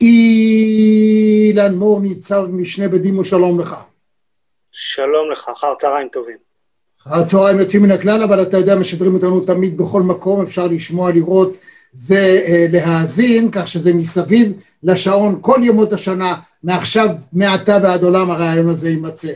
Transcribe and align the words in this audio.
אילן 0.00 1.74
מור, 1.74 2.00
ניצב 2.00 2.46
משנה 2.52 2.88
בדימוס, 2.88 3.28
שלום 3.28 3.60
לך. 3.60 3.76
שלום 4.72 5.30
לך, 5.32 5.48
אחר 5.52 5.74
צהריים 5.78 6.08
טובים. 6.12 6.36
אחר 7.06 7.24
צהריים 7.24 7.58
יוצאים 7.58 7.82
מן 7.82 7.90
הכלל, 7.90 8.22
אבל 8.22 8.42
אתה 8.42 8.56
יודע, 8.56 8.76
משדרים 8.76 9.14
אותנו 9.14 9.40
תמיד 9.40 9.76
בכל 9.76 10.02
מקום, 10.02 10.42
אפשר 10.42 10.66
לשמוע, 10.66 11.10
לראות 11.10 11.56
ולהאזין, 12.06 13.50
כך 13.50 13.68
שזה 13.68 13.94
מסביב 13.94 14.52
לשעון 14.82 15.38
כל 15.40 15.60
ימות 15.62 15.92
השנה, 15.92 16.34
מעכשיו, 16.62 17.08
מעתה 17.32 17.78
ועד 17.82 18.02
עולם 18.02 18.30
הרעיון 18.30 18.68
הזה 18.68 18.90
יימצא. 18.90 19.32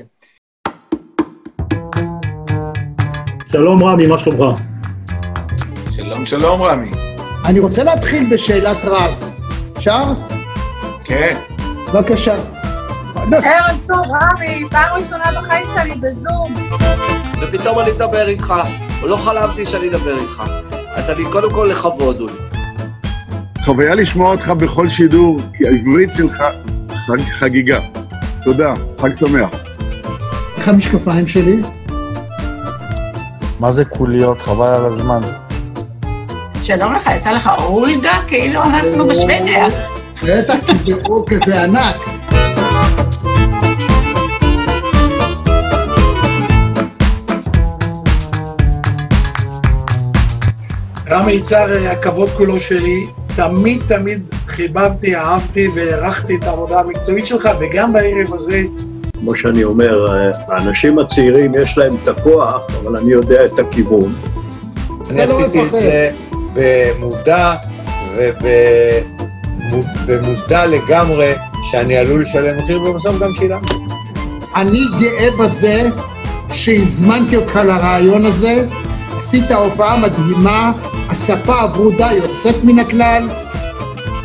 שלום 3.53 3.85
רמי, 3.85 4.07
מה 4.07 4.19
שלומך? 4.19 4.61
שלום 5.97 6.27
שלום 6.27 6.63
רמי. 6.63 6.91
אני 7.45 7.61
רוצה 7.61 7.85
להתחיל 7.85 8.35
בשאלת 8.35 8.79
רב. 8.85 9.13
אפשר? 9.77 10.34
כן. 11.05 11.37
בבקשה. 11.93 12.35
ערב 13.33 13.79
טוב, 13.87 14.01
רמי, 14.11 14.65
פעם 14.71 14.97
ראשונה 14.97 15.25
בחיים 15.41 15.67
שלי 15.75 15.95
בזום. 15.95 16.55
ופתאום 17.41 17.81
אני 17.81 17.91
אדבר 17.91 18.29
איתך, 18.29 18.55
לא 19.03 19.17
חלמתי 19.17 19.67
שאני 19.67 19.89
אדבר 19.89 20.19
איתך. 20.19 20.43
אז 20.95 21.11
אני 21.11 21.25
קודם 21.33 21.51
כל 21.51 21.69
לכבוד 21.71 22.21
הוא 22.21 22.31
לי. 22.31 22.61
חוויה 23.65 23.95
לשמוע 23.95 24.31
אותך 24.31 24.49
בכל 24.49 24.89
שידור, 24.89 25.41
כי 25.57 25.67
העברית 25.67 26.13
שלך 26.13 26.45
חג, 27.07 27.21
חגיגה. 27.31 27.81
תודה, 28.45 28.75
חג 29.01 29.13
שמח. 29.13 29.51
איך 30.57 30.69
המשקפיים 30.69 31.27
שלי? 31.27 31.63
מה 33.61 33.73
זה 33.73 33.85
קוליות? 33.85 34.43
חבל 34.43 34.67
על 34.75 34.85
הזמן. 34.85 35.21
שלום 36.63 36.95
לך, 36.95 37.11
יצא 37.17 37.31
לך 37.31 37.51
אולגה? 37.59 38.13
כאילו 38.29 38.63
אנחנו 38.63 39.07
בשוודיה. 39.09 39.94
בטח, 40.25 40.55
כי 40.67 40.75
זה 40.75 40.93
אור 41.05 41.25
כזה 41.27 41.63
ענק. 41.63 41.97
רמי 51.11 51.33
יצהר, 51.33 51.89
הכבוד 51.89 52.29
כולו 52.29 52.61
שלי. 52.61 53.07
תמיד 53.37 53.83
תמיד 53.89 54.23
חיבבתי, 54.47 55.17
אהבתי 55.17 55.69
והערכתי 55.75 56.37
את 56.37 56.45
העבודה 56.45 56.81
המקצועית 56.81 57.27
שלך, 57.27 57.49
וגם 57.61 57.93
בערב 57.93 58.35
הזה, 58.35 58.63
כמו 59.19 59.37
שאני 59.37 59.65
אומר, 59.65 60.07
האנשים 60.49 60.99
הצעירים 60.99 61.53
יש 61.61 61.79
להם 61.79 61.93
את 62.03 62.09
הכוח, 62.09 62.63
אבל 62.83 62.97
אני 62.97 63.13
יודע 63.13 63.45
את 63.45 63.59
הכיוון. 63.59 64.15
אני 65.11 65.23
עשיתי 65.23 65.63
את 65.63 65.71
זה 65.71 66.11
במודע 66.55 67.55
ובמודע 69.73 70.67
לגמרי 70.67 71.33
שאני 71.63 71.97
עלול 71.97 72.23
לשלם 72.23 72.59
מחיר, 72.59 72.83
ובסוף 72.83 73.19
גם 73.19 73.31
שילמתי. 73.35 73.75
אני 74.57 74.81
גאה 75.01 75.29
בזה 75.39 75.91
שהזמנתי 76.53 77.37
אותך 77.37 77.57
לרעיון 77.57 78.27
הזה, 78.27 78.67
עשית 79.19 79.51
הופעה 79.51 79.97
מדהימה, 79.97 80.73
הספה 81.09 81.61
הברודה 81.61 82.09
יוצאת 82.13 82.65
מן 82.65 82.79
הכלל. 82.79 83.29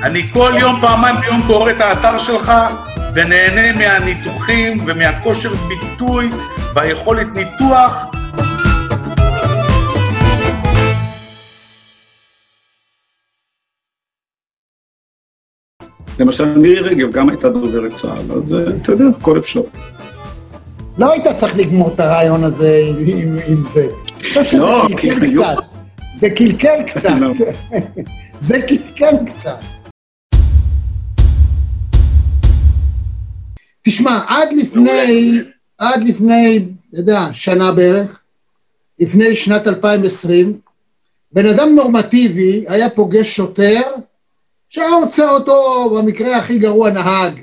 אני 0.03 0.27
כל 0.33 0.53
יום, 0.59 0.79
פעמיים 0.81 1.15
ביום 1.21 1.41
קורא 1.47 1.71
את 1.71 1.81
האתר 1.81 2.17
שלך 2.17 2.51
ונהנה 3.13 3.73
מהניתוחים 3.77 4.77
ומהכושר 4.87 5.53
ביטוי 5.67 6.29
והיכולת 6.75 7.27
ניתוח. 7.35 8.05
למשל 16.19 16.57
מירי 16.57 16.79
רגב 16.79 17.11
גם 17.11 17.29
הייתה 17.29 17.49
דוברת 17.49 17.93
צה"ל, 17.93 18.31
אז 18.31 18.55
אתה 18.81 18.91
יודע, 18.91 19.03
הכל 19.19 19.39
אפשר. 19.39 19.61
לא 20.97 21.11
היית 21.11 21.27
צריך 21.37 21.57
לגמור 21.57 21.93
את 21.93 21.99
הרעיון 21.99 22.43
הזה 22.43 22.81
עם, 23.07 23.37
עם 23.47 23.61
זה. 23.63 23.87
אני 24.15 24.23
חושב 24.23 24.43
שזה 24.43 24.57
לא, 24.61 24.85
קלקל 24.87 25.01
כי 25.01 25.09
היו- 25.09 25.41
קצת. 25.43 25.55
זה 26.15 26.29
קלקל 26.29 26.83
קצת. 26.87 27.09
לא. 27.19 27.33
זה 28.39 28.61
קלקל 28.67 29.15
קצת. 29.27 29.59
תשמע, 33.81 34.19
עד 34.27 34.47
לפני, 34.53 35.39
עד 35.77 36.03
לפני, 36.03 36.65
אתה 36.91 36.99
יודע, 36.99 37.25
שנה 37.33 37.71
בערך, 37.71 38.21
לפני 38.99 39.35
שנת 39.35 39.67
2020, 39.67 40.57
בן 41.31 41.45
אדם 41.45 41.69
נורמטיבי 41.75 42.65
היה 42.67 42.89
פוגש 42.89 43.35
שוטר 43.35 43.81
שהיה 44.69 44.89
עוצר 44.89 45.29
אותו 45.29 45.89
במקרה 45.97 46.37
הכי 46.37 46.59
גרוע 46.59 46.89
נהג. 46.89 47.39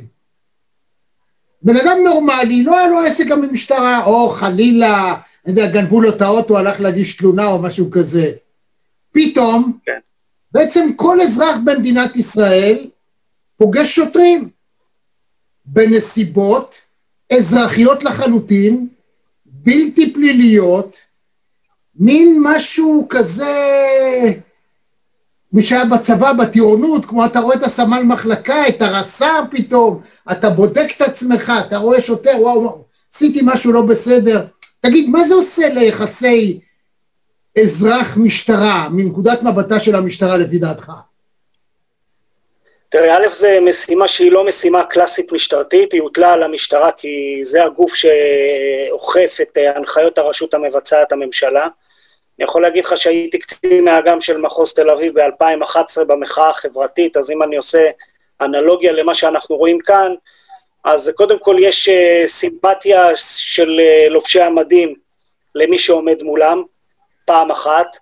בן 1.62 1.76
אדם 1.76 1.96
נורמלי, 2.04 2.62
לא 2.62 2.78
היה 2.78 2.88
לו 2.88 3.00
עסק 3.00 3.26
גם 3.26 3.42
במשטרה, 3.42 4.04
או 4.04 4.28
חלילה, 4.28 5.14
אני 5.46 5.60
יודע, 5.60 5.66
גנבו 5.66 6.00
לו 6.00 6.08
את 6.08 6.22
האוטו, 6.22 6.58
הלך 6.58 6.80
להגיש 6.80 7.16
תלונה 7.16 7.46
או 7.46 7.62
משהו 7.62 7.90
כזה. 7.90 8.32
פתאום, 9.12 9.78
כן. 9.84 9.96
בעצם 10.52 10.90
כל 10.96 11.20
אזרח 11.20 11.56
במדינת 11.64 12.16
ישראל 12.16 12.86
פוגש 13.56 13.94
שוטרים 13.94 14.48
בנסיבות 15.64 16.74
אזרחיות 17.32 18.04
לחלוטין, 18.04 18.88
בלתי 19.44 20.12
פליליות, 20.12 20.96
מין 21.94 22.38
משהו 22.42 23.06
כזה, 23.08 23.54
מי 25.52 25.62
שהיה 25.62 25.84
בצבא 25.84 26.32
בטירונות, 26.32 27.04
כמו 27.04 27.24
אתה 27.24 27.40
רואה 27.40 27.56
את 27.56 27.62
הסמל 27.62 28.02
מחלקה, 28.02 28.68
את 28.68 28.82
הרס"ר 28.82 29.42
פתאום, 29.50 30.00
אתה 30.32 30.50
בודק 30.50 30.86
את 30.96 31.00
עצמך, 31.00 31.52
אתה 31.66 31.76
רואה 31.76 32.02
שוטר, 32.02 32.36
וואו, 32.40 32.84
עשיתי 33.14 33.40
משהו 33.44 33.72
לא 33.72 33.80
בסדר. 33.80 34.44
תגיד, 34.80 35.08
מה 35.08 35.24
זה 35.24 35.34
עושה 35.34 35.68
ליחסי 35.68 36.60
אזרח-משטרה, 37.62 38.88
מנקודת 38.90 39.42
מבטה 39.42 39.80
של 39.80 39.94
המשטרה 39.94 40.36
לפי 40.36 40.58
דעתך? 40.58 40.92
תראה, 42.88 43.16
א', 43.16 43.28
זו 43.28 43.48
משימה 43.62 44.08
שהיא 44.08 44.32
לא 44.32 44.46
משימה 44.46 44.84
קלאסית 44.84 45.32
משטרתית, 45.32 45.92
היא 45.92 46.00
הוטלה 46.00 46.32
על 46.32 46.42
המשטרה 46.42 46.92
כי 46.92 47.40
זה 47.42 47.64
הגוף 47.64 47.94
שאוכף 47.94 49.38
את 49.42 49.58
אה, 49.58 49.76
הנחיות 49.76 50.18
הרשות 50.18 50.54
המבצעת 50.54 51.12
הממשלה. 51.12 51.68
אני 52.38 52.44
יכול 52.44 52.62
להגיד 52.62 52.84
לך 52.84 52.96
שהייתי 52.96 53.38
קצין 53.38 53.84
נהגם 53.84 54.20
של 54.20 54.38
מחוז 54.38 54.74
תל 54.74 54.90
אביב 54.90 55.20
ב-2011 55.20 56.04
במחאה 56.06 56.48
החברתית, 56.48 57.16
אז 57.16 57.30
אם 57.30 57.42
אני 57.42 57.56
עושה 57.56 57.90
אנלוגיה 58.40 58.92
למה 58.92 59.14
שאנחנו 59.14 59.56
רואים 59.56 59.78
כאן, 59.78 60.14
אז 60.84 61.12
קודם 61.16 61.38
כל 61.38 61.56
יש 61.58 61.88
אה, 61.88 62.22
סימפתיה 62.26 63.16
של 63.16 63.80
אה, 63.80 64.08
לובשי 64.08 64.40
המדים 64.40 64.94
למי 65.54 65.78
שעומד 65.78 66.22
מולם, 66.22 66.62
פעם 67.24 67.50
אחת, 67.50 67.96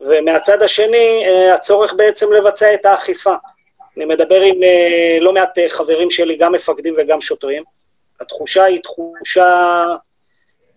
ומהצד 0.00 0.62
השני 0.62 1.24
אה, 1.26 1.54
הצורך 1.54 1.94
בעצם 1.94 2.32
לבצע 2.32 2.74
את 2.74 2.86
האכיפה. 2.86 3.34
אני 3.96 4.04
מדבר 4.04 4.40
עם 4.40 4.56
לא 5.20 5.32
מעט 5.32 5.58
חברים 5.68 6.10
שלי, 6.10 6.36
גם 6.36 6.52
מפקדים 6.52 6.94
וגם 6.96 7.20
שוטרים. 7.20 7.62
התחושה 8.20 8.64
היא 8.64 8.80
תחושה 8.82 9.84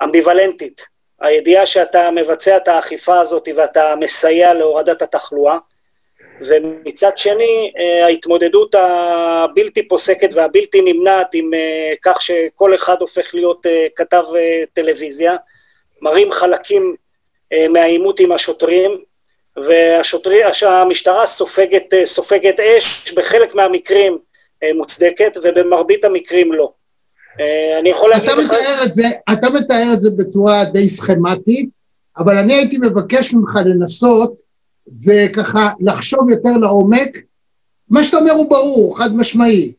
אמביוולנטית. 0.03 0.99
הידיעה 1.22 1.66
שאתה 1.66 2.12
מבצע 2.12 2.57
את 2.57 2.68
האכיפה 2.68 3.19
הזאת 3.19 3.47
ואתה 3.56 3.94
מסייע 4.00 4.53
להורדת 4.53 5.02
התחלואה, 5.02 5.57
ומצד 6.47 7.18
שני, 7.18 7.72
אה, 7.80 8.06
ההתמודדות 8.06 8.75
הבלתי 8.75 9.88
פוסקת 9.88 10.30
והבלתי 10.34 10.81
נמנעת 10.81 11.28
עם 11.34 11.53
אה, 11.53 11.94
כך 12.02 12.22
שכל 12.22 12.75
אחד 12.75 13.02
הופך 13.02 13.35
להיות 13.35 13.66
אה, 13.66 13.88
כתב 13.96 14.24
טלוויזיה, 14.74 15.35
מראים 16.02 16.31
חלקים 16.31 16.96
מהעימות 17.69 18.19
עם 18.19 18.31
השוטרים, 18.31 19.03
והמשטרה 19.57 21.25
סופגת, 21.25 21.94
סופגת 22.06 22.59
אש, 22.59 23.12
בחלק 23.13 23.56
מהמקרים 23.56 24.18
מוצדקת, 24.75 25.38
ובמרבית 25.44 26.06
המקרים 26.06 26.54
לא. 26.54 26.72
אה, 27.39 27.80
אני 27.80 27.89
יכול 27.89 28.09
להגיד 28.09 28.30
לך... 28.30 28.51
את 28.86 28.94
זה, 28.94 29.03
אתה 29.33 29.50
מתאר 29.50 29.94
את 29.94 30.01
זה 30.01 30.09
בצורה 30.09 30.65
די 30.65 30.89
סכמטית, 30.89 31.69
אבל 32.18 32.38
אני 32.38 32.53
הייתי 32.53 32.77
מבקש 32.77 33.33
ממך 33.33 33.50
לנסות 33.65 34.41
וככה 35.06 35.69
לחשוב 35.80 36.30
יותר 36.30 36.51
לעומק. 36.51 37.18
מה 37.89 38.03
שאתה 38.03 38.18
אומר 38.18 38.31
הוא 38.31 38.50
ברור, 38.50 38.97
חד 38.97 39.15
משמעי. 39.15 39.71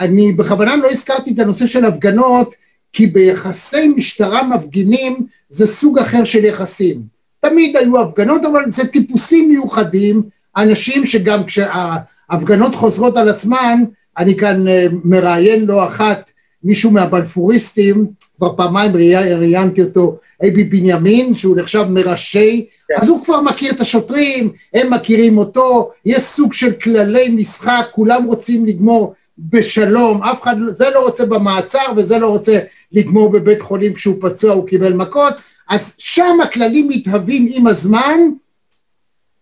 אני 0.00 0.32
בכוונה 0.32 0.76
לא 0.76 0.90
הזכרתי 0.90 1.32
את 1.34 1.38
הנושא 1.38 1.66
של 1.66 1.84
הפגנות, 1.84 2.54
כי 2.92 3.06
ביחסי 3.06 3.88
משטרה 3.88 4.42
מפגינים 4.42 5.26
זה 5.48 5.66
סוג 5.66 5.98
אחר 5.98 6.24
של 6.24 6.44
יחסים. 6.44 7.02
תמיד 7.40 7.76
היו 7.76 8.00
הפגנות, 8.00 8.44
אבל 8.44 8.70
זה 8.70 8.86
טיפוסים 8.86 9.48
מיוחדים, 9.48 10.22
אנשים 10.56 11.06
שגם 11.06 11.44
כשההפגנות 11.44 12.74
חוזרות 12.74 13.16
על 13.16 13.28
עצמן, 13.28 13.84
אני 14.18 14.36
כאן 14.36 14.68
אה, 14.68 14.86
מראיין 15.04 15.64
לא 15.64 15.86
אחת 15.86 16.30
מישהו 16.64 16.90
מהבלפוריסטים, 16.90 18.06
כבר 18.36 18.56
פעמיים 18.56 18.96
ראי- 18.96 19.34
ראיינתי 19.34 19.82
אותו, 19.82 20.18
אייבי 20.42 20.64
בנימין, 20.64 21.34
שהוא 21.34 21.56
נחשב 21.56 21.84
מראשי, 21.90 22.66
כן. 22.88 22.94
אז 23.02 23.08
הוא 23.08 23.24
כבר 23.24 23.40
מכיר 23.40 23.72
את 23.72 23.80
השוטרים, 23.80 24.50
הם 24.74 24.92
מכירים 24.92 25.38
אותו, 25.38 25.90
יש 26.06 26.22
סוג 26.22 26.52
של 26.52 26.72
כללי 26.72 27.28
משחק, 27.28 27.86
כולם 27.92 28.24
רוצים 28.24 28.66
לגמור 28.66 29.14
בשלום, 29.38 30.22
אף 30.22 30.42
אחד, 30.42 30.56
זה 30.68 30.90
לא 30.90 31.04
רוצה 31.04 31.26
במעצר 31.26 31.78
וזה 31.96 32.18
לא 32.18 32.26
רוצה 32.28 32.58
לגמור 32.92 33.30
בבית 33.32 33.60
חולים 33.60 33.94
כשהוא 33.94 34.16
פצוע, 34.20 34.52
הוא 34.52 34.66
קיבל 34.66 34.92
מכות, 34.92 35.34
אז 35.68 35.94
שם 35.98 36.36
הכללים 36.42 36.88
מתהווים 36.88 37.46
עם 37.50 37.66
הזמן, 37.66 38.18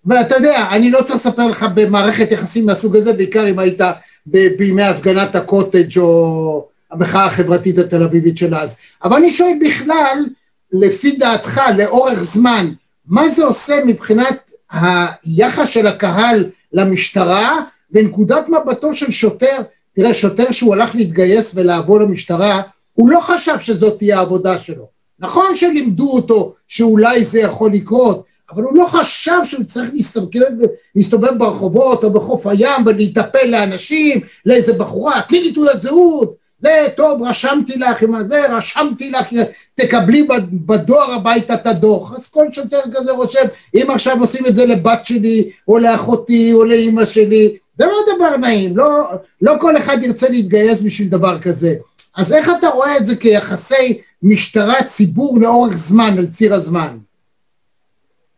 ואתה 0.06 0.34
יודע, 0.34 0.66
אני 0.70 0.90
לא 0.90 1.02
צריך 1.02 1.14
לספר 1.14 1.48
לך 1.48 1.66
במערכת 1.74 2.32
יחסים 2.32 2.66
מהסוג 2.66 2.96
הזה, 2.96 3.12
בעיקר 3.12 3.48
אם 3.50 3.58
היית 3.58 3.80
בימי 4.26 4.82
הפגנת 4.82 5.34
הקוטג' 5.34 5.98
או 5.98 6.68
המחאה 6.90 7.26
החברתית 7.26 7.78
התל 7.78 8.02
אביבית 8.02 8.38
של 8.38 8.54
אז. 8.54 8.76
אבל 9.04 9.16
אני 9.16 9.30
שואל 9.30 9.58
בכלל, 9.66 10.24
לפי 10.72 11.16
דעתך, 11.16 11.60
לאורך 11.78 12.22
זמן, 12.22 12.72
מה 13.06 13.28
זה 13.28 13.44
עושה 13.44 13.74
מבחינת 13.86 14.50
היחס 14.70 15.68
של 15.68 15.86
הקהל 15.86 16.50
למשטרה, 16.72 17.60
בנקודת 17.90 18.48
מבטו 18.48 18.94
של 18.94 19.10
שוטר, 19.10 19.56
תראה, 19.96 20.14
שוטר 20.14 20.52
שהוא 20.52 20.74
הלך 20.74 20.94
להתגייס 20.94 21.52
ולעבור 21.54 22.00
למשטרה, 22.00 22.62
הוא 22.92 23.10
לא 23.10 23.20
חשב 23.20 23.54
שזאת 23.60 23.98
תהיה 23.98 24.18
העבודה 24.18 24.58
שלו. 24.58 24.88
נכון 25.18 25.56
שלימדו 25.56 26.10
אותו 26.10 26.54
שאולי 26.68 27.24
זה 27.24 27.40
יכול 27.40 27.72
לקרות, 27.72 28.24
אבל 28.50 28.62
הוא 28.62 28.76
לא 28.76 28.86
חשב 28.86 29.38
שהוא 29.44 29.64
צריך 29.64 29.90
להסתובב, 29.92 30.50
להסתובב 30.96 31.38
ברחובות 31.38 32.04
או 32.04 32.12
בחוף 32.12 32.46
הים 32.46 32.86
ולהיטפל 32.86 33.46
לאנשים, 33.46 34.20
לאיזה 34.46 34.72
בחורה, 34.72 35.20
תני 35.28 35.40
לי 35.40 35.52
תעודת 35.52 35.82
זהות, 35.82 36.35
זה 36.58 36.86
טוב, 36.96 37.22
רשמתי 37.22 37.78
לך, 37.78 38.02
עם 38.02 38.28
זה, 38.28 38.56
רשמתי 38.56 39.10
לך, 39.10 39.26
תקבלי 39.74 40.26
בדואר 40.52 41.12
הביתה 41.12 41.54
את 41.54 41.66
הדוח. 41.66 42.14
אז 42.14 42.28
כל 42.28 42.46
שוטר 42.52 42.80
כזה 42.94 43.12
חושב, 43.16 43.44
אם 43.74 43.86
עכשיו 43.90 44.20
עושים 44.20 44.46
את 44.46 44.54
זה 44.54 44.66
לבת 44.66 45.00
שלי, 45.06 45.50
או 45.68 45.78
לאחותי, 45.78 46.52
או 46.52 46.64
לאימא 46.64 47.04
שלי, 47.04 47.56
זה 47.78 47.84
לא 47.84 48.14
דבר 48.16 48.36
נעים, 48.36 48.76
לא, 48.76 49.02
לא 49.42 49.52
כל 49.60 49.76
אחד 49.76 50.02
ירצה 50.02 50.28
להתגייס 50.28 50.80
בשביל 50.80 51.08
דבר 51.08 51.38
כזה. 51.38 51.74
אז 52.16 52.32
איך 52.32 52.50
אתה 52.58 52.68
רואה 52.68 52.96
את 52.96 53.06
זה 53.06 53.16
כיחסי 53.16 54.00
משטרה-ציבור 54.22 55.38
לאורך 55.40 55.72
זמן, 55.76 56.14
על 56.18 56.26
ציר 56.26 56.54
הזמן? 56.54 56.98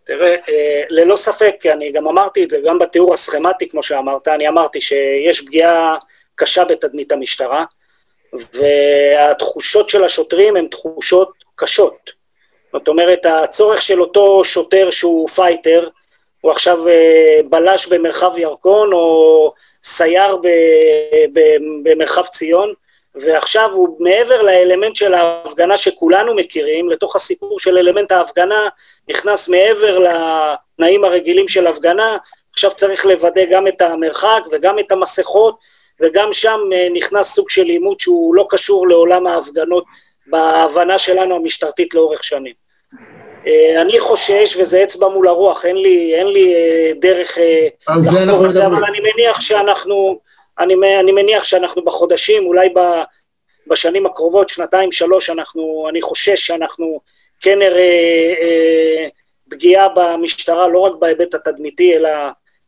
תראה, 0.04 0.30
אה, 0.30 0.82
ללא 0.88 1.16
ספק, 1.16 1.54
אני 1.72 1.92
גם 1.92 2.08
אמרתי 2.08 2.44
את 2.44 2.50
זה, 2.50 2.56
גם 2.66 2.78
בתיאור 2.78 3.14
הסכמטי, 3.14 3.68
כמו 3.68 3.82
שאמרת, 3.82 4.28
אני 4.28 4.48
אמרתי 4.48 4.80
שיש 4.80 5.40
פגיעה 5.46 5.96
קשה 6.34 6.64
בתדמית 6.64 7.12
המשטרה, 7.12 7.64
והתחושות 8.32 9.88
של 9.88 10.04
השוטרים 10.04 10.56
הן 10.56 10.68
תחושות 10.68 11.30
קשות. 11.56 12.10
זאת 12.72 12.88
אומרת, 12.88 13.26
הצורך 13.26 13.82
של 13.82 14.00
אותו 14.00 14.44
שוטר 14.44 14.90
שהוא 14.90 15.28
fighter, 15.28 15.88
הוא 16.40 16.52
עכשיו 16.52 16.88
אה, 16.88 17.40
בלש 17.50 17.86
במרחב 17.86 18.38
ירקון, 18.38 18.92
או 18.92 19.52
סייר 19.82 20.36
במרחב 21.82 22.26
ציון, 22.26 22.72
ועכשיו 23.14 23.70
הוא 23.72 23.96
מעבר 24.00 24.42
לאלמנט 24.42 24.96
של 24.96 25.14
ההפגנה 25.14 25.76
שכולנו 25.76 26.34
מכירים, 26.34 26.88
לתוך 26.88 27.16
הסיפור 27.16 27.58
של 27.58 27.78
אלמנט 27.78 28.12
ההפגנה, 28.12 28.68
נכנס 29.08 29.48
מעבר 29.48 29.98
לתנאים 29.98 31.04
הרגילים 31.04 31.48
של 31.48 31.66
הפגנה, 31.66 32.16
עכשיו 32.52 32.70
צריך 32.72 33.06
לוודא 33.06 33.44
גם 33.44 33.66
את 33.66 33.82
המרחק 33.82 34.40
וגם 34.52 34.78
את 34.78 34.92
המסכות, 34.92 35.58
וגם 36.00 36.32
שם 36.32 36.60
אה, 36.74 36.88
נכנס 36.92 37.34
סוג 37.34 37.50
של 37.50 37.64
עימות 37.64 38.00
שהוא 38.00 38.34
לא 38.34 38.46
קשור 38.50 38.88
לעולם 38.88 39.26
ההפגנות 39.26 39.84
בהבנה 40.26 40.98
שלנו 40.98 41.36
המשטרתית 41.36 41.94
לאורך 41.94 42.24
שנים. 42.24 42.52
אה, 43.46 43.80
אני 43.80 44.00
חושש, 44.00 44.56
וזה 44.60 44.82
אצבע 44.82 45.08
מול 45.08 45.28
הרוח, 45.28 45.64
אין 45.64 45.76
לי, 45.76 46.14
אין 46.14 46.26
לי 46.26 46.54
אה, 46.54 46.92
דרך 47.00 47.38
לחקור 47.88 48.46
את 48.46 48.52
זה, 48.52 48.66
אבל 48.66 48.84
אני 48.84 48.98
מניח 49.00 49.40
שאנחנו, 49.40 50.18
אני, 50.58 50.74
אני 51.00 51.12
מניח 51.12 51.44
שאנחנו 51.44 51.84
בחודשים, 51.84 52.46
אולי 52.46 52.68
ב, 52.68 52.80
בשנים 53.68 54.06
הקרובות, 54.06 54.48
שנתיים, 54.48 54.92
שלוש, 54.92 55.30
אנחנו, 55.30 55.86
אני 55.90 56.02
חושש 56.02 56.46
שאנחנו 56.46 57.00
כן 57.40 57.58
נראה 57.58 58.32
אה, 58.42 59.08
פגיעה 59.50 59.88
במשטרה, 59.88 60.68
לא 60.68 60.78
רק 60.78 60.92
בהיבט 60.98 61.34
התדמיתי, 61.34 61.96
אלא 61.96 62.10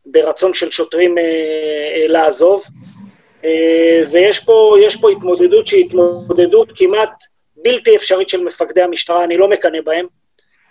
ברצון 0.05 0.53
של 0.53 0.71
שוטרים 0.71 1.17
אה, 1.17 1.23
אה, 1.23 2.07
לעזוב. 2.07 2.63
אה, 3.45 4.03
ויש 4.11 4.39
פה, 5.01 5.09
התמודדות 5.11 5.67
שהיא 5.67 5.85
התמודדות 5.85 6.71
כמעט 6.75 7.09
בלתי 7.55 7.95
אפשרית 7.95 8.29
של 8.29 8.43
מפקדי 8.43 8.81
המשטרה, 8.81 9.23
אני 9.23 9.37
לא 9.37 9.47
מקנא 9.47 9.81
בהם, 9.81 10.05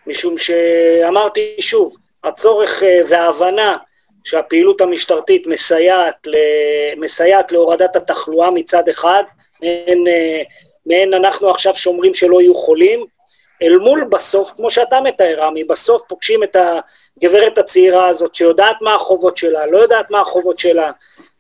משום 0.07 0.39
שאמרתי 0.39 1.57
שוב, 1.61 1.97
הצורך 2.25 2.83
אה, 2.83 3.01
וההבנה 3.09 3.77
שהפעילות 4.25 4.81
המשטרתית 4.81 5.47
מסייעת, 5.47 6.27
מסייעת 6.97 7.53
להורדת 7.53 7.97
התחלואה 7.97 8.51
מצד 8.51 8.89
אחד, 8.89 9.23
מעין, 9.63 10.09
אה, 10.09 10.37
מעין 10.87 11.15
אנחנו 11.15 11.51
עכשיו 11.51 11.75
שומרים 11.75 12.15
שלא 12.15 12.41
יהיו 12.41 12.55
חולים, 12.55 13.05
אל 13.63 13.79
מול 13.79 14.05
בסוף, 14.05 14.53
כמו 14.57 14.71
שאתה 14.71 15.01
מתאר, 15.01 15.35
רמי, 15.39 15.65
בסוף 15.65 16.03
פוגשים 16.09 16.43
את 16.43 16.57
הגברת 17.17 17.59
הצעירה 17.59 18.09
הזאת 18.09 18.35
שיודעת 18.35 18.77
מה 18.81 18.95
החובות 18.95 19.37
שלה, 19.37 19.67
לא 19.67 19.79
יודעת 19.79 20.11
מה 20.11 20.21
החובות 20.21 20.59
שלה, 20.59 20.91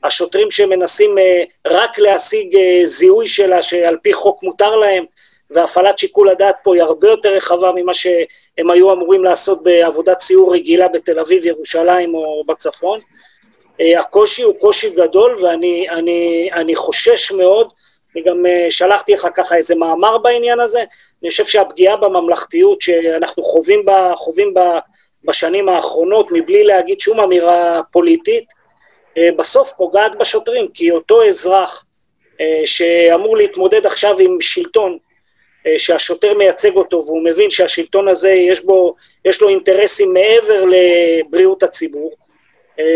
השוטרים 0.04 0.50
שמנסים 0.50 1.18
אה, 1.18 1.42
רק 1.66 1.98
להשיג 1.98 2.56
אה, 2.56 2.80
זיהוי 2.84 3.26
שלה 3.26 3.62
שעל 3.62 3.96
פי 4.02 4.12
חוק 4.12 4.42
מותר 4.42 4.76
להם, 4.76 5.04
והפעלת 5.50 5.98
שיקול 5.98 6.28
הדעת 6.28 6.56
פה 6.62 6.74
היא 6.74 6.82
הרבה 6.82 7.08
יותר 7.08 7.32
רחבה 7.32 7.72
ממה 7.76 7.94
שהם 7.94 8.70
היו 8.70 8.92
אמורים 8.92 9.24
לעשות 9.24 9.62
בעבודת 9.62 10.20
סיור 10.20 10.52
רגילה 10.54 10.88
בתל 10.88 11.20
אביב, 11.20 11.46
ירושלים 11.46 12.14
או 12.14 12.44
בצפון. 12.46 12.98
אה, 13.80 14.00
הקושי 14.00 14.42
הוא 14.42 14.54
קושי 14.58 14.90
גדול 14.90 15.36
ואני 15.42 15.86
אני, 15.90 16.50
אני 16.52 16.76
חושש 16.76 17.32
מאוד, 17.32 17.68
אני 18.14 18.24
גם 18.24 18.44
שלחתי 18.70 19.14
לך 19.14 19.28
ככה 19.34 19.56
איזה 19.56 19.74
מאמר 19.74 20.18
בעניין 20.18 20.60
הזה, 20.60 20.84
אני 21.22 21.30
חושב 21.30 21.44
שהפגיעה 21.44 21.96
בממלכתיות 21.96 22.80
שאנחנו 22.80 23.42
חווים 23.42 23.84
בה, 23.84 24.12
חווים 24.16 24.54
בה 24.54 24.78
בשנים 25.24 25.68
האחרונות, 25.68 26.26
מבלי 26.30 26.64
להגיד 26.64 27.00
שום 27.00 27.20
אמירה 27.20 27.80
פוליטית, 27.92 28.59
בסוף 29.18 29.72
פוגעת 29.76 30.16
בשוטרים, 30.16 30.68
כי 30.74 30.90
אותו 30.90 31.24
אזרח 31.28 31.84
אה, 32.40 32.62
שאמור 32.64 33.36
להתמודד 33.36 33.86
עכשיו 33.86 34.18
עם 34.18 34.40
שלטון 34.40 34.98
אה, 35.66 35.78
שהשוטר 35.78 36.34
מייצג 36.34 36.76
אותו 36.76 37.02
והוא 37.06 37.24
מבין 37.24 37.50
שהשלטון 37.50 38.08
הזה 38.08 38.30
יש 38.30 38.64
בו, 38.64 38.94
יש 39.24 39.42
לו 39.42 39.48
אינטרסים 39.48 40.12
מעבר 40.12 40.64
לבריאות 40.64 41.62
הציבור, 41.62 42.14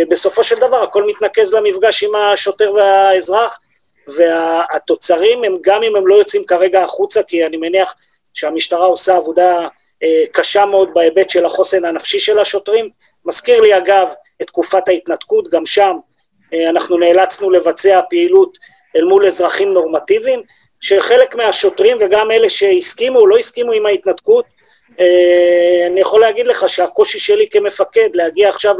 בסופו 0.08 0.44
של 0.44 0.56
דבר 0.56 0.82
הכל 0.82 1.06
מתנקז 1.06 1.54
למפגש 1.54 2.04
עם 2.04 2.14
השוטר 2.14 2.72
והאזרח 2.72 3.58
והתוצרים 4.08 5.44
הם 5.44 5.56
גם 5.62 5.82
אם 5.82 5.96
הם 5.96 6.06
לא 6.06 6.14
יוצאים 6.14 6.44
כרגע 6.44 6.82
החוצה 6.82 7.22
כי 7.22 7.46
אני 7.46 7.56
מניח 7.56 7.94
שהמשטרה 8.34 8.86
עושה 8.86 9.16
עבודה 9.16 9.68
קשה 10.32 10.66
מאוד 10.66 10.94
בהיבט 10.94 11.30
של 11.30 11.44
החוסן 11.44 11.84
הנפשי 11.84 12.18
של 12.18 12.38
השוטרים. 12.38 12.90
מזכיר 13.26 13.60
לי 13.60 13.76
אגב 13.76 14.08
את 14.42 14.46
תקופת 14.46 14.88
ההתנתקות, 14.88 15.50
גם 15.50 15.66
שם 15.66 15.96
אה, 16.54 16.70
אנחנו 16.70 16.98
נאלצנו 16.98 17.50
לבצע 17.50 18.00
פעילות 18.10 18.58
אל 18.96 19.04
מול 19.04 19.26
אזרחים 19.26 19.72
נורמטיביים, 19.72 20.42
שחלק 20.80 21.34
מהשוטרים 21.34 21.96
וגם 22.00 22.30
אלה 22.30 22.50
שהסכימו 22.50 23.18
או 23.18 23.26
לא 23.26 23.38
הסכימו 23.38 23.72
עם 23.72 23.86
ההתנתקות, 23.86 24.44
אה, 25.00 25.86
אני 25.86 26.00
יכול 26.00 26.20
להגיד 26.20 26.46
לך 26.46 26.68
שהקושי 26.68 27.18
שלי 27.18 27.48
כמפקד 27.50 28.08
להגיע 28.14 28.48
עכשיו 28.48 28.76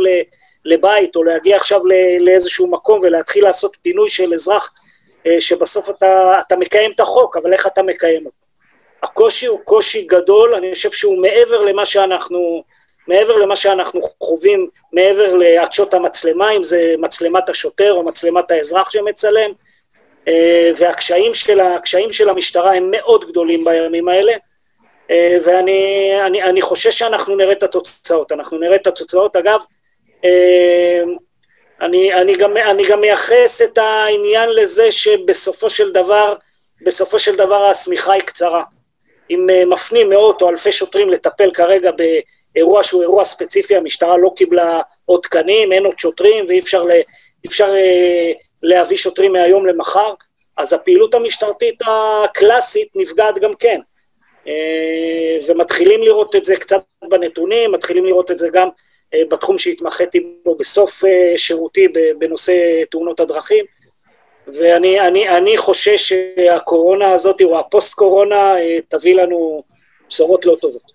לבית 0.64 1.16
או 1.16 1.24
להגיע 1.24 1.56
עכשיו 1.56 1.80
לאיזשהו 2.20 2.70
מקום 2.70 2.98
ולהתחיל 3.02 3.44
לעשות 3.44 3.76
פינוי 3.82 4.08
של 4.08 4.34
אזרח 4.34 4.72
אה, 5.26 5.40
שבסוף 5.40 5.90
אתה, 5.90 6.38
אתה 6.46 6.56
מקיים 6.56 6.90
את 6.94 7.00
החוק, 7.00 7.36
אבל 7.36 7.52
איך 7.52 7.66
אתה 7.66 7.82
מקיים 7.82 8.26
אותו? 8.26 8.36
הקושי 9.02 9.46
הוא 9.46 9.60
קושי 9.64 10.02
גדול, 10.02 10.54
אני 10.54 10.74
חושב 10.74 10.90
שהוא 10.90 11.22
מעבר 11.22 11.62
למה 11.62 11.84
שאנחנו 11.86 12.64
מעבר 13.08 13.36
למה 13.36 13.56
שאנחנו 13.56 14.00
חווים, 14.22 14.68
מעבר 14.92 15.34
לעדשות 15.34 15.94
המצלמה, 15.94 16.50
אם 16.50 16.64
זה 16.64 16.94
מצלמת 16.98 17.48
השוטר 17.48 17.92
או 17.92 18.02
מצלמת 18.02 18.50
האזרח 18.50 18.90
שמצלם, 18.90 19.50
אה, 20.28 20.70
והקשיים 20.78 21.34
של, 21.34 21.60
של 22.12 22.28
המשטרה 22.28 22.74
הם 22.74 22.90
מאוד 22.90 23.24
גדולים 23.24 23.64
בימים 23.64 24.08
האלה, 24.08 24.32
אה, 25.10 25.36
ואני 25.44 26.10
אני, 26.26 26.42
אני 26.42 26.62
חושש 26.62 26.98
שאנחנו 26.98 27.36
נראה 27.36 27.52
את 27.52 27.62
התוצאות. 27.62 28.32
אנחנו 28.32 28.58
נראה 28.58 28.76
את 28.76 28.86
התוצאות. 28.86 29.36
אגב, 29.36 29.60
אה, 30.24 31.02
אני, 31.80 32.14
אני, 32.14 32.34
גם, 32.34 32.56
אני 32.56 32.82
גם 32.88 33.00
מייחס 33.00 33.62
את 33.62 33.78
העניין 33.78 34.48
לזה 34.50 34.92
שבסופו 34.92 35.70
של 35.70 35.92
דבר, 35.92 36.34
בסופו 36.82 37.18
של 37.18 37.36
דבר 37.36 37.64
השמיכה 37.64 38.12
היא 38.12 38.22
קצרה. 38.22 38.64
אם 39.30 39.46
מפנים 39.66 40.08
מאות 40.08 40.42
או 40.42 40.48
אלפי 40.48 40.72
שוטרים 40.72 41.10
לטפל 41.10 41.50
כרגע 41.50 41.90
ב... 41.98 42.02
אירוע 42.56 42.82
שהוא 42.82 43.02
אירוע 43.02 43.24
ספציפי, 43.24 43.76
המשטרה 43.76 44.16
לא 44.16 44.32
קיבלה 44.36 44.80
עוד 45.04 45.20
תקנים, 45.22 45.72
אין 45.72 45.84
עוד 45.84 45.98
שוטרים 45.98 46.44
ואי 46.48 46.58
אפשר, 46.58 46.82
לה, 46.82 46.94
אפשר 47.46 47.74
אה, 47.74 48.32
להביא 48.62 48.96
שוטרים 48.96 49.32
מהיום 49.32 49.66
למחר, 49.66 50.14
אז 50.56 50.72
הפעילות 50.72 51.14
המשטרתית 51.14 51.78
הקלאסית 51.86 52.88
נפגעת 52.94 53.38
גם 53.38 53.54
כן. 53.54 53.80
אה, 54.48 55.38
ומתחילים 55.48 56.02
לראות 56.02 56.36
את 56.36 56.44
זה 56.44 56.56
קצת 56.56 56.82
בנתונים, 57.08 57.72
מתחילים 57.72 58.04
לראות 58.04 58.30
את 58.30 58.38
זה 58.38 58.48
גם 58.52 58.68
אה, 59.14 59.22
בתחום 59.30 59.58
שהתמחיתי 59.58 60.26
בו 60.44 60.56
בסוף 60.56 61.02
שירותי 61.36 61.88
בנושא 62.18 62.82
תאונות 62.90 63.20
הדרכים, 63.20 63.64
ואני 64.46 65.00
אני, 65.00 65.28
אני 65.28 65.58
חושש 65.58 66.12
שהקורונה 66.12 67.12
הזאת, 67.12 67.42
או 67.42 67.58
הפוסט-קורונה, 67.58 68.58
אה, 68.58 68.78
תביא 68.88 69.14
לנו 69.14 69.62
בשורות 70.08 70.46
לא 70.46 70.56
טובות. 70.60 70.93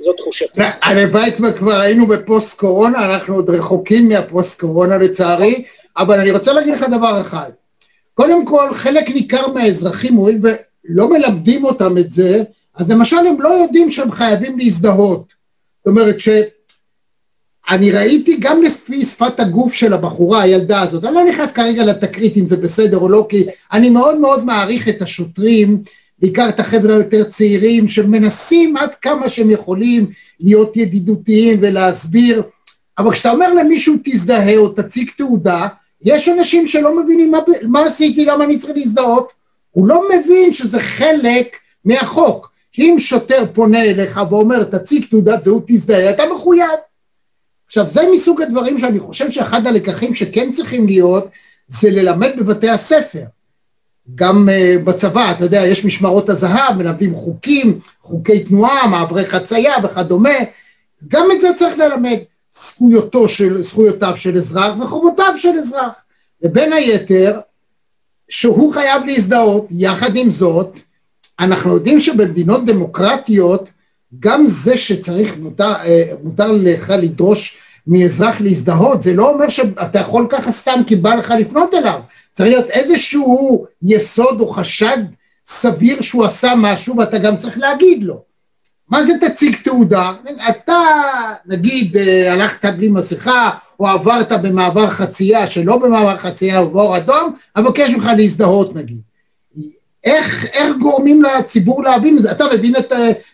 זו 0.00 0.12
תחושתי. 0.12 0.60
הלוואי 0.82 1.30
כבר 1.58 1.76
היינו 1.76 2.06
בפוסט 2.06 2.58
קורונה, 2.58 3.14
אנחנו 3.14 3.34
עוד 3.34 3.50
רחוקים 3.50 4.08
מהפוסט 4.08 4.60
קורונה 4.60 4.98
לצערי, 4.98 5.64
אבל 5.96 6.20
אני 6.20 6.30
רוצה 6.30 6.52
להגיד 6.52 6.74
לך 6.74 6.82
דבר 6.82 7.20
אחד. 7.20 7.50
קודם 8.14 8.46
כל, 8.46 8.72
חלק 8.72 9.08
ניכר 9.08 9.46
מהאזרחים, 9.46 10.14
הואיל 10.14 10.38
ולא 10.42 11.10
מלמדים 11.10 11.64
אותם 11.64 11.98
את 11.98 12.10
זה, 12.10 12.42
אז 12.74 12.90
למשל 12.90 13.16
הם 13.16 13.40
לא 13.40 13.48
יודעים 13.48 13.90
שהם 13.90 14.10
חייבים 14.10 14.58
להזדהות. 14.58 15.24
זאת 15.78 15.86
אומרת 15.86 16.16
שאני 16.20 17.90
ראיתי 17.90 18.36
גם 18.40 18.62
לפי 18.62 19.04
שפת 19.04 19.40
הגוף 19.40 19.74
של 19.74 19.92
הבחורה, 19.92 20.42
הילדה 20.42 20.80
הזאת, 20.80 21.04
אני 21.04 21.14
לא 21.14 21.24
נכנס 21.24 21.52
כרגע 21.52 21.84
לתקרית 21.84 22.36
אם 22.36 22.46
זה 22.46 22.56
בסדר 22.56 22.98
או 22.98 23.08
לא, 23.08 23.26
כי 23.28 23.46
אני 23.72 23.90
מאוד 23.90 24.20
מאוד 24.20 24.44
מעריך 24.44 24.88
את 24.88 25.02
השוטרים 25.02 25.82
בעיקר 26.18 26.48
את 26.48 26.60
החבר'ה 26.60 26.94
היותר 26.94 27.24
צעירים 27.24 27.88
שמנסים 27.88 28.76
עד 28.76 28.94
כמה 28.94 29.28
שהם 29.28 29.50
יכולים 29.50 30.10
להיות 30.40 30.76
ידידותיים 30.76 31.58
ולהסביר, 31.62 32.42
אבל 32.98 33.12
כשאתה 33.12 33.30
אומר 33.30 33.54
למישהו 33.54 33.94
תזדהה 34.04 34.56
או 34.56 34.68
תציג 34.68 35.10
תעודה, 35.16 35.68
יש 36.02 36.28
אנשים 36.28 36.66
שלא 36.66 36.96
מבינים 36.96 37.30
מה, 37.30 37.38
מה 37.62 37.86
עשיתי, 37.86 38.24
למה 38.24 38.44
אני 38.44 38.58
צריך 38.58 38.76
להזדהות, 38.76 39.32
הוא 39.70 39.88
לא 39.88 40.02
מבין 40.08 40.52
שזה 40.52 40.80
חלק 40.80 41.56
מהחוק, 41.84 42.52
שאם 42.72 42.96
שוטר 42.98 43.44
פונה 43.52 43.84
אליך 43.84 44.20
ואומר 44.30 44.64
תציג 44.64 45.04
תעודת 45.10 45.42
זהות 45.42 45.64
תזדהה, 45.66 46.10
אתה 46.10 46.22
מחויב. 46.34 46.78
עכשיו 47.66 47.88
זה 47.88 48.00
מסוג 48.12 48.42
הדברים 48.42 48.78
שאני 48.78 48.98
חושב 48.98 49.30
שאחד 49.30 49.66
הלקחים 49.66 50.14
שכן 50.14 50.52
צריכים 50.52 50.86
להיות 50.86 51.28
זה 51.68 51.90
ללמד 51.90 52.30
בבתי 52.38 52.68
הספר. 52.68 53.22
גם 54.14 54.48
uh, 54.48 54.84
בצבא, 54.84 55.30
אתה 55.30 55.44
יודע, 55.44 55.66
יש 55.66 55.84
משמרות 55.84 56.28
הזהב, 56.28 56.76
מלמדים 56.76 57.14
חוקים, 57.14 57.80
חוקי 58.00 58.44
תנועה, 58.44 58.86
מעברי 58.86 59.24
חצייה 59.24 59.74
וכדומה, 59.82 60.38
גם 61.08 61.28
את 61.32 61.40
זה 61.40 61.48
צריך 61.58 61.78
ללמד, 61.78 62.18
זכויותו 62.52 63.28
של, 63.28 63.62
זכויותיו 63.62 64.14
של 64.16 64.36
אזרח 64.36 64.78
וחובותיו 64.80 65.34
של 65.36 65.58
אזרח, 65.58 66.04
ובין 66.42 66.72
היתר, 66.72 67.40
שהוא 68.28 68.74
חייב 68.74 69.04
להזדהות, 69.04 69.66
יחד 69.70 70.16
עם 70.16 70.30
זאת, 70.30 70.80
אנחנו 71.40 71.74
יודעים 71.74 72.00
שבמדינות 72.00 72.66
דמוקרטיות, 72.66 73.68
גם 74.20 74.46
זה 74.46 74.78
שצריך, 74.78 75.36
מותר, 75.38 75.72
אה, 75.84 76.02
מותר 76.22 76.52
לך 76.52 76.92
לדרוש 76.98 77.58
מאזרח 77.86 78.40
להזדהות, 78.40 79.02
זה 79.02 79.14
לא 79.14 79.30
אומר 79.30 79.48
שאתה 79.48 79.98
יכול 79.98 80.26
ככה 80.30 80.50
סתם 80.50 80.80
כי 80.86 80.96
בא 80.96 81.14
לך 81.14 81.34
לפנות 81.38 81.74
אליו, 81.74 82.00
צריך 82.32 82.48
להיות 82.48 82.70
איזשהו 82.70 83.66
יסוד 83.82 84.40
או 84.40 84.48
חשד 84.48 84.98
סביר 85.46 86.02
שהוא 86.02 86.24
עשה 86.24 86.52
משהו 86.56 86.96
ואתה 86.96 87.18
גם 87.18 87.36
צריך 87.36 87.58
להגיד 87.58 88.04
לו. 88.04 88.22
מה 88.88 89.02
זה 89.02 89.12
תציג 89.20 89.56
תעודה? 89.64 90.12
אתה 90.48 90.78
נגיד 91.46 91.96
אה, 91.96 92.32
הלכת 92.32 92.64
בלי 92.64 92.88
מסכה 92.88 93.50
או 93.80 93.88
עברת 93.88 94.32
במעבר 94.32 94.88
חצייה 94.88 95.46
שלא 95.46 95.76
במעבר 95.78 96.16
חצייה 96.16 96.58
או 96.58 96.70
באור 96.70 96.96
אדום, 96.96 97.34
אבקש 97.58 97.90
ממך 97.90 98.10
להזדהות 98.16 98.74
נגיד. 98.74 99.00
איך, 100.06 100.46
איך 100.52 100.76
גורמים 100.80 101.22
לציבור 101.22 101.84
להבין 101.84 102.16
את 102.16 102.22
זה? 102.22 102.30
אתה 102.30 102.44
מבין 102.54 102.76
את, 102.76 102.92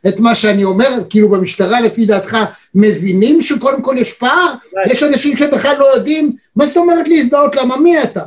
את 0.08 0.20
מה 0.20 0.34
שאני 0.34 0.64
אומר? 0.64 0.88
כאילו 1.10 1.28
במשטרה 1.28 1.80
לפי 1.80 2.06
דעתך 2.06 2.36
מבינים 2.74 3.42
שקודם 3.42 3.82
כל 3.82 3.94
יש 3.98 4.12
פער? 4.12 4.52
יש 4.90 5.02
אנשים 5.02 5.36
שבכלל 5.36 5.76
לא 5.78 5.84
יודעים, 5.84 6.32
מה 6.56 6.66
זאת 6.66 6.76
אומרת 6.76 7.08
להזדהות? 7.08 7.56
למה 7.56 7.76
מי 7.76 8.02
אתה? 8.02 8.22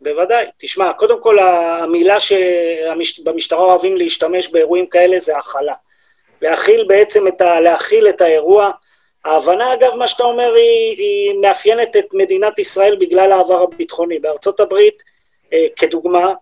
בוודאי. 0.00 0.44
תשמע, 0.58 0.92
קודם 0.92 1.22
כל 1.22 1.38
המילה 1.38 2.16
שבמשטרה 2.20 3.58
אוהבים 3.58 3.96
להשתמש 3.96 4.48
באירועים 4.48 4.86
כאלה 4.86 5.18
זה 5.18 5.36
הכלה. 5.36 5.74
להכיל 6.42 6.84
בעצם 6.88 7.28
את 7.28 7.40
ה... 7.40 7.60
להכיל 7.60 8.08
את 8.08 8.20
האירוע. 8.20 8.70
ההבנה, 9.24 9.72
אגב, 9.72 9.94
מה 9.94 10.06
שאתה 10.06 10.24
אומר, 10.24 10.54
היא, 10.54 10.96
היא 10.96 11.40
מאפיינת 11.40 11.96
את 11.96 12.04
מדינת 12.12 12.58
ישראל 12.58 12.96
בגלל 13.00 13.32
העבר 13.32 13.62
הביטחוני. 13.62 14.18
בארצות 14.18 14.60
הברית, 14.60 15.02
אה, 15.52 15.66
כדוגמה, 15.76 16.32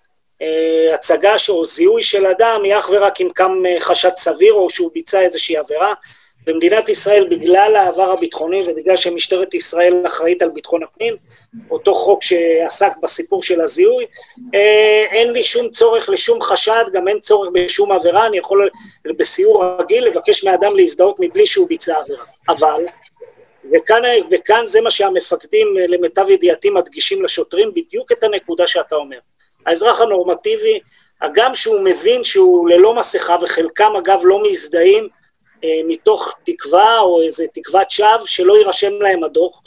הצגה 0.94 1.35
או 1.49 1.64
זיהוי 1.64 2.02
של 2.02 2.26
אדם 2.26 2.61
היא 2.64 2.78
אך 2.78 2.90
ורק 2.92 3.20
אם 3.20 3.28
קם 3.35 3.62
אה, 3.66 3.80
חשד 3.80 4.11
סביר 4.16 4.52
או 4.52 4.70
שהוא 4.70 4.90
ביצע 4.94 5.20
איזושהי 5.20 5.56
עבירה. 5.56 5.94
במדינת 6.47 6.88
ישראל, 6.88 7.28
בגלל 7.30 7.76
העבר 7.76 8.12
הביטחוני 8.12 8.61
ובגלל 8.66 8.97
שמשטרת 8.97 9.54
ישראל 9.54 10.02
אחראית 10.06 10.42
על 10.42 10.50
ביטחון 10.50 10.82
הפנים, 10.82 11.16
אותו 11.70 11.94
חוק 11.94 12.23
שעסק 12.23 12.90
בסיפור 13.02 13.42
של 13.42 13.61
הזיהוי, 13.61 14.04
אה, 14.54 15.04
אין 15.11 15.32
לי 15.32 15.44
שום 15.44 15.68
צורך 15.68 16.09
לשום 16.09 16.42
חשד, 16.42 16.85
גם 16.92 17.09
אין 17.09 17.20
צורך 17.20 17.49
בשום 17.52 17.92
עבירה, 17.92 18.26
אני 18.26 18.38
יכול 18.38 18.68
בסיור 19.16 19.64
רגיל 19.78 20.04
לבקש 20.04 20.44
מאדם 20.44 20.76
להזדהות 20.76 21.16
מבלי 21.18 21.47
שהוא 21.47 21.68
ביצע 21.68 21.99
עבירה. 21.99 22.25
אבל, 22.49 22.85
וכאן, 23.73 24.02
וכאן 24.30 24.66
זה 24.66 24.80
מה 24.80 24.90
שהמפקדים 24.90 25.76
למיטב 25.76 26.30
ידיעתי 26.30 26.70
מדגישים 26.70 27.23
לשוטרים, 27.23 27.75
בדיוק 27.75 28.12
את 28.12 28.25
הנקודה 28.25 28.66
שאתה 28.66 28.94
אומר. 28.94 29.18
האזרח 29.67 30.00
הנורמטיבי, 30.00 30.81
הגם 31.23 31.55
שהוא 31.55 31.81
מבין 31.81 32.25
שהוא 32.25 32.69
ללא 32.69 32.95
מסכה, 32.95 33.37
וחלקם 33.43 33.93
אגב 33.97 34.21
לא 34.25 34.43
מזדהים 34.50 35.09
אה, 35.64 35.81
מתוך 35.88 36.35
תקווה 36.45 37.00
או 37.00 37.23
איזה 37.23 37.45
תקוות 37.55 37.90
שווא 37.90 38.26
שלא 38.26 38.59
יירשם 38.59 38.93
להם 39.02 39.25
הדוח. 39.25 39.62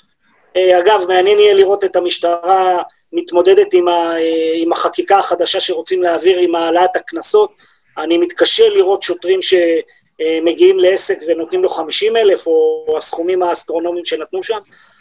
אה, 0.56 0.80
אגב, 0.80 1.06
מעניין 1.08 1.40
יהיה 1.40 1.54
לראות 1.54 1.84
את 1.84 1.96
המשטרה 1.96 2.82
מתמודדת 3.14 3.74
עם, 3.74 3.88
ה, 3.88 3.92
אה, 3.92 4.52
עם 4.56 4.72
החקיקה 4.72 5.18
החדשה 5.18 5.60
שרוצים 5.60 6.04
להעביר 6.04 6.38
עם 6.38 6.56
העלאת 6.56 6.96
הקנסות. 6.96 7.52
אני 7.98 8.18
מתקשה 8.18 8.70
לראות 8.70 9.02
שוטרים 9.02 9.40
שמגיעים 9.42 10.80
לעסק 10.80 11.18
ונותנים 11.28 11.64
לו 11.64 11.70
50 11.70 12.16
אלף, 12.18 12.48
או 12.48 12.86
הסכומים 12.98 13.44
האסטרונומיים 13.44 14.06
שנתנו 14.06 14.44
שם, 14.44 14.58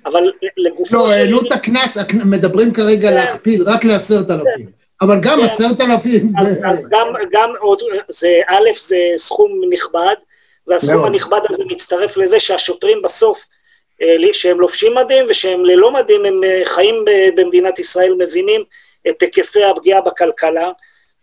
אבל 0.06 0.32
לגופו 0.56 0.96
לא, 0.96 1.02
של... 1.02 1.08
לא, 1.08 1.12
העלו 1.12 1.40
את 1.40 1.52
הקנס, 1.52 1.98
מדברים 2.24 2.72
כרגע 2.72 3.08
כן. 3.08 3.14
להכפיל, 3.14 3.62
רק 3.66 3.84
לעשרת 3.84 4.30
אלפים. 4.30 4.81
אבל 5.02 5.20
גם 5.20 5.38
כן. 5.38 5.44
עשרת 5.44 5.80
אלפים 5.80 6.28
זה... 6.28 6.68
אז 6.68 6.88
גם, 6.90 7.06
גם 7.32 7.52
עוד, 7.60 7.82
זה, 8.08 8.40
א', 8.48 8.70
זה 8.78 8.98
סכום 9.16 9.60
נכבד, 9.70 10.14
והסכום. 10.66 11.04
הנכבד 11.04 11.40
הזה 11.48 11.64
מצטרף 11.66 12.16
לזה 12.16 12.40
שהשוטרים 12.40 13.02
בסוף, 13.02 13.46
אה, 14.02 14.32
שהם 14.32 14.60
לובשים 14.60 14.94
מדים 14.94 15.24
ושהם 15.28 15.64
ללא 15.64 15.92
מדים, 15.92 16.24
הם 16.24 16.44
אה, 16.44 16.60
חיים 16.64 17.04
במדינת 17.36 17.78
ישראל, 17.78 18.14
מבינים 18.18 18.64
את 19.08 19.22
היקפי 19.22 19.64
הפגיעה 19.64 20.00
בכלכלה, 20.00 20.70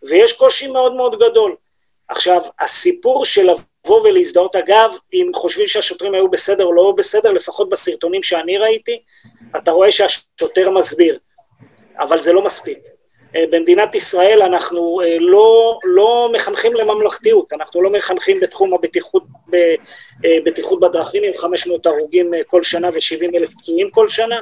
ויש 0.02 0.32
קושי 0.32 0.68
מאוד 0.68 0.94
מאוד 0.94 1.22
גדול. 1.22 1.54
עכשיו, 2.08 2.40
הסיפור 2.60 3.24
של 3.24 3.42
לבוא 3.42 4.00
ולהזדהות, 4.00 4.56
אגב, 4.56 4.90
אם 5.12 5.30
חושבים 5.34 5.66
שהשוטרים 5.66 6.14
היו 6.14 6.30
בסדר 6.30 6.64
או 6.64 6.72
לא 6.72 6.94
בסדר, 6.96 7.32
לפחות 7.32 7.68
בסרטונים 7.68 8.22
שאני 8.22 8.58
ראיתי, 8.58 9.02
אתה 9.56 9.70
רואה 9.70 9.90
שהשוטר 9.90 10.70
מסביר, 10.70 11.18
אבל 11.98 12.20
זה 12.20 12.32
לא 12.32 12.44
מספיק. 12.44 12.78
אה, 13.36 13.44
במדינת 13.50 13.94
ישראל 13.94 14.42
אנחנו 14.42 15.00
אה, 15.04 15.16
לא, 15.20 15.78
לא 15.84 16.30
מחנכים 16.34 16.74
לממלכתיות, 16.74 17.52
אנחנו 17.52 17.82
לא 17.82 17.92
מחנכים 17.92 18.40
בתחום 18.40 18.74
הבטיחות 18.74 19.24
אה, 19.54 19.74
בטיחות 20.44 20.80
בדרכים 20.80 21.22
עם 21.22 21.32
500 21.36 21.86
הרוגים 21.86 22.30
כל 22.46 22.62
שנה 22.62 22.88
ו-70 22.88 23.36
אלף 23.36 23.54
פצועים 23.54 23.90
כל 23.90 24.08
שנה, 24.08 24.40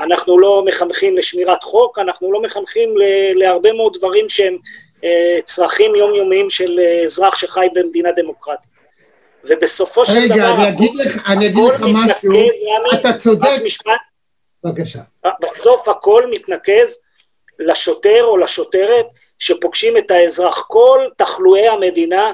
אנחנו 0.00 0.38
לא 0.38 0.62
מחנכים 0.66 1.16
לשמירת 1.16 1.62
חוק, 1.62 1.98
אנחנו 1.98 2.32
לא 2.32 2.42
מחנכים 2.42 2.94
להרבה 3.34 3.72
מאוד 3.72 3.96
דברים 3.98 4.28
שהם 4.28 4.56
צרכים 5.44 5.94
יומיומיים 5.94 6.50
של 6.50 6.80
אזרח 7.04 7.36
שחי 7.36 7.68
במדינה 7.74 8.12
דמוקרטית. 8.12 8.70
ובסופו 9.48 10.04
של 10.04 10.12
רגע, 10.12 10.36
דבר... 10.36 10.44
רגע, 10.44 10.54
אני 10.54 10.68
אגיד 10.68 10.94
לך, 10.94 11.28
אני 11.28 11.46
אגיד 11.46 11.64
לך 11.64 11.80
משהו, 11.80 12.32
אתה 12.94 13.12
צודק. 13.12 13.62
בבקשה. 14.64 14.98
בסוף 15.42 15.88
הכל 15.88 16.24
מתנקז 16.30 16.98
לשוטר 17.60 18.24
או 18.24 18.36
לשוטרת 18.36 19.06
שפוגשים 19.38 19.96
את 19.96 20.10
האזרח. 20.10 20.66
כל 20.68 21.00
תחלואי 21.16 21.68
המדינה, 21.68 22.32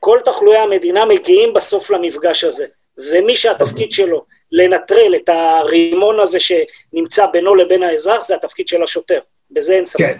כל 0.00 0.18
תחלואי 0.24 0.58
המדינה 0.58 1.04
מגיעים 1.04 1.54
בסוף 1.54 1.90
למפגש 1.90 2.44
הזה. 2.44 2.64
ומי 3.10 3.36
שהתפקיד 3.36 3.92
שלו 3.92 4.24
לנטרל 4.52 5.14
את 5.16 5.28
הרימון 5.28 6.20
הזה 6.20 6.38
שנמצא 6.40 7.26
בינו 7.26 7.54
לבין 7.54 7.82
האזרח, 7.82 8.26
זה 8.26 8.34
התפקיד 8.34 8.68
של 8.68 8.82
השוטר. 8.82 9.18
בזה 9.50 9.72
אין 9.72 9.86
ספק. 9.86 9.98
כן. 9.98 10.12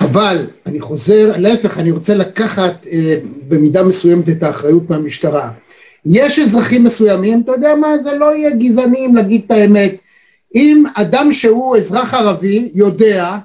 אבל 0.00 0.46
אני 0.66 0.80
חוזר, 0.80 1.32
להפך, 1.38 1.78
אני 1.78 1.90
רוצה 1.90 2.14
לקחת 2.14 2.86
אה, 2.86 3.16
במידה 3.48 3.82
מסוימת 3.82 4.28
את 4.28 4.42
האחריות 4.42 4.90
מהמשטרה. 4.90 5.50
יש 6.06 6.38
אזרחים 6.38 6.84
מסוימים, 6.84 7.42
אתה 7.44 7.52
יודע 7.52 7.74
מה, 7.74 7.98
זה 7.98 8.12
לא 8.12 8.34
יהיה 8.36 8.50
גזענים 8.50 9.16
להגיד 9.16 9.42
את 9.46 9.50
האמת. 9.50 9.94
אם 10.54 10.84
אדם 10.94 11.32
שהוא 11.32 11.76
אזרח 11.76 12.14
ערבי 12.14 12.70
יודע 12.74 13.36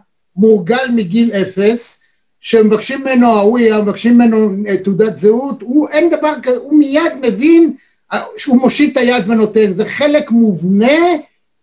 מורגל 0.41 0.87
מגיל 0.95 1.31
אפס, 1.31 2.01
שמבקשים 2.39 3.01
ממנו 3.01 3.27
האוויה, 3.27 3.81
מבקשים 3.81 4.15
ממנו 4.15 4.51
אה, 4.67 4.77
תעודת 4.77 5.17
זהות, 5.17 5.61
הוא 5.61 5.89
אין 5.89 6.09
דבר 6.09 6.33
כזה, 6.43 6.57
הוא 6.57 6.79
מיד 6.79 7.13
מבין 7.21 7.73
אה, 8.13 8.23
שהוא 8.37 8.61
מושיט 8.61 8.91
את 8.91 8.97
היד 8.97 9.29
ונותן, 9.29 9.71
זה 9.71 9.85
חלק 9.85 10.31
מובנה 10.31 10.97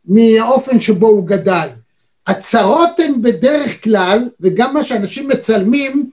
מהאופן 0.05 0.81
שבו 0.81 1.07
הוא 1.07 1.27
גדל. 1.27 1.69
הצרות 2.27 3.01
הן 3.01 3.23
בדרך 3.23 3.85
כלל, 3.85 4.29
וגם 4.41 4.75
מה 4.75 4.85
שאנשים 4.85 5.29
מצלמים, 5.29 6.11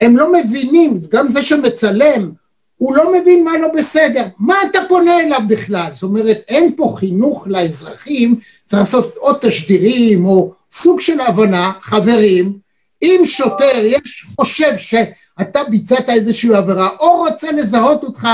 הם 0.00 0.16
לא 0.16 0.32
מבינים, 0.32 0.94
גם 1.10 1.28
זה 1.28 1.42
שמצלם, 1.42 2.30
הוא 2.76 2.96
לא 2.96 3.12
מבין 3.20 3.44
מה 3.44 3.58
לא 3.58 3.68
בסדר, 3.74 4.24
מה 4.38 4.54
אתה 4.70 4.78
פונה 4.88 5.20
אליו 5.20 5.40
בכלל? 5.48 5.90
זאת 5.94 6.02
אומרת, 6.02 6.42
אין 6.48 6.72
פה 6.76 6.94
חינוך 6.98 7.48
לאזרחים, 7.48 8.36
צריך 8.66 8.80
לעשות 8.80 9.16
או 9.16 9.32
תשדירים 9.40 10.26
או 10.26 10.52
סוג 10.74 11.00
של 11.00 11.20
הבנה, 11.20 11.72
חברים, 11.80 12.58
אם 13.02 13.20
שוטר 13.24 13.84
יש, 13.84 14.26
חושב 14.36 14.72
שאתה 14.78 15.64
ביצעת 15.70 16.10
איזושהי 16.10 16.54
עבירה, 16.54 16.88
או 17.00 17.16
רוצה 17.16 17.52
לזהות 17.52 18.04
אותך, 18.04 18.28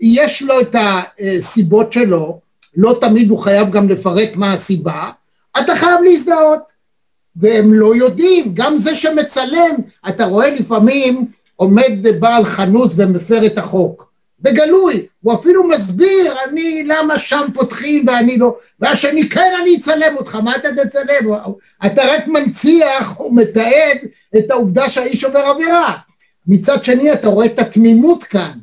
יש 0.00 0.42
לו 0.42 0.60
את 0.60 0.76
הסיבות 0.78 1.92
שלו, 1.92 2.40
לא 2.76 2.98
תמיד 3.00 3.30
הוא 3.30 3.38
חייב 3.38 3.70
גם 3.70 3.88
לפרט 3.88 4.28
מה 4.34 4.52
הסיבה, 4.52 5.10
אתה 5.60 5.76
חייב 5.76 6.00
להזדהות. 6.04 6.80
והם 7.36 7.74
לא 7.74 7.94
יודעים, 7.96 8.54
גם 8.54 8.76
זה 8.76 8.94
שמצלם, 8.94 9.74
אתה 10.08 10.24
רואה 10.24 10.50
לפעמים 10.50 11.26
עומד 11.56 12.06
בעל 12.18 12.44
חנות 12.44 12.92
ומפר 12.96 13.46
את 13.46 13.58
החוק. 13.58 14.09
בגלוי, 14.42 15.06
הוא 15.20 15.34
אפילו 15.34 15.68
מסביר, 15.68 16.34
אני, 16.44 16.84
למה 16.84 17.18
שם 17.18 17.46
פותחים 17.54 18.04
ואני 18.08 18.38
לא, 18.38 18.56
והשני, 18.80 19.28
כן, 19.28 19.52
אני 19.62 19.76
אצלם 19.76 20.16
אותך, 20.16 20.34
מה 20.34 20.56
אתה 20.56 20.68
תצלם? 20.84 21.32
אתה 21.86 22.02
רק 22.04 22.26
מנציח 22.26 23.20
או 23.20 23.32
מתעד 23.32 23.98
את 24.38 24.50
העובדה 24.50 24.90
שהאיש 24.90 25.24
עובר 25.24 25.38
עבירה. 25.38 25.96
מצד 26.46 26.84
שני, 26.84 27.12
אתה 27.12 27.28
רואה 27.28 27.46
את 27.46 27.58
התמימות 27.58 28.24
כאן, 28.24 28.58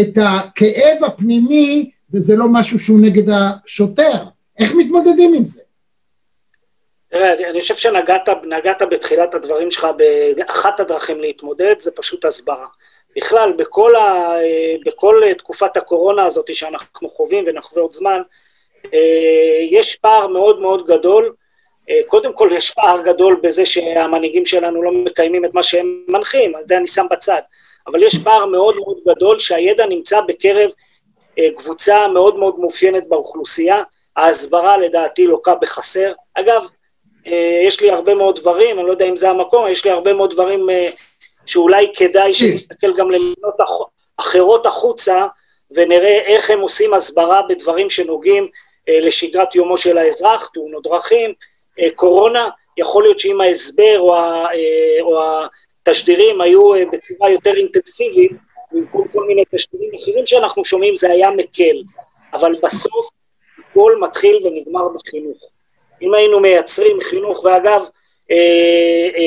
את 0.00 0.18
הכאב 0.24 1.04
הפנימי, 1.04 1.90
וזה 2.14 2.36
לא 2.36 2.46
משהו 2.48 2.78
שהוא 2.78 3.00
נגד 3.00 3.30
השוטר. 3.30 4.24
איך 4.58 4.72
מתמודדים 4.74 5.34
עם 5.34 5.44
זה? 5.44 5.62
תראה, 7.10 7.50
אני 7.50 7.60
חושב 7.60 7.74
שנגעת 7.74 8.82
בתחילת 8.90 9.34
הדברים 9.34 9.70
שלך 9.70 9.86
באחת 10.36 10.80
הדרכים 10.80 11.20
להתמודד, 11.20 11.74
זה 11.78 11.90
פשוט 11.96 12.24
הסברה. 12.24 12.66
בכלל, 13.16 13.52
בכל, 13.52 13.96
ה, 13.96 14.34
בכל 14.86 15.22
תקופת 15.38 15.76
הקורונה 15.76 16.24
הזאת 16.24 16.54
שאנחנו 16.54 17.10
חווים 17.10 17.44
ונחווה 17.46 17.82
עוד 17.82 17.92
זמן, 17.92 18.22
אה, 18.94 19.58
יש 19.70 19.96
פער 19.96 20.26
מאוד 20.26 20.60
מאוד 20.60 20.86
גדול. 20.86 21.34
אה, 21.90 22.00
קודם 22.06 22.32
כל, 22.32 22.48
יש 22.52 22.70
פער 22.70 23.02
גדול 23.02 23.40
בזה 23.42 23.66
שהמנהיגים 23.66 24.46
שלנו 24.46 24.82
לא 24.82 24.92
מקיימים 24.92 25.44
את 25.44 25.54
מה 25.54 25.62
שהם 25.62 26.04
מנחים, 26.08 26.54
על 26.54 26.62
זה 26.66 26.76
אני 26.76 26.86
שם 26.86 27.06
בצד. 27.10 27.40
אבל 27.86 28.02
יש 28.02 28.18
פער 28.24 28.46
מאוד 28.46 28.76
מאוד 28.76 28.98
גדול 29.08 29.38
שהידע 29.38 29.86
נמצא 29.86 30.20
בקרב 30.20 30.70
אה, 31.38 31.48
קבוצה 31.56 32.08
מאוד 32.08 32.36
מאוד 32.36 32.60
מאופיינת 32.60 33.08
באוכלוסייה. 33.08 33.82
ההסברה 34.16 34.78
לדעתי 34.78 35.26
לוקה 35.26 35.54
בחסר. 35.54 36.12
אגב, 36.34 36.68
יש 37.66 37.80
לי 37.80 37.90
הרבה 37.90 38.14
מאוד 38.14 38.40
דברים, 38.40 38.78
אני 38.78 38.86
לא 38.86 38.92
יודע 38.92 39.08
אם 39.08 39.16
זה 39.16 39.30
המקום, 39.30 39.68
יש 39.68 39.84
לי 39.84 39.90
הרבה 39.90 40.12
מאוד 40.12 40.30
דברים 40.30 40.66
שאולי 41.46 41.92
כדאי 41.96 42.34
שנסתכל 42.34 42.92
גם 42.96 43.10
למדינות 43.10 43.56
אחרות 44.16 44.66
החוצה, 44.66 45.26
ונראה 45.70 46.18
איך 46.18 46.50
הם 46.50 46.60
עושים 46.60 46.94
הסברה 46.94 47.42
בדברים 47.48 47.90
שנוגעים 47.90 48.48
אה, 48.88 49.00
לשגרת 49.00 49.54
יומו 49.54 49.76
של 49.76 49.98
האזרח, 49.98 50.50
תאונות 50.54 50.82
דרכים, 50.82 51.32
אה, 51.80 51.88
קורונה, 51.94 52.48
יכול 52.78 53.02
להיות 53.02 53.18
שאם 53.18 53.40
ההסבר 53.40 53.96
או, 53.98 54.16
ה, 54.16 54.46
אה, 54.54 55.02
או 55.02 55.20
התשדירים 55.82 56.40
היו 56.40 56.72
בצורה 56.92 57.30
יותר 57.30 57.54
אינטנסיבית, 57.56 58.32
במקום 58.72 59.08
כל 59.08 59.24
מיני 59.26 59.42
תשדירים 59.54 59.90
אחרים 60.02 60.26
שאנחנו 60.26 60.64
שומעים, 60.64 60.96
זה 60.96 61.10
היה 61.10 61.30
מקל. 61.30 61.82
אבל 62.32 62.52
בסוף 62.62 63.08
הכל 63.70 63.96
מתחיל 64.00 64.38
ונגמר 64.44 64.88
בחינוך. 64.88 65.38
אם 66.02 66.14
היינו 66.14 66.40
מייצרים 66.40 67.00
חינוך, 67.00 67.44
ואגב, 67.44 67.82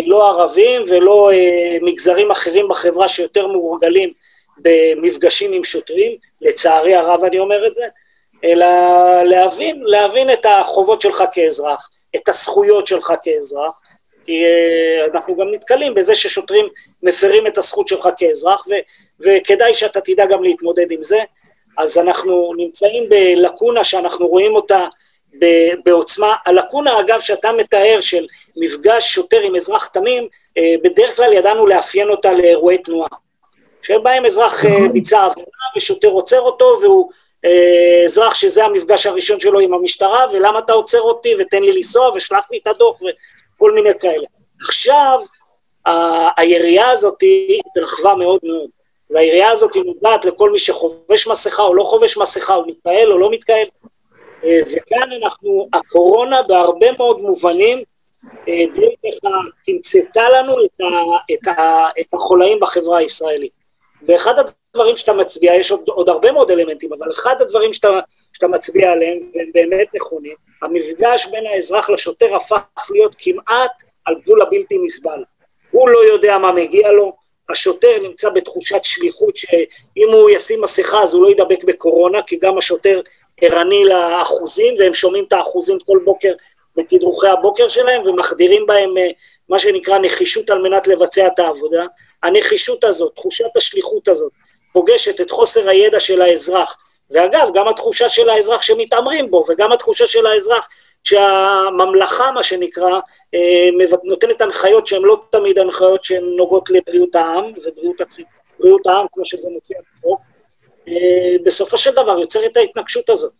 לא 0.05 0.29
ערבים 0.29 0.81
ולא 0.89 1.31
אה, 1.31 1.77
מגזרים 1.81 2.31
אחרים 2.31 2.67
בחברה 2.67 3.07
שיותר 3.07 3.47
מורגלים 3.47 4.11
במפגשים 4.57 5.53
עם 5.53 5.63
שוטרים, 5.63 6.11
לצערי 6.41 6.95
הרב 6.95 7.23
אני 7.23 7.39
אומר 7.39 7.67
את 7.67 7.73
זה, 7.73 7.85
אלא 8.43 8.67
להבין, 9.23 9.81
להבין 9.85 10.31
את 10.31 10.45
החובות 10.45 11.01
שלך 11.01 11.23
כאזרח, 11.31 11.89
את 12.15 12.29
הזכויות 12.29 12.87
שלך 12.87 13.13
כאזרח, 13.23 13.81
כי 14.25 14.43
אנחנו 15.13 15.37
גם 15.37 15.51
נתקלים 15.51 15.93
בזה 15.93 16.15
ששוטרים 16.15 16.67
מפרים 17.03 17.47
את 17.47 17.57
הזכות 17.57 17.87
שלך 17.87 18.09
כאזרח, 18.17 18.65
ו, 18.69 18.73
וכדאי 19.19 19.73
שאתה 19.73 20.01
תדע 20.01 20.25
גם 20.25 20.43
להתמודד 20.43 20.91
עם 20.91 21.03
זה. 21.03 21.19
אז 21.77 21.97
אנחנו 21.97 22.53
נמצאים 22.57 23.09
בלקונה 23.09 23.83
שאנחנו 23.83 24.27
רואים 24.27 24.55
אותה 24.55 24.87
בעוצמה. 25.85 26.35
הלקונה, 26.45 26.99
אגב, 26.99 27.19
שאתה 27.19 27.51
מתאר 27.51 27.97
של 28.01 28.25
מפגש 28.57 29.13
שוטר 29.13 29.39
עם 29.39 29.55
אזרח 29.55 29.85
תמים, 29.85 30.27
אה, 30.57 30.75
בדרך 30.83 31.15
כלל 31.15 31.33
ידענו 31.33 31.67
לאפיין 31.67 32.09
אותה 32.09 32.33
לאירועי 32.33 32.77
תנועה. 32.77 33.09
שבהם 33.81 34.25
אזרח 34.25 34.65
אה, 34.65 34.69
נכון. 34.69 34.91
ביצע 34.91 35.23
עבירה 35.25 35.47
ושוטר 35.77 36.07
עוצר 36.07 36.39
אותו, 36.39 36.77
והוא 36.81 37.11
אה, 37.45 38.01
אזרח 38.05 38.33
שזה 38.33 38.65
המפגש 38.65 39.05
הראשון 39.05 39.39
שלו 39.39 39.59
עם 39.59 39.73
המשטרה, 39.73 40.25
ולמה 40.31 40.59
אתה 40.59 40.73
עוצר 40.73 41.01
אותי 41.01 41.35
ותן 41.39 41.63
לי 41.63 41.71
לנסוע 41.71 42.11
ושלח 42.15 42.45
לי 42.51 42.57
את 42.57 42.67
הדוח 42.67 42.99
וכל 43.01 43.71
מיני 43.71 43.89
כאלה. 43.99 44.25
עכשיו, 44.61 45.19
היריעה 46.37 46.91
הזאת 46.91 47.23
התרחבה 47.65 48.15
מאוד 48.15 48.39
מאוד, 48.43 48.69
והיריעה 49.09 49.51
הזאת 49.51 49.75
נוגעת 49.75 50.25
לכל 50.25 50.51
מי 50.51 50.59
שחובש 50.59 51.27
מסכה 51.27 51.63
או 51.63 51.75
לא 51.75 51.83
חובש 51.83 52.17
מסכה, 52.17 52.53
הוא 52.53 52.67
מתקהל 52.67 53.11
או 53.11 53.17
לא 53.17 53.31
מתקהל, 53.31 53.65
וכאן 54.45 55.09
אנחנו, 55.23 55.67
הקורונה 55.73 56.43
בהרבה 56.43 56.91
מאוד 56.91 57.21
מובנים 57.21 57.83
אה, 58.47 58.63
די 58.73 58.89
ככה 58.97 59.29
תמצתה 59.65 60.29
לנו 60.29 60.65
את, 60.65 60.81
ה, 60.81 61.33
את, 61.33 61.47
ה, 61.47 61.87
את 61.99 62.13
החולאים 62.13 62.59
בחברה 62.59 62.97
הישראלית. 62.97 63.51
ואחד 64.07 64.33
הדברים 64.39 64.97
שאתה 64.97 65.13
מצביע, 65.13 65.55
יש 65.55 65.71
עוד, 65.71 65.81
עוד 65.87 66.09
הרבה 66.09 66.31
מאוד 66.31 66.51
אלמנטים, 66.51 66.93
אבל 66.93 67.11
אחד 67.11 67.41
הדברים 67.41 67.73
שאתה, 67.73 67.99
שאתה 68.33 68.47
מצביע 68.47 68.91
עליהם, 68.91 69.19
והם 69.35 69.49
באמת 69.53 69.87
נכונים, 69.95 70.35
המפגש 70.61 71.27
בין 71.31 71.47
האזרח 71.47 71.89
לשוטר 71.89 72.35
הפך 72.35 72.89
להיות 72.89 73.15
כמעט 73.17 73.71
על 74.05 74.15
גבול 74.23 74.41
הבלתי 74.41 74.77
נסבל. 74.83 75.23
הוא 75.71 75.89
לא 75.89 75.99
יודע 75.99 76.37
מה 76.37 76.51
מגיע 76.51 76.91
לו, 76.91 77.13
השוטר 77.49 77.97
נמצא 78.01 78.29
בתחושת 78.29 78.83
שליחות 78.83 79.35
שאם 79.35 80.07
הוא 80.11 80.29
ישים 80.29 80.61
מסכה 80.61 81.03
אז 81.03 81.13
הוא 81.13 81.23
לא 81.23 81.31
ידבק 81.31 81.63
בקורונה, 81.63 82.21
כי 82.21 82.35
גם 82.35 82.57
השוטר 82.57 83.01
ערני 83.41 83.83
לאחוזים, 83.85 84.75
והם 84.79 84.93
שומעים 84.93 85.23
את 85.27 85.33
האחוזים 85.33 85.77
כל 85.85 85.99
בוקר 86.05 86.33
בתדרוכי 86.75 87.27
הבוקר 87.27 87.67
שלהם 87.67 88.07
ומחדירים 88.07 88.65
בהם 88.65 88.97
אה, 88.97 89.07
מה 89.49 89.59
שנקרא 89.59 89.97
נחישות 89.97 90.49
על 90.49 90.61
מנת 90.61 90.87
לבצע 90.87 91.27
את 91.27 91.39
העבודה. 91.39 91.85
הנחישות 92.23 92.83
הזאת, 92.83 93.15
תחושת 93.15 93.57
השליחות 93.57 94.07
הזאת, 94.07 94.31
פוגשת 94.73 95.21
את 95.21 95.31
חוסר 95.31 95.69
הידע 95.69 95.99
של 95.99 96.21
האזרח, 96.21 96.77
ואגב, 97.11 97.49
גם 97.53 97.67
התחושה 97.67 98.09
של 98.09 98.29
האזרח 98.29 98.61
שמתעמרים 98.61 99.31
בו, 99.31 99.45
וגם 99.49 99.71
התחושה 99.71 100.07
של 100.07 100.25
האזרח 100.25 100.67
שהממלכה, 101.03 102.31
מה 102.31 102.43
שנקרא, 102.43 102.99
אה, 103.35 103.69
נותנת 104.03 104.41
הנחיות 104.41 104.87
שהן 104.87 105.01
לא 105.01 105.21
תמיד 105.29 105.59
הנחיות 105.59 106.03
שהן 106.03 106.23
נוגעות 106.23 106.69
לבריאות 106.69 107.15
העם, 107.15 107.51
ובריאות 107.65 108.01
הציבור, 108.01 108.31
בריאות 108.59 108.87
העם, 108.87 109.05
כמו 109.13 109.25
שזה 109.25 109.49
מופיע 109.49 109.77
אה, 110.05 110.34
בסופו 111.43 111.77
של 111.77 111.91
דבר 111.91 112.19
יוצר 112.19 112.45
את 112.45 112.57
ההתנגשות 112.57 113.09
הזאת. 113.09 113.33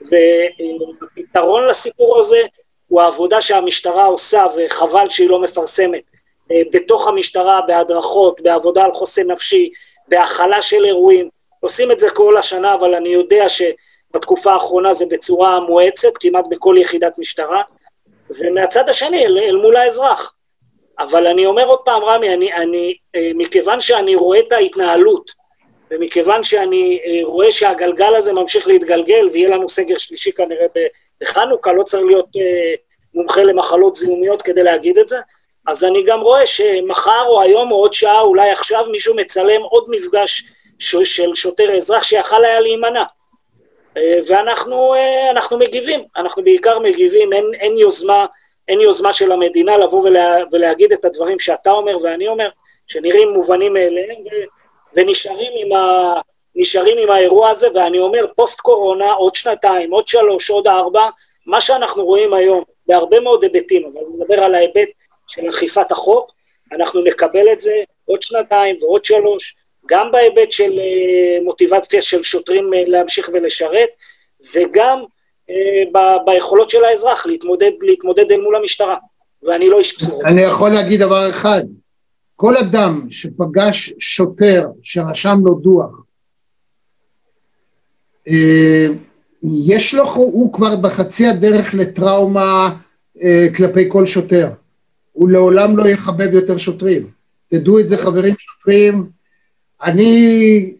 והפתרון 0.00 1.66
לסיפור 1.66 2.18
הזה 2.18 2.42
הוא 2.88 3.00
העבודה 3.00 3.40
שהמשטרה 3.40 4.04
עושה, 4.04 4.46
וחבל 4.56 5.08
שהיא 5.08 5.28
לא 5.28 5.40
מפרסמת, 5.40 6.02
אה, 6.52 6.62
בתוך 6.72 7.08
המשטרה, 7.08 7.60
בהדרכות, 7.66 8.40
בעבודה 8.40 8.84
על 8.84 8.92
חוסן 8.92 9.30
נפשי, 9.30 9.70
בהכלה 10.08 10.62
של 10.62 10.84
אירועים. 10.84 11.28
עושים 11.60 11.90
את 11.90 12.00
זה 12.00 12.10
כל 12.10 12.36
השנה, 12.36 12.74
אבל 12.74 12.94
אני 12.94 13.08
יודע 13.08 13.46
שבתקופה 13.48 14.52
האחרונה 14.52 14.94
זה 14.94 15.04
בצורה 15.10 15.60
מואצת, 15.60 16.18
כמעט 16.20 16.44
בכל 16.50 16.76
יחידת 16.78 17.18
משטרה, 17.18 17.62
ומהצד 18.30 18.88
השני, 18.88 19.26
אל, 19.26 19.38
אל 19.38 19.56
מול 19.56 19.76
האזרח. 19.76 20.34
אבל 20.98 21.26
אני 21.26 21.46
אומר 21.46 21.64
עוד 21.64 21.78
פעם, 21.78 22.04
רמי, 22.04 22.34
אני, 22.34 22.52
אני, 22.52 22.94
אה, 23.16 23.30
מכיוון 23.34 23.80
שאני 23.80 24.14
רואה 24.14 24.40
את 24.40 24.52
ההתנהלות, 24.52 25.37
ומכיוון 25.90 26.42
שאני 26.42 27.00
אה, 27.06 27.20
רואה 27.22 27.52
שהגלגל 27.52 28.14
הזה 28.14 28.32
ממשיך 28.32 28.68
להתגלגל, 28.68 29.28
ויהיה 29.32 29.48
לנו 29.48 29.68
סגר 29.68 29.98
שלישי 29.98 30.32
כנראה 30.32 30.66
בחנוכה, 31.20 31.72
לא 31.72 31.82
צריך 31.82 32.04
להיות 32.04 32.26
אה, 32.36 32.74
מומחה 33.14 33.42
למחלות 33.42 33.94
זיהומיות 33.94 34.42
כדי 34.42 34.62
להגיד 34.62 34.98
את 34.98 35.08
זה, 35.08 35.18
אז 35.66 35.84
אני 35.84 36.02
גם 36.02 36.20
רואה 36.20 36.46
שמחר 36.46 37.24
או 37.26 37.42
היום 37.42 37.72
או 37.72 37.76
עוד 37.76 37.92
שעה, 37.92 38.20
אולי 38.20 38.50
עכשיו, 38.50 38.84
מישהו 38.90 39.16
מצלם 39.16 39.62
עוד 39.62 39.84
מפגש 39.88 40.44
של 40.78 41.34
שוטר 41.34 41.76
אזרח 41.76 42.02
שיכל 42.02 42.44
היה 42.44 42.60
להימנע. 42.60 43.04
אה, 43.96 44.18
ואנחנו 44.26 44.94
אנחנו 45.30 45.58
מגיבים, 45.58 46.04
אנחנו 46.16 46.44
בעיקר 46.44 46.78
מגיבים, 46.78 47.32
אין, 47.32 47.44
אין 47.60 47.78
יוזמה, 47.78 48.26
אין 48.68 48.80
יוזמה 48.80 49.12
של 49.12 49.32
המדינה 49.32 49.76
לבוא 49.76 50.02
ולה, 50.02 50.36
ולהגיד 50.52 50.92
את 50.92 51.04
הדברים 51.04 51.38
שאתה 51.38 51.70
אומר 51.70 51.96
ואני 52.02 52.28
אומר, 52.28 52.48
שנראים 52.86 53.28
מובנים 53.28 53.72
מאליהם, 53.72 54.24
ונשארים 54.94 55.52
עם, 55.56 55.72
ה, 55.72 56.12
נשארים 56.56 56.98
עם 56.98 57.10
האירוע 57.10 57.48
הזה, 57.50 57.68
ואני 57.74 57.98
אומר, 57.98 58.26
פוסט 58.36 58.60
קורונה, 58.60 59.12
עוד 59.12 59.34
שנתיים, 59.34 59.90
עוד 59.90 60.06
שלוש, 60.06 60.50
עוד 60.50 60.68
ארבע, 60.68 61.08
מה 61.46 61.60
שאנחנו 61.60 62.04
רואים 62.04 62.34
היום 62.34 62.62
בהרבה 62.86 63.20
מאוד 63.20 63.42
היבטים, 63.42 63.84
אבל 63.84 64.00
אני 64.00 64.16
מדבר 64.16 64.44
על 64.44 64.54
ההיבט 64.54 64.88
של 65.28 65.48
אכיפת 65.48 65.92
החוק, 65.92 66.32
אנחנו 66.72 67.02
נקבל 67.02 67.52
את 67.52 67.60
זה 67.60 67.82
עוד 68.04 68.22
שנתיים 68.22 68.76
ועוד 68.80 69.04
שלוש, 69.04 69.56
גם 69.88 70.10
בהיבט 70.12 70.52
של 70.52 70.78
אה, 70.78 71.44
מוטיבציה 71.44 72.02
של 72.02 72.22
שוטרים 72.22 72.74
אה, 72.74 72.82
להמשיך 72.86 73.30
ולשרת, 73.32 73.88
וגם 74.54 75.04
אה, 75.50 76.16
ביכולות 76.24 76.70
של 76.70 76.84
האזרח 76.84 77.26
להתמודד, 77.26 77.70
להתמודד 77.80 78.32
אל 78.32 78.40
מול 78.40 78.56
המשטרה, 78.56 78.96
ואני 79.42 79.68
לא 79.68 79.78
איש 79.78 79.96
בשורות. 79.96 80.24
אני 80.24 80.42
יכול 80.42 80.70
להגיד 80.70 81.00
דבר 81.00 81.28
אחד, 81.28 81.62
כל 82.40 82.56
אדם 82.56 83.06
שפגש 83.10 83.94
שוטר 83.98 84.68
שרשם 84.82 85.38
לו 85.44 85.54
דוח, 85.54 85.90
אה, 88.28 88.86
יש 89.66 89.94
לו, 89.94 90.04
הוא 90.14 90.52
כבר 90.52 90.76
בחצי 90.76 91.26
הדרך 91.26 91.74
לטראומה 91.74 92.76
אה, 93.22 93.46
כלפי 93.56 93.84
כל 93.88 94.06
שוטר. 94.06 94.50
הוא 95.12 95.30
לעולם 95.30 95.76
לא 95.76 95.88
יחבב 95.88 96.34
יותר 96.34 96.58
שוטרים. 96.58 97.10
תדעו 97.48 97.78
את 97.78 97.88
זה 97.88 97.98
חברים 97.98 98.34
שוטרים, 98.38 99.10
אני 99.82 100.74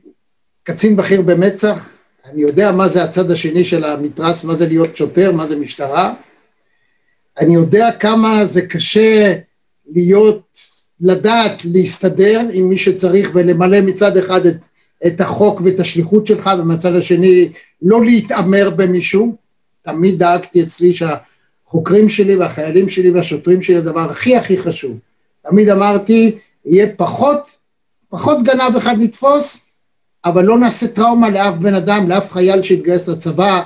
קצין 0.62 0.96
בכיר 0.96 1.22
במצ"ח, 1.22 1.90
אני 2.24 2.42
יודע 2.42 2.72
מה 2.72 2.88
זה 2.88 3.04
הצד 3.04 3.30
השני 3.30 3.64
של 3.64 3.84
המתרס, 3.84 4.44
מה 4.44 4.54
זה 4.54 4.66
להיות 4.66 4.96
שוטר, 4.96 5.32
מה 5.32 5.46
זה 5.46 5.56
משטרה. 5.56 6.14
אני 7.38 7.54
יודע 7.54 7.88
כמה 8.00 8.44
זה 8.44 8.62
קשה 8.62 9.34
להיות, 9.86 10.77
לדעת 11.00 11.62
להסתדר 11.64 12.40
עם 12.52 12.68
מי 12.68 12.78
שצריך 12.78 13.30
ולמלא 13.34 13.80
מצד 13.80 14.16
אחד 14.16 14.46
את, 14.46 14.56
את 15.06 15.20
החוק 15.20 15.60
ואת 15.64 15.80
השליחות 15.80 16.26
שלך 16.26 16.50
ומצד 16.58 16.94
השני 16.94 17.48
לא 17.82 18.04
להתעמר 18.04 18.70
במישהו. 18.76 19.36
תמיד 19.82 20.18
דאגתי 20.18 20.62
אצלי 20.62 20.92
שהחוקרים 20.94 22.08
שלי 22.08 22.36
והחיילים 22.36 22.88
שלי 22.88 23.10
והשוטרים 23.10 23.62
שלי 23.62 23.76
הדבר 23.76 24.10
הכי 24.10 24.36
הכי 24.36 24.58
חשוב. 24.58 24.98
תמיד 25.50 25.68
אמרתי, 25.68 26.38
יהיה 26.66 26.86
פחות, 26.96 27.56
פחות 28.08 28.42
גנב 28.42 28.76
אחד 28.76 28.96
נתפוס, 28.98 29.66
אבל 30.24 30.44
לא 30.44 30.58
נעשה 30.58 30.86
טראומה 30.86 31.30
לאף 31.30 31.54
בן 31.54 31.74
אדם, 31.74 32.08
לאף 32.08 32.30
חייל 32.30 32.62
שיתגייס 32.62 33.08
לצבא, 33.08 33.62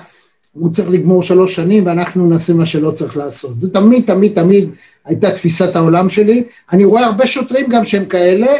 הוא 0.52 0.72
צריך 0.72 0.90
לגמור 0.90 1.22
שלוש 1.22 1.54
שנים 1.56 1.86
ואנחנו 1.86 2.26
נעשה 2.26 2.52
מה 2.52 2.66
שלא 2.66 2.90
צריך 2.90 3.16
לעשות. 3.16 3.60
זה 3.60 3.72
תמיד 3.72 4.04
תמיד 4.06 4.34
תמיד 4.34 4.70
הייתה 5.04 5.30
תפיסת 5.30 5.76
העולם 5.76 6.08
שלי. 6.08 6.44
אני 6.72 6.84
רואה 6.84 7.04
הרבה 7.04 7.26
שוטרים 7.26 7.68
גם 7.68 7.86
שהם 7.86 8.04
כאלה, 8.04 8.52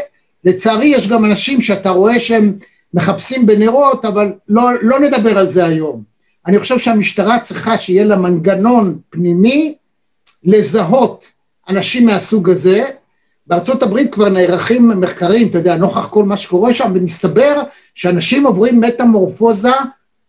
לצערי 0.44 0.86
יש 0.86 1.08
גם 1.08 1.24
אנשים 1.24 1.60
שאתה 1.60 1.90
רואה 1.90 2.20
שהם 2.20 2.52
מחפשים 2.94 3.46
בנרות, 3.46 4.04
אבל 4.04 4.32
לא, 4.48 4.62
לא 4.82 5.00
נדבר 5.00 5.38
על 5.38 5.46
זה 5.46 5.64
היום. 5.64 6.02
אני 6.46 6.58
חושב 6.58 6.78
שהמשטרה 6.78 7.38
צריכה 7.38 7.78
שיהיה 7.78 8.04
לה 8.04 8.16
מנגנון 8.16 8.98
פנימי 9.10 9.74
לזהות 10.44 11.24
אנשים 11.68 12.06
מהסוג 12.06 12.50
הזה. 12.50 12.84
בארצות 13.46 13.82
הברית 13.82 14.12
כבר 14.12 14.28
נערכים 14.28 14.88
מחקרים, 14.88 15.48
אתה 15.48 15.58
יודע, 15.58 15.76
נוכח 15.76 16.06
כל 16.06 16.24
מה 16.24 16.36
שקורה 16.36 16.74
שם, 16.74 16.92
ומסתבר 16.94 17.62
שאנשים 17.94 18.46
עוברים 18.46 18.80
מטמורפוזה 18.80 19.72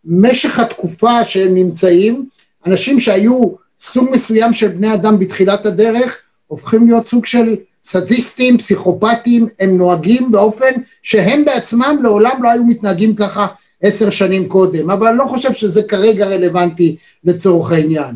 משך 0.06 0.60
התקופה 0.60 1.24
שהם 1.26 1.56
נמצאים, 1.56 2.26
אנשים 2.66 3.00
שהיו 3.00 3.63
סוג 3.84 4.10
מסוים 4.12 4.54
של 4.54 4.68
בני 4.68 4.94
אדם 4.94 5.20
בתחילת 5.20 5.66
הדרך, 5.66 6.22
הופכים 6.48 6.88
להיות 6.88 7.08
סוג 7.08 7.26
של 7.26 7.56
סדיסטים, 7.84 8.58
פסיכופטים, 8.58 9.48
הם 9.60 9.78
נוהגים 9.78 10.32
באופן 10.32 10.72
שהם 11.02 11.46
בעצמם 11.46 12.00
לעולם 12.04 12.44
לא 12.44 12.50
היו 12.50 12.64
מתנהגים 12.64 13.16
ככה 13.16 13.48
עשר 13.82 14.10
שנים 14.10 14.48
קודם, 14.48 14.90
אבל 14.90 15.08
אני 15.08 15.18
לא 15.18 15.26
חושב 15.26 15.54
שזה 15.54 15.84
כרגע 15.84 16.26
רלוונטי 16.26 16.96
לצורך 17.24 17.72
העניין. 17.72 18.16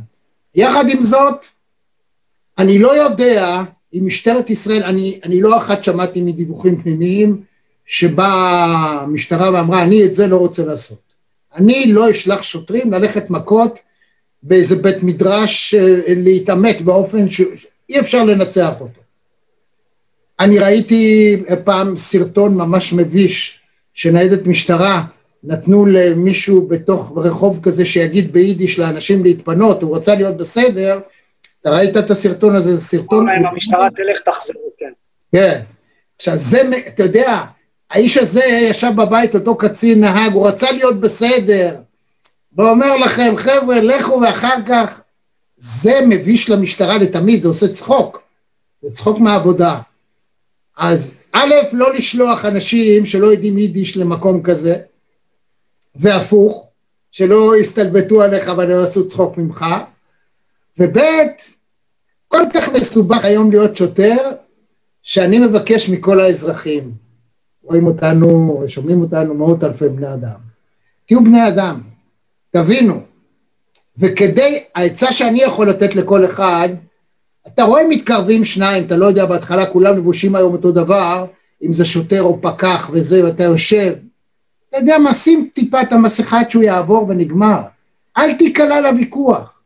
יחד 0.55 0.89
עם 0.89 1.03
זאת, 1.03 1.45
אני 2.57 2.79
לא 2.79 2.97
יודע 2.97 3.61
אם 3.93 4.05
משטרת 4.05 4.49
ישראל, 4.49 4.83
אני, 4.83 5.19
אני 5.23 5.41
לא 5.41 5.57
אחת 5.57 5.83
שמעתי 5.83 6.21
מדיווחים 6.21 6.81
פנימיים, 6.81 7.41
שבאה 7.85 8.99
המשטרה 9.01 9.53
ואמרה, 9.53 9.83
אני 9.83 10.05
את 10.05 10.15
זה 10.15 10.27
לא 10.27 10.37
רוצה 10.37 10.65
לעשות. 10.65 10.99
אני 11.55 11.93
לא 11.93 12.11
אשלח 12.11 12.43
שוטרים 12.43 12.93
ללכת 12.93 13.29
מכות 13.29 13.79
באיזה 14.43 14.75
בית 14.75 15.03
מדרש 15.03 15.73
אה, 15.73 16.03
להתעמת 16.07 16.81
באופן 16.81 17.29
שאי 17.29 17.99
אפשר 17.99 18.23
לנצח 18.23 18.81
אותו. 18.81 19.01
אני 20.39 20.59
ראיתי 20.59 21.35
פעם 21.63 21.97
סרטון 21.97 22.55
ממש 22.55 22.93
מביש 22.93 23.59
שניידת 23.93 24.47
משטרה 24.47 25.03
נתנו 25.43 25.85
למישהו 25.85 26.67
בתוך 26.67 27.13
רחוב 27.17 27.59
כזה 27.63 27.85
שיגיד 27.85 28.33
ביידיש 28.33 28.79
לאנשים 28.79 29.23
להתפנות, 29.23 29.81
הוא 29.81 29.97
רצה 29.97 30.15
להיות 30.15 30.37
בסדר, 30.37 30.99
אתה 31.61 31.69
ראית 31.69 31.97
את 31.97 32.11
הסרטון 32.11 32.55
הזה, 32.55 32.75
זה 32.75 32.81
סרטון... 32.81 33.27
אם 33.29 33.45
המשטרה 33.45 33.87
תלך 33.95 34.19
תחזרו, 34.19 34.71
כן. 34.77 34.91
כן. 35.31 35.59
עכשיו 36.15 36.37
זה, 36.37 36.61
אתה 36.87 37.03
יודע, 37.03 37.43
האיש 37.91 38.17
הזה 38.17 38.43
ישב 38.45 38.91
בבית, 38.95 39.35
אותו 39.35 39.55
קצין 39.55 40.01
נהג, 40.01 40.33
הוא 40.33 40.47
רצה 40.47 40.71
להיות 40.71 41.01
בסדר, 41.01 41.75
ואומר 42.57 42.97
לכם, 42.97 43.33
חבר'ה, 43.37 43.81
לכו 43.81 44.21
ואחר 44.21 44.55
כך, 44.65 45.01
זה 45.57 45.99
מביש 46.09 46.49
למשטרה 46.49 46.97
לתמיד, 46.97 47.41
זה 47.41 47.47
עושה 47.47 47.73
צחוק, 47.73 48.23
זה 48.81 48.95
צחוק 48.95 49.19
מהעבודה. 49.19 49.79
אז 50.77 51.17
א', 51.31 51.53
לא 51.71 51.93
לשלוח 51.93 52.45
אנשים 52.45 53.05
שלא 53.05 53.25
יודעים 53.25 53.57
יידיש 53.57 53.97
למקום 53.97 54.43
כזה, 54.43 54.75
והפוך, 55.95 56.69
שלא 57.11 57.57
יסתלבטו 57.61 58.21
עליך 58.21 58.47
אבל 58.47 58.67
לא 58.69 58.73
יעשו 58.73 59.07
צחוק 59.07 59.37
ממך, 59.37 59.65
וב', 60.79 60.97
כל 62.27 62.43
כך 62.53 62.69
מסובך 62.69 63.25
היום 63.25 63.51
להיות 63.51 63.77
שוטר, 63.77 64.31
שאני 65.03 65.39
מבקש 65.39 65.89
מכל 65.89 66.19
האזרחים, 66.19 66.91
רואים 67.63 67.87
אותנו, 67.87 68.63
שומעים 68.67 69.01
אותנו 69.01 69.33
מאות 69.33 69.63
אלפי 69.63 69.89
בני 69.89 70.13
אדם. 70.13 70.39
תהיו 71.05 71.23
בני 71.23 71.47
אדם, 71.47 71.81
תבינו. 72.57 73.01
וכדי, 73.97 74.63
העצה 74.75 75.13
שאני 75.13 75.41
יכול 75.41 75.69
לתת 75.69 75.95
לכל 75.95 76.25
אחד, 76.25 76.69
אתה 77.47 77.63
רואה 77.63 77.87
מתקרבים 77.87 78.45
שניים, 78.45 78.85
אתה 78.85 78.95
לא 78.95 79.05
יודע, 79.05 79.25
בהתחלה 79.25 79.65
כולם 79.65 79.97
לבושים 79.97 80.35
היום 80.35 80.53
אותו 80.53 80.71
דבר, 80.71 81.25
אם 81.63 81.73
זה 81.73 81.85
שוטר 81.85 82.21
או 82.21 82.41
פקח 82.41 82.89
וזה, 82.93 83.25
ואתה 83.25 83.43
יושב, 83.43 83.93
אתה 84.69 84.77
יודע 84.77 84.97
מה, 84.97 85.13
שים 85.13 85.49
טיפה 85.53 85.81
את 85.81 85.93
המסכה 85.93 86.39
עד 86.39 86.49
שהוא 86.49 86.63
יעבור 86.63 87.05
ונגמר. 87.09 87.61
אל 88.17 88.33
תיקלע 88.33 88.81
לוויכוח. 88.81 89.61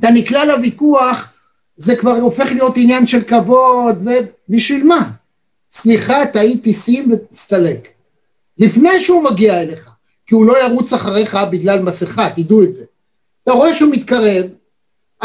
אתה 0.00 0.10
נקלע 0.10 0.44
לוויכוח, 0.44 1.32
זה 1.76 1.96
כבר 1.96 2.16
הופך 2.16 2.52
להיות 2.52 2.74
עניין 2.76 3.06
של 3.06 3.22
כבוד, 3.22 4.08
ובשביל 4.48 4.86
מה? 4.86 5.10
סליחה, 5.72 6.26
טעיתי, 6.26 6.72
שים 6.72 7.12
ותסתלק. 7.12 7.88
לפני 8.58 9.00
שהוא 9.00 9.24
מגיע 9.24 9.60
אליך, 9.60 9.90
כי 10.26 10.34
הוא 10.34 10.46
לא 10.46 10.64
ירוץ 10.64 10.92
אחריך 10.92 11.38
בגלל 11.50 11.82
מסכה, 11.82 12.30
תדעו 12.36 12.62
את 12.62 12.74
זה. 12.74 12.84
אתה 13.42 13.52
רואה 13.52 13.74
שהוא 13.74 13.92
מתקרב, 13.92 14.46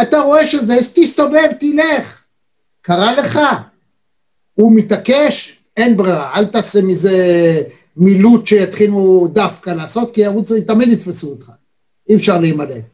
אתה 0.02 0.20
רואה 0.20 0.48
שזה, 0.48 0.76
אז 0.76 0.94
תסתובב, 0.94 1.48
תלך. 1.60 2.24
קרה 2.82 3.16
לך. 3.16 3.40
הוא 4.54 4.76
מתעקש, 4.76 5.58
אין 5.78 5.98
ברירה, 5.98 6.34
אל 6.36 6.46
תעשה 6.46 6.82
מזה 6.82 7.18
מילוט 7.98 8.48
שיתחילו 8.48 9.28
דווקא 9.34 9.70
לעשות, 9.70 10.14
כי 10.14 10.22
ירוץ, 10.22 10.52
תמיד 10.52 10.90
יתפסו 10.90 11.28
אותך. 11.28 11.52
אי 12.10 12.16
אפשר 12.16 12.38
להימלט. 12.38 12.86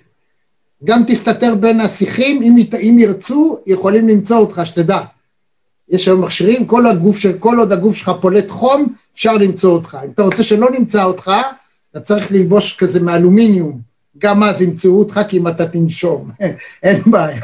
גם 0.83 1.03
תסתתר 1.07 1.55
בין 1.55 1.79
השיחים, 1.79 2.41
אם, 2.41 2.55
אם 2.81 2.97
ירצו, 2.99 3.59
יכולים 3.67 4.07
למצוא 4.07 4.37
אותך, 4.37 4.61
שתדע. 4.65 5.01
יש 5.89 6.07
היום 6.07 6.21
מכשירים, 6.21 6.65
כל, 6.65 6.87
הגוף, 6.87 7.17
כל 7.39 7.59
עוד 7.59 7.71
הגוף 7.71 7.95
שלך 7.95 8.11
פולט 8.21 8.49
חום, 8.49 8.93
אפשר 9.15 9.33
למצוא 9.33 9.71
אותך. 9.71 9.97
אם 10.05 10.09
אתה 10.11 10.23
רוצה 10.23 10.43
שלא 10.43 10.71
נמצא 10.71 11.03
אותך, 11.03 11.31
אתה 11.95 12.03
צריך 12.03 12.31
ללבוש 12.31 12.77
כזה 12.79 12.99
מאלומיניום. 12.99 13.79
גם 14.17 14.43
אז 14.43 14.61
ימצאו 14.61 14.99
אותך 14.99 15.19
כי 15.29 15.37
אם 15.37 15.47
אתה 15.47 15.65
תנשום, 15.67 16.27
אין 16.83 17.01
בעיה. 17.05 17.41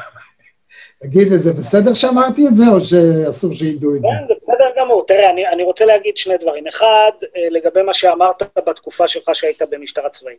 תגיד, 1.01 1.27
זה 1.27 1.53
בסדר 1.53 1.93
שאמרתי 1.93 2.47
את 2.47 2.55
זה, 2.55 2.63
או 2.73 2.81
שאסור 2.81 3.53
שידעו 3.53 3.95
את 3.95 4.01
זה? 4.01 4.07
כן, 4.07 4.27
זה 4.27 4.33
בסדר 4.41 4.65
גמור. 4.77 5.05
תראה, 5.07 5.29
אני, 5.29 5.47
אני 5.47 5.63
רוצה 5.63 5.85
להגיד 5.85 6.17
שני 6.17 6.37
דברים. 6.37 6.67
אחד, 6.67 7.11
אה, 7.35 7.49
לגבי 7.49 7.81
מה 7.81 7.93
שאמרת 7.93 8.43
בתקופה 8.67 9.07
שלך 9.07 9.29
שהיית 9.33 9.61
במשטרה 9.69 10.09
צבאית. 10.09 10.37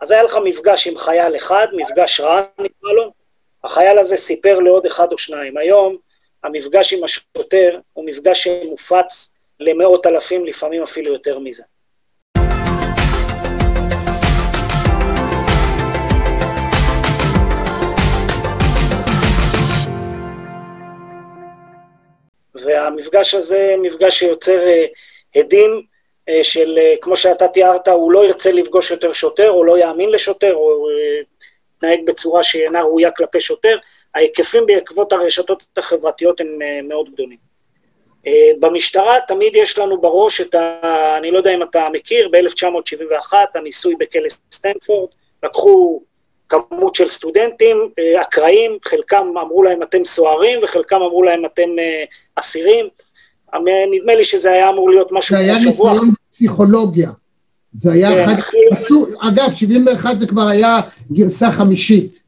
אז 0.00 0.10
היה 0.10 0.22
לך 0.22 0.38
מפגש 0.44 0.86
עם 0.86 0.96
חייל 0.96 1.36
אחד, 1.36 1.66
מפגש 1.76 2.20
רע 2.20 2.40
נקרא 2.58 2.92
לו, 2.92 3.12
החייל 3.64 3.98
הזה 3.98 4.16
סיפר 4.16 4.58
לעוד 4.58 4.86
אחד 4.86 5.12
או 5.12 5.18
שניים. 5.18 5.56
היום 5.56 5.96
המפגש 6.44 6.92
עם 6.92 7.04
השוטר 7.04 7.78
הוא 7.92 8.06
מפגש 8.06 8.48
שמופץ 8.48 9.34
למאות 9.60 10.06
אלפים, 10.06 10.44
לפעמים 10.44 10.82
אפילו 10.82 11.12
יותר 11.12 11.38
מזה. 11.38 11.62
והמפגש 22.54 23.34
הזה 23.34 23.74
מפגש 23.78 24.18
שיוצר 24.18 24.60
הדים 25.34 25.82
של, 26.42 26.78
כמו 27.00 27.16
שאתה 27.16 27.48
תיארת, 27.48 27.88
הוא 27.88 28.12
לא 28.12 28.24
ירצה 28.24 28.52
לפגוש 28.52 28.90
יותר 28.90 29.12
שוטר, 29.12 29.50
או 29.50 29.64
לא 29.64 29.78
יאמין 29.78 30.10
לשוטר, 30.10 30.54
או 30.54 30.88
מתנהג 31.76 32.06
בצורה 32.06 32.42
שאינה 32.42 32.82
ראויה 32.82 33.10
כלפי 33.10 33.40
שוטר, 33.40 33.76
ההיקפים 34.14 34.66
בעקבות 34.66 35.12
הרשתות 35.12 35.62
החברתיות 35.76 36.40
הם 36.40 36.58
אה, 36.62 36.82
מאוד 36.82 37.12
גדולים. 37.12 37.38
אה, 38.26 38.50
במשטרה 38.60 39.18
תמיד 39.26 39.56
יש 39.56 39.78
לנו 39.78 40.00
בראש 40.00 40.40
את 40.40 40.54
ה... 40.54 41.16
אני 41.18 41.30
לא 41.30 41.38
יודע 41.38 41.54
אם 41.54 41.62
אתה 41.62 41.88
מכיר, 41.92 42.28
ב-1971 42.28 43.34
הניסוי 43.54 43.94
בכלא 43.98 44.28
סטנפורד, 44.52 45.08
לקחו 45.42 46.02
כמות 46.70 46.94
של 46.94 47.08
סטודנטים 47.08 47.76
אה, 47.98 48.22
אקראיים, 48.22 48.76
חלקם 48.84 49.26
אמרו 49.42 49.62
להם 49.62 49.82
אתם 49.82 50.04
סוהרים 50.04 50.60
וחלקם 50.62 50.96
אמרו 50.96 51.22
להם 51.22 51.44
אתם 51.44 51.68
אה, 51.78 52.04
אסירים. 52.36 52.86
נדמה 53.92 54.14
לי 54.14 54.24
שזה 54.24 54.50
היה 54.50 54.70
אמור 54.70 54.90
להיות 54.90 55.12
משהו 55.12 55.36
כמו 55.36 55.56
שבוע. 55.56 55.72
זה 55.72 55.90
היה 55.92 55.94
ניסיון 55.94 56.14
פסיכולוגיה. 56.32 57.10
זה 57.74 57.92
היה 57.92 58.08
כן, 58.10 58.34
אחד... 58.38 58.52
עשו, 58.70 59.06
אגב, 59.20 59.54
71 59.54 60.18
זה 60.18 60.26
כבר 60.26 60.46
היה 60.46 60.80
גרסה 61.12 61.50
חמישית. 61.50 62.20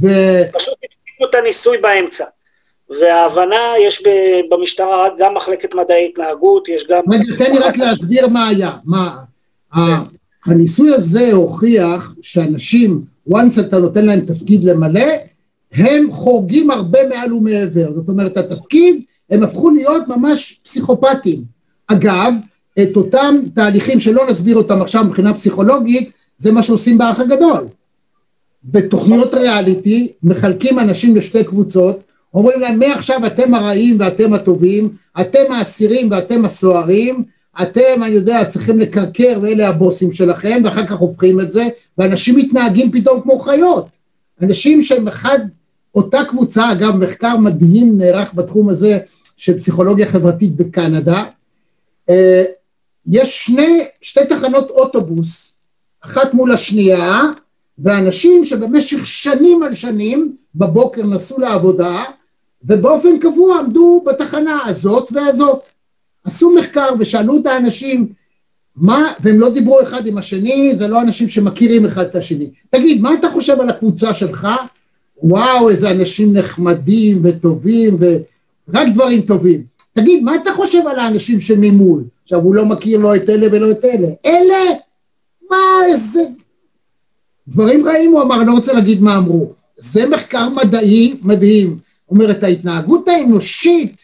ו... 0.00 0.06
פשוט 0.52 0.74
הפסיקו 0.84 1.24
את 1.30 1.34
הניסוי 1.34 1.78
באמצע. 1.78 2.24
וההבנה, 3.00 3.72
יש 3.86 4.02
במשטרה 4.50 5.08
גם 5.18 5.34
מחלקת 5.34 5.74
מדעי 5.74 6.06
התנהגות, 6.06 6.68
יש 6.68 6.86
גם... 6.88 7.02
רגע, 7.12 7.44
תן 7.44 7.52
לי 7.52 7.58
רק 7.58 7.76
להסביר 7.76 8.28
מה 8.28 8.48
היה. 8.48 8.70
מה... 8.84 9.16
כן. 9.74 9.80
הניסוי 10.46 10.94
הזה 10.94 11.32
הוכיח 11.32 12.14
שאנשים, 12.22 13.00
once 13.30 13.60
אתה 13.60 13.78
נותן 13.78 14.04
להם 14.04 14.20
תפקיד 14.20 14.64
למלא, 14.64 15.06
הם 15.72 16.12
חורגים 16.12 16.70
הרבה 16.70 16.98
מעל 17.08 17.32
ומעבר. 17.32 17.94
זאת 17.94 18.08
אומרת, 18.08 18.36
התפקיד, 18.36 19.02
הם 19.30 19.42
הפכו 19.42 19.70
להיות 19.70 20.08
ממש 20.08 20.60
פסיכופטים. 20.64 21.44
אגב, 21.86 22.34
את 22.82 22.96
אותם 22.96 23.36
תהליכים 23.54 24.00
שלא 24.00 24.26
נסביר 24.30 24.56
אותם 24.56 24.82
עכשיו 24.82 25.04
מבחינה 25.04 25.34
פסיכולוגית, 25.34 26.10
זה 26.38 26.52
מה 26.52 26.62
שעושים 26.62 26.98
באח 26.98 27.20
הגדול. 27.20 27.66
בתוכניות 28.64 29.34
ריאליטי 29.34 30.12
מחלקים 30.22 30.78
אנשים 30.78 31.16
לשתי 31.16 31.44
קבוצות, 31.44 32.02
אומרים 32.34 32.60
להם 32.60 32.78
מעכשיו 32.78 33.26
אתם 33.26 33.54
הרעים 33.54 33.96
ואתם 33.98 34.32
הטובים, 34.32 34.88
אתם 35.20 35.52
האסירים 35.52 36.10
ואתם 36.10 36.44
הסוהרים, 36.44 37.24
אתם, 37.62 38.02
אני 38.02 38.14
יודע, 38.14 38.44
צריכים 38.44 38.78
לקרקר 38.78 39.38
ואלה 39.42 39.68
הבוסים 39.68 40.12
שלכם, 40.12 40.62
ואחר 40.64 40.86
כך 40.86 40.98
הופכים 40.98 41.40
את 41.40 41.52
זה, 41.52 41.68
ואנשים 41.98 42.36
מתנהגים 42.36 42.92
פתאום 42.92 43.20
כמו 43.20 43.38
חיות. 43.38 43.86
אנשים 44.42 44.82
שהם 44.82 45.08
אחד, 45.08 45.38
אותה 45.94 46.24
קבוצה, 46.28 46.72
אגב, 46.72 46.96
מחקר 46.96 47.36
מדהים 47.36 47.98
נערך 47.98 48.34
בתחום 48.34 48.68
הזה 48.68 48.98
של 49.36 49.58
פסיכולוגיה 49.58 50.06
חברתית 50.06 50.56
בקנדה, 50.56 51.24
אה, 52.10 52.44
יש 53.06 53.46
שני, 53.46 53.84
שתי 54.00 54.20
תחנות 54.28 54.70
אוטובוס, 54.70 55.54
אחת 56.00 56.34
מול 56.34 56.52
השנייה, 56.52 57.22
ואנשים 57.78 58.44
שבמשך 58.44 59.06
שנים 59.06 59.62
על 59.62 59.74
שנים 59.74 60.36
בבוקר 60.54 61.02
נסעו 61.02 61.38
לעבודה, 61.38 62.04
ובאופן 62.64 63.18
קבוע 63.18 63.58
עמדו 63.58 64.04
בתחנה 64.06 64.58
הזאת 64.66 65.08
והזאת. 65.12 65.68
עשו 66.24 66.54
מחקר 66.54 66.88
ושאלו 66.98 67.36
את 67.36 67.46
האנשים 67.46 68.08
מה, 68.76 69.12
והם 69.20 69.40
לא 69.40 69.50
דיברו 69.50 69.82
אחד 69.82 70.06
עם 70.06 70.18
השני, 70.18 70.72
זה 70.76 70.88
לא 70.88 71.02
אנשים 71.02 71.28
שמכירים 71.28 71.84
אחד 71.84 72.04
את 72.04 72.16
השני. 72.16 72.50
תגיד, 72.70 73.02
מה 73.02 73.14
אתה 73.14 73.30
חושב 73.30 73.60
על 73.60 73.70
הקבוצה 73.70 74.12
שלך? 74.12 74.48
וואו, 75.22 75.70
איזה 75.70 75.90
אנשים 75.90 76.32
נחמדים 76.32 77.20
וטובים, 77.24 77.96
ורק 78.00 78.88
דברים 78.94 79.20
טובים. 79.20 79.62
תגיד, 79.92 80.22
מה 80.22 80.34
אתה 80.34 80.50
חושב 80.54 80.86
על 80.86 80.98
האנשים 80.98 81.40
שממול? 81.40 82.04
עכשיו, 82.22 82.40
הוא 82.40 82.54
לא 82.54 82.66
מכיר 82.66 82.98
לא 82.98 83.16
את 83.16 83.30
אלה 83.30 83.46
ולא 83.52 83.70
את 83.70 83.84
אלה. 83.84 84.08
אלה? 84.26 84.78
מה, 85.50 85.56
איזה... 85.86 86.20
דברים 87.48 87.86
רעים, 87.86 88.12
הוא 88.12 88.22
אמר, 88.22 88.36
אני 88.40 88.46
לא 88.46 88.52
רוצה 88.52 88.72
להגיד 88.72 89.02
מה 89.02 89.16
אמרו. 89.16 89.52
זה 89.76 90.08
מחקר 90.08 90.48
מדעי 90.48 91.14
מדהים. 91.22 91.78
אומרת, 92.10 92.42
ההתנהגות 92.42 93.08
האנושית 93.08 94.01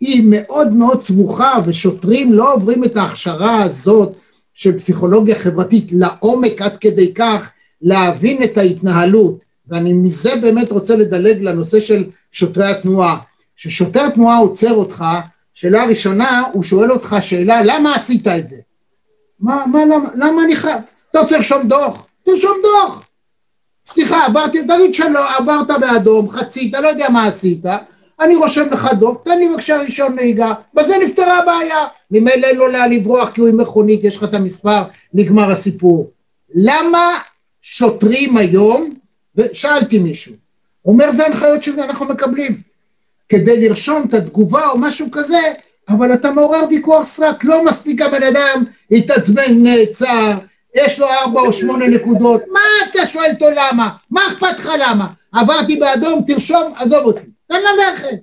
היא 0.00 0.22
מאוד 0.30 0.72
מאוד 0.72 1.02
סבוכה, 1.02 1.54
ושוטרים 1.64 2.32
לא 2.32 2.54
עוברים 2.54 2.84
את 2.84 2.96
ההכשרה 2.96 3.62
הזאת 3.62 4.12
של 4.54 4.78
פסיכולוגיה 4.78 5.34
חברתית 5.34 5.88
לעומק 5.92 6.62
עד 6.62 6.76
כדי 6.76 7.14
כך 7.14 7.50
להבין 7.82 8.42
את 8.42 8.58
ההתנהלות. 8.58 9.44
ואני 9.68 9.92
מזה 9.92 10.36
באמת 10.36 10.72
רוצה 10.72 10.96
לדלג 10.96 11.42
לנוזה 11.42 11.80
של 11.80 12.04
שוטרי 12.32 12.66
התנועה. 12.66 13.18
כששוטר 13.56 14.10
תנועה 14.10 14.38
עוצר 14.38 14.72
אותך, 14.72 15.04
שאלה 15.54 15.84
ראשונה, 15.84 16.42
הוא 16.52 16.62
שואל 16.62 16.92
אותך 16.92 17.16
שאלה, 17.20 17.62
למה 17.64 17.94
עשית 17.94 18.28
את 18.28 18.48
זה? 18.48 18.56
מה, 19.40 19.64
מה, 19.72 19.84
למה, 19.84 20.08
למה 20.14 20.44
אני 20.44 20.56
חייב? 20.56 20.80
אתה 21.10 21.20
רוצה 21.20 21.36
לרשום 21.36 21.68
דוח? 21.68 22.06
תרשום 22.24 22.56
דוח. 22.62 23.08
סליחה, 23.86 24.26
עברתי, 24.26 24.62
תגיד 24.62 24.94
שלא, 24.94 25.36
עברת 25.36 25.70
באדום, 25.80 26.28
חצית, 26.28 26.74
לא 26.74 26.88
יודע 26.88 27.08
מה 27.08 27.26
עשית, 27.26 27.64
אני 28.20 28.36
רושם 28.36 28.66
לך 28.70 28.88
דוח, 28.98 29.16
תן 29.24 29.38
לי 29.38 29.48
בבקשה 29.48 29.76
רישיון 29.76 30.14
נהיגה, 30.14 30.52
בזה 30.74 30.94
נפתרה 31.04 31.38
הבעיה. 31.38 31.86
ממילא 32.10 32.46
אין 32.46 32.56
לו 32.56 32.68
לאן 32.68 32.92
לברוח 32.92 33.30
כי 33.30 33.40
הוא 33.40 33.48
עם 33.48 33.60
מכונית, 33.60 34.04
יש 34.04 34.16
לך 34.16 34.24
את 34.24 34.34
המספר, 34.34 34.82
נגמר 35.14 35.50
הסיפור. 35.50 36.10
למה 36.54 37.18
שוטרים 37.62 38.36
היום, 38.36 38.90
ושאלתי 39.36 39.98
מישהו, 39.98 40.34
אומר 40.86 41.10
זה 41.10 41.26
הנחיות 41.26 41.62
שאנחנו 41.62 42.06
מקבלים, 42.06 42.60
כדי 43.28 43.68
לרשום 43.68 44.02
את 44.08 44.14
התגובה 44.14 44.68
או 44.68 44.78
משהו 44.78 45.10
כזה, 45.12 45.40
אבל 45.88 46.14
אתה 46.14 46.30
מעורר 46.30 46.64
ויכוח 46.68 47.06
סרק, 47.06 47.44
לא 47.44 47.64
מספיק 47.64 48.02
הבן 48.02 48.22
אדם 48.22 48.64
התעצבן, 48.90 49.62
נעצר, 49.62 50.32
יש 50.74 50.98
לו 50.98 51.06
ארבע 51.06 51.40
או 51.40 51.52
שמונה 51.52 51.86
נקודות, 51.86 52.42
מה 52.52 52.60
אתה 52.90 53.06
שואל 53.06 53.30
אותו 53.30 53.46
למה? 53.50 53.90
מה 54.10 54.20
אכפת 54.26 54.58
לך 54.58 54.70
למה? 54.80 55.06
עברתי 55.32 55.76
באדום, 55.76 56.22
תרשום, 56.26 56.72
עזוב 56.76 57.04
אותי, 57.04 57.26
תן 57.48 57.60
ללכת. 57.62 58.18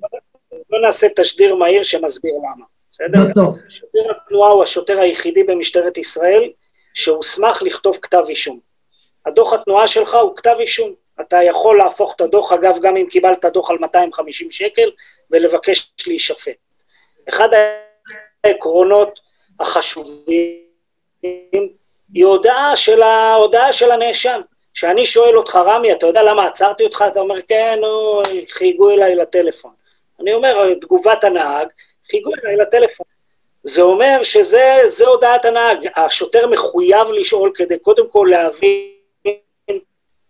בוא 0.69 0.79
נעשה 0.79 1.07
תשדיר 1.15 1.55
מהיר 1.55 1.83
שמסביר 1.83 2.33
למה, 2.37 2.65
בסדר? 2.89 3.19
שוטר 3.69 4.11
התנועה 4.11 4.49
הוא 4.49 4.63
השוטר 4.63 4.99
היחידי 4.99 5.43
במשטרת 5.43 5.97
ישראל 5.97 6.49
שהוסמך 6.93 7.61
לכתוב 7.61 7.99
כתב 8.01 8.23
אישום. 8.29 8.59
הדוח 9.25 9.53
התנועה 9.53 9.87
שלך 9.87 10.13
הוא 10.13 10.35
כתב 10.35 10.55
אישום. 10.59 10.93
אתה 11.21 11.43
יכול 11.43 11.77
להפוך 11.77 12.13
את 12.15 12.21
הדוח, 12.21 12.51
אגב, 12.51 12.77
גם 12.81 12.97
אם 12.97 13.05
קיבלת 13.09 13.45
דוח 13.45 13.69
על 13.69 13.77
250 13.77 14.51
שקל, 14.51 14.91
ולבקש 15.31 15.91
להישפט. 16.07 16.55
אחד 17.29 17.49
העקרונות 18.43 19.19
החשובים 19.59 20.65
היא 22.13 22.25
הודעה 22.25 22.77
של, 22.77 23.01
ההודעה 23.01 23.73
של 23.73 23.91
הנאשם. 23.91 24.41
כשאני 24.75 25.05
שואל 25.05 25.37
אותך, 25.37 25.55
רמי, 25.55 25.91
אתה 25.91 26.05
יודע 26.05 26.23
למה 26.23 26.45
עצרתי 26.45 26.83
אותך? 26.83 27.03
אתה 27.11 27.19
אומר, 27.19 27.35
כן, 27.47 27.77
נו, 27.81 28.21
חייגו 28.51 28.89
אליי 28.89 29.15
לטלפון. 29.15 29.71
אני 30.21 30.33
אומר, 30.33 30.73
תגובת 30.81 31.23
הנהג, 31.23 31.67
חייגו 32.11 32.31
אליי 32.43 32.57
לטלפון. 32.57 33.05
זה 33.63 33.81
אומר 33.81 34.19
שזה 34.23 35.05
הודעת 35.07 35.45
הנהג. 35.45 35.77
השוטר 35.95 36.47
מחויב 36.47 37.07
לשאול 37.19 37.51
כדי 37.55 37.79
קודם 37.79 38.03
כל 38.11 38.27
להבין... 38.31 39.79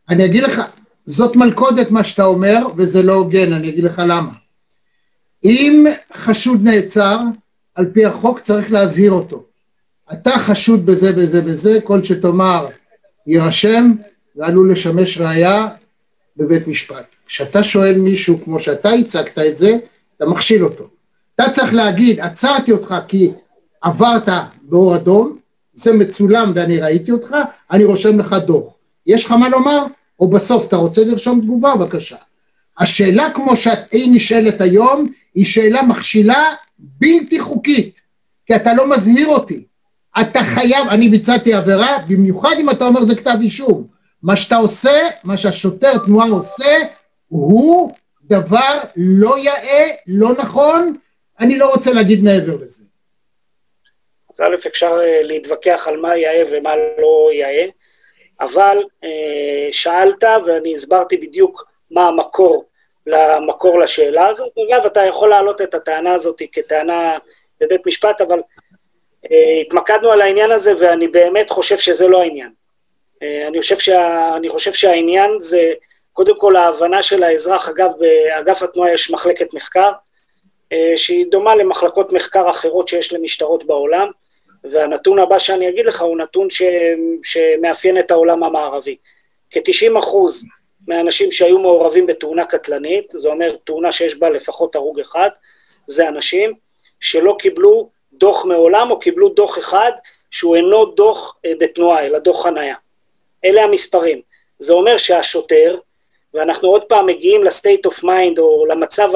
אני 0.10 0.26
אגיד 0.26 0.44
לך, 0.44 0.62
זאת 1.06 1.36
מלכודת 1.36 1.92
מה 1.92 2.04
שאתה 2.04 2.26
אומר, 2.26 2.58
וזה 2.78 3.04
לא 3.04 3.14
הוגן, 3.14 3.54
אני 3.54 3.70
אגיד 3.70 3.84
לך 3.84 4.02
למה. 4.08 4.32
אם 5.44 5.86
חשוד 6.14 6.60
נעצר, 6.64 7.18
על 7.76 7.86
פי 7.94 8.06
החוק 8.06 8.40
צריך 8.40 8.72
להזהיר 8.72 9.12
אותו. 9.12 9.44
אתה 10.14 10.32
חשוד 10.32 10.86
בזה 10.86 11.12
וזה 11.16 11.42
וזה, 11.46 11.82
כל 11.82 12.04
שתאמר 12.04 12.68
יירשם 13.28 13.92
ועלול 14.36 14.72
לשמש 14.72 15.18
ראייה 15.18 15.68
בבית 16.38 16.68
משפט. 16.68 17.06
כשאתה 17.26 17.64
שואל 17.64 17.98
מישהו 17.98 18.44
כמו 18.44 18.60
שאתה 18.60 18.90
הצגת 18.90 19.40
את 19.40 19.58
זה, 19.58 19.78
אתה 20.18 20.26
מכשיל 20.26 20.64
אותו. 20.64 20.90
אתה 21.36 21.44
צריך 21.52 21.74
להגיד, 21.74 22.20
עצרתי 22.20 22.72
אותך 22.72 22.96
כי 23.08 23.32
עברת 23.82 24.30
באור 24.62 24.96
אדום, 24.96 25.38
זה 25.74 25.94
מצולם 25.94 26.52
ואני 26.56 26.80
ראיתי 26.80 27.12
אותך, 27.12 27.36
אני 27.72 27.84
רושם 27.84 28.20
לך 28.20 28.36
דוח. 28.46 28.74
יש 29.08 29.26
לך 29.26 29.32
מה 29.32 29.50
לומר? 29.50 29.86
או 30.20 30.30
בסוף 30.30 30.68
אתה 30.68 30.76
רוצה 30.76 31.04
לרשום 31.04 31.42
תגובה? 31.42 31.76
בבקשה. 31.76 32.16
השאלה 32.80 33.30
כמו 33.34 33.56
שהיא 33.56 34.12
נשאלת 34.12 34.62
היום, 34.62 35.06
היא 35.36 35.46
שאלה 35.46 35.82
מכשילה 35.82 36.54
בלתי 36.80 37.40
חוקית, 37.40 38.02
כי 38.46 38.56
אתה 38.56 38.74
לא 38.74 38.90
מזהיר 38.90 39.28
אותי. 39.28 39.64
אתה 40.22 40.44
חייב, 40.44 40.88
אני 40.90 41.10
ביצעתי 41.10 41.54
עבירה, 41.54 41.98
במיוחד 42.08 42.56
אם 42.60 42.70
אתה 42.70 42.88
אומר 42.88 43.06
זה 43.06 43.16
כתב 43.16 43.38
אישום. 43.42 43.95
מה 44.26 44.36
שאתה 44.36 44.56
עושה, 44.56 45.08
מה 45.24 45.38
שהשוטר 45.38 45.98
תנועה 46.06 46.28
עושה, 46.28 46.78
הוא 47.28 47.92
דבר 48.24 48.80
לא 48.98 49.38
יאה, 49.38 49.90
לא 50.08 50.30
נכון, 50.38 50.98
אני 51.40 51.58
לא 51.58 51.70
רוצה 51.70 51.94
להגיד 51.94 52.24
מעבר 52.24 52.56
לזה. 52.56 52.84
אז 54.34 54.42
א', 54.42 54.68
אפשר 54.68 55.00
אה, 55.02 55.24
להתווכח 55.24 55.88
על 55.88 55.98
מה 55.98 56.18
יאה 56.18 56.44
ומה 56.52 56.76
לא 56.76 57.30
יאה, 57.34 57.66
אבל 58.42 58.78
אה, 59.04 59.68
שאלת 59.72 60.24
ואני 60.46 60.74
הסברתי 60.74 61.18
בדיוק 61.18 61.68
מה 61.92 62.08
המקור, 62.08 62.66
למקור 63.08 63.80
לשאלה 63.80 64.28
הזאת. 64.28 64.52
אגב, 64.70 64.86
אתה 64.86 65.06
יכול 65.06 65.30
להעלות 65.30 65.62
את 65.62 65.74
הטענה 65.74 66.14
הזאת 66.14 66.42
כטענה 66.52 67.18
בבית 67.62 67.88
משפט, 67.88 68.22
אבל 68.22 68.40
אה, 69.32 69.62
התמקדנו 69.62 70.12
על 70.12 70.22
העניין 70.22 70.52
הזה 70.52 70.74
ואני 70.80 71.08
באמת 71.08 71.50
חושב 71.50 71.78
שזה 71.78 72.08
לא 72.08 72.22
העניין. 72.22 72.65
אה, 73.24 73.48
אני 73.48 73.62
חושב, 73.62 73.80
שה, 73.80 74.36
אני 74.36 74.50
חושב 74.50 74.74
שהעניין 74.74 75.32
זה 75.40 75.74
קודם 76.14 76.40
כל 76.40 76.56
ההבנה 76.56 77.04
של 77.04 77.24
האזרח, 77.24 77.70
אגב, 77.70 77.92
באגף 78.00 78.64
התנועה 78.64 78.94
יש 78.94 79.12
מחלקת 79.12 79.54
מחקר, 79.54 79.92
אה, 80.74 80.94
שהיא 80.96 81.26
דומה 81.32 81.56
למחלקות 81.56 82.14
מחקר 82.14 82.50
אחרות 82.50 82.88
שיש 82.88 83.14
למשטרות 83.14 83.64
בעולם, 83.64 84.08
והנתון 84.64 85.20
הבא 85.20 85.40
שאני 85.40 85.70
אגיד 85.70 85.86
לך 85.86 86.02
הוא 86.02 86.18
נתון 86.18 86.50
ש, 86.50 86.62
שמאפיין 87.24 88.00
את 88.00 88.12
העולם 88.12 88.44
המערבי. 88.44 88.96
כ-90 89.50 90.00
אחוז 90.00 90.46
מהאנשים 90.88 91.32
שהיו 91.32 91.60
מעורבים 91.60 92.06
בתאונה 92.06 92.46
קטלנית, 92.46 93.10
זה 93.10 93.30
אומר 93.30 93.56
תאונה 93.64 93.92
שיש 93.92 94.16
בה 94.16 94.30
לפחות 94.30 94.76
הרוג 94.76 95.00
אחד, 95.00 95.30
זה 95.88 96.08
אנשים 96.08 96.54
שלא 97.00 97.36
קיבלו 97.40 97.90
דוח 98.14 98.46
מעולם 98.46 98.92
או 98.92 99.00
קיבלו 99.00 99.30
דוח 99.30 99.58
אחד 99.58 99.92
שהוא 100.32 100.56
אינו 100.56 100.86
דוח 100.86 101.36
אה, 101.46 101.52
בתנועה, 101.60 102.06
אלא 102.06 102.20
דוח 102.20 102.44
חנייה. 102.44 102.76
אלה 103.46 103.64
המספרים. 103.64 104.22
זה 104.60 104.74
אומר 104.74 104.98
שהשוטר, 104.98 105.78
ואנחנו 106.34 106.70
עוד 106.70 106.84
פעם 106.84 107.06
מגיעים 107.06 107.44
ל 107.44 107.51
state 107.51 107.86
of 107.86 108.04
mind 108.04 108.40
או 108.40 108.66
למצב 108.66 109.10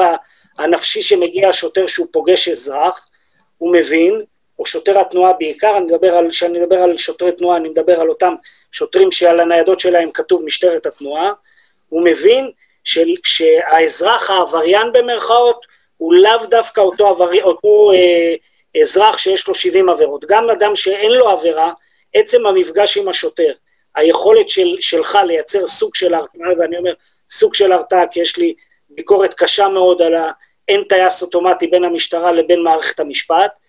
הנפשי 0.58 1.02
שמגיע 1.02 1.50
השוטר 1.50 1.88
שהוא 1.88 2.08
פוגש 2.12 2.48
אזרח, 2.48 3.08
הוא 3.58 3.74
מבין, 3.74 4.22
או 4.60 4.66
שוטר 4.66 5.00
התנועה 5.00 5.34
בעיקר, 5.34 5.78
אני 5.78 5.86
מדבר 5.86 6.16
על, 6.16 6.30
כשאני 6.30 6.60
מדבר 6.60 6.78
על 6.78 6.98
שוטרי 6.98 7.32
תנועה, 7.32 7.58
אני 7.58 7.70
מדבר 7.70 8.02
על 8.02 8.10
אותם 8.10 8.34
שוטרים 8.72 9.12
שעל 9.12 9.40
הניידות 9.40 9.80
שלהם 9.80 10.12
כתוב 10.12 10.46
משטרת 10.46 10.86
התנועה, 10.86 11.34
הוא 11.90 12.06
מבין 12.06 12.52
של, 12.84 13.08
שהאזרח 13.24 14.30
העבריין 14.30 14.94
במרכאות 14.94 15.66
הוא 15.98 16.14
לאו 16.14 16.46
דווקא 16.50 16.82
אותו, 16.82 17.08
עבר, 17.08 17.30
אותו 17.44 17.92
אה, 17.92 18.36
אזרח 18.82 19.18
שיש 19.18 19.48
לו 19.48 19.56
70 19.56 19.90
עבירות. 19.90 20.26
גם 20.26 20.50
אדם 20.50 20.76
שאין 20.76 21.12
לו 21.12 21.30
עבירה, 21.30 21.72
עצם 22.14 22.46
המפגש 22.46 22.98
עם 22.98 23.10
השוטר, 23.10 23.52
היכולת 23.96 24.50
של, 24.50 24.76
שלך 24.80 25.18
לייצר 25.28 25.68
סוג 25.68 25.96
של 25.96 26.14
הרתעה, 26.14 26.50
ואני 26.60 26.78
אומר 26.78 26.94
סוג 27.30 27.54
של 27.54 27.72
הרתעה 27.72 28.08
כי 28.08 28.20
יש 28.20 28.38
לי 28.38 28.54
ביקורת 28.90 29.34
קשה 29.34 29.68
מאוד 29.68 30.02
על 30.02 30.16
האין 30.16 30.84
טייס 30.84 31.22
אוטומטי 31.22 31.68
בין 31.68 31.84
המשטרה 31.84 32.32
לבין 32.32 32.64
מערכת 32.64 33.00
המשפט, 33.00 33.60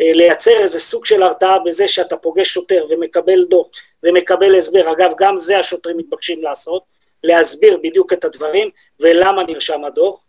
אה, 0.00 0.12
לייצר 0.12 0.58
איזה 0.58 0.80
סוג 0.80 1.06
של 1.06 1.22
הרתעה 1.22 1.58
בזה 1.58 1.88
שאתה 1.88 2.16
פוגש 2.16 2.48
שוטר 2.48 2.84
ומקבל 2.90 3.44
דוח 3.44 3.66
ומקבל 4.02 4.54
הסבר, 4.54 4.92
אגב 4.92 5.12
גם 5.18 5.38
זה 5.38 5.58
השוטרים 5.58 5.96
מתבקשים 5.96 6.42
לעשות, 6.42 6.82
להסביר 7.24 7.78
בדיוק 7.82 8.12
את 8.12 8.24
הדברים 8.24 8.70
ולמה 9.00 9.42
נרשם 9.42 9.84
הדוח, 9.84 10.24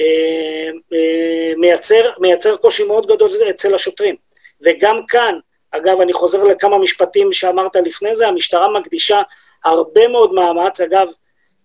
אה, 0.00 0.70
אה, 0.92 1.52
מייצר, 1.56 2.10
מייצר 2.18 2.56
קושי 2.56 2.84
מאוד 2.84 3.06
גדול 3.06 3.30
אצל 3.50 3.74
השוטרים. 3.74 4.16
וגם 4.62 5.00
כאן, 5.08 5.38
אגב, 5.76 6.00
אני 6.00 6.12
חוזר 6.12 6.44
לכמה 6.44 6.78
משפטים 6.78 7.32
שאמרת 7.32 7.76
לפני 7.76 8.14
זה, 8.14 8.28
המשטרה 8.28 8.68
מקדישה 8.68 9.22
הרבה 9.64 10.08
מאוד 10.08 10.34
מאמץ, 10.34 10.80
אגב, 10.80 11.08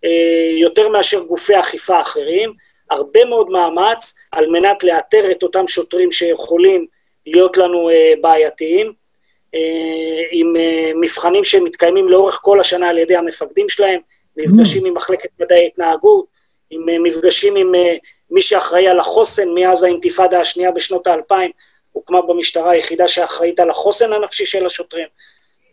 אה, 0.05 0.51
יותר 0.61 0.89
מאשר 0.89 1.19
גופי 1.23 1.59
אכיפה 1.59 2.01
אחרים, 2.01 2.53
הרבה 2.89 3.25
מאוד 3.25 3.49
מאמץ 3.49 4.15
על 4.31 4.47
מנת 4.47 4.83
לאתר 4.83 5.31
את 5.31 5.43
אותם 5.43 5.67
שוטרים 5.67 6.11
שיכולים 6.11 6.85
להיות 7.25 7.57
לנו 7.57 7.89
בעייתיים, 8.21 8.93
עם 10.31 10.53
מבחנים 11.01 11.43
שמתקיימים 11.43 12.09
לאורך 12.09 12.39
כל 12.41 12.59
השנה 12.59 12.89
על 12.89 12.97
ידי 12.97 13.15
המפקדים 13.15 13.69
שלהם, 13.69 13.99
מפגשים 14.37 14.85
עם 14.85 14.93
מחלקת 14.93 15.29
מדעי 15.39 15.65
התנהגות, 15.65 16.25
עם 16.69 17.03
מפגשים 17.03 17.55
עם 17.55 17.71
מי 18.31 18.41
שאחראי 18.41 18.87
על 18.87 18.99
החוסן 18.99 19.49
מאז 19.53 19.83
האינתיפאדה 19.83 20.39
השנייה 20.39 20.71
בשנות 20.71 21.07
האלפיים, 21.07 21.51
הוקמה 21.99 22.21
במשטרה 22.21 22.71
היחידה 22.71 23.07
שאחראית 23.07 23.59
על 23.59 23.69
החוסן 23.69 24.13
הנפשי 24.13 24.45
של 24.45 24.65
השוטרים. 24.65 25.07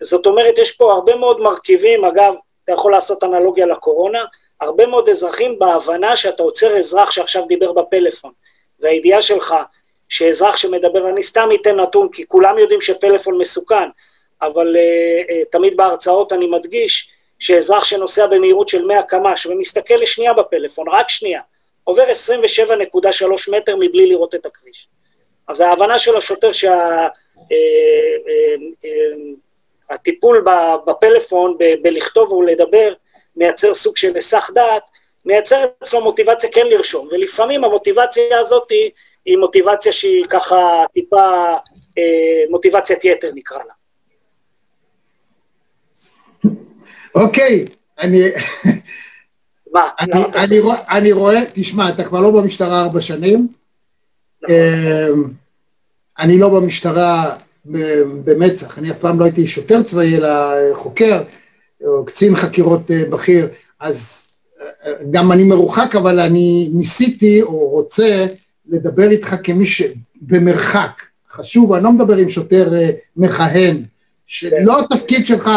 זאת 0.03 0.27
אומרת, 0.27 0.59
יש 0.59 0.73
פה 0.73 0.93
הרבה 0.93 1.17
מאוד 1.17 1.41
מרכיבים, 1.41 2.05
אגב, 2.05 2.35
אתה 2.65 2.73
יכול 2.73 2.93
לעשות 2.93 3.25
אנלוגיה 3.25 3.67
לקורונה, 3.67 4.25
הרבה 4.61 4.87
מאוד 4.87 5.09
אזרחים 5.09 5.59
בהבנה 5.59 6.17
שאתה 6.17 6.43
עוצר 6.43 6.79
אזרח 6.79 7.11
שעכשיו 7.11 7.47
דיבר 7.47 7.73
בפלאפון, 7.73 8.33
והידיעה 8.81 9.23
שלך 9.23 9.55
שאזרח 10.09 10.57
שמדבר, 10.57 11.09
אני 11.09 11.23
סתם 11.23 11.49
אתן 11.55 11.81
נתון, 11.81 12.09
כי 12.13 12.27
כולם 12.27 12.59
יודעים 12.59 12.81
שפלאפון 12.81 13.39
מסוכן, 13.39 13.89
אבל 14.43 14.77
uh, 14.77 15.31
uh, 15.31 15.51
תמיד 15.51 15.77
בהרצאות 15.77 16.33
אני 16.33 16.47
מדגיש 16.47 17.11
שאזרח 17.39 17.85
שנוסע 17.85 18.27
במהירות 18.27 18.69
של 18.69 18.85
100 18.85 19.03
קמ"ש 19.03 19.47
ומסתכל 19.47 19.95
לשנייה 19.95 20.33
בפלאפון, 20.33 20.89
רק 20.89 21.09
שנייה, 21.09 21.41
עובר 21.85 22.05
27.3 22.05 23.57
מטר 23.57 23.77
מבלי 23.77 24.07
לראות 24.07 24.35
את 24.35 24.47
הכביש. 24.47 24.89
אז 25.49 25.61
ההבנה 25.61 25.99
של 25.99 26.17
השוטר 26.17 26.53
שהטיפול 26.53 26.75
שה, 30.45 30.51
אה, 30.51 30.53
אה, 30.53 30.77
בפלאפון, 30.87 31.57
בלכתוב 31.83 32.33
ולדבר, 32.33 32.93
מייצר 33.37 33.75
סוג 33.75 33.97
של 33.97 34.15
היסח 34.15 34.51
דעת, 34.55 34.83
מייצר 35.25 35.65
אצלו 35.83 36.01
מוטיבציה 36.01 36.51
כן 36.53 36.67
לרשום, 36.67 37.09
ולפעמים 37.13 37.65
המוטיבציה 37.65 38.41
הזאת 38.41 38.71
היא, 38.71 38.91
היא 39.25 39.37
מוטיבציה 39.37 39.93
שהיא 39.93 40.25
ככה 40.25 40.85
טיפה 40.95 41.55
אה, 41.99 42.45
מוטיבציית 42.51 43.05
יתר 43.05 43.31
נקרא 43.35 43.59
לה. 43.59 43.73
אוקיי, 47.15 47.65
אני... 47.99 48.21
מה? 49.73 49.91
אני, 50.01 50.25
אני, 50.35 50.61
רוא, 50.61 50.75
אני 50.91 51.13
רואה, 51.13 51.41
תשמע, 51.55 51.89
אתה 51.89 52.05
כבר 52.05 52.21
לא 52.21 52.31
במשטרה 52.31 52.81
ארבע 52.81 53.01
שנים. 53.01 53.49
נכון. 54.43 54.57
אמ, 54.57 55.25
אני 56.19 56.39
לא 56.39 56.49
במשטרה 56.49 57.37
במצ"ח, 58.25 58.79
אני 58.79 58.91
אף 58.91 58.99
פעם 58.99 59.21
לא 59.21 59.25
הייתי 59.25 59.47
שוטר 59.47 59.83
צבאי, 59.83 60.17
אלא 60.17 60.29
חוקר, 60.75 61.23
או 61.85 62.05
קצין 62.05 62.37
חקירות 62.37 62.91
אה, 62.91 63.05
בכיר, 63.11 63.49
אז 63.81 64.27
אה, 64.61 64.93
גם 65.11 65.33
אני 65.33 65.45
מרוחק, 65.45 65.97
אבל 65.97 66.21
אני 66.21 66.71
ניסיתי 66.75 67.43
או 67.43 67.69
רוצה 67.69 68.27
לדבר 68.67 69.11
איתך 69.11 69.37
כמי 69.43 69.67
שבמרחק. 69.67 71.03
חשוב, 71.31 71.73
אני 71.73 71.85
לא 71.85 71.93
מדבר 71.93 72.17
עם 72.17 72.31
שוטר 72.31 72.75
אה, 72.75 72.91
מכהן, 73.17 73.83
שלא 74.27 74.81
התפקיד 74.81 75.27
שלך 75.27 75.51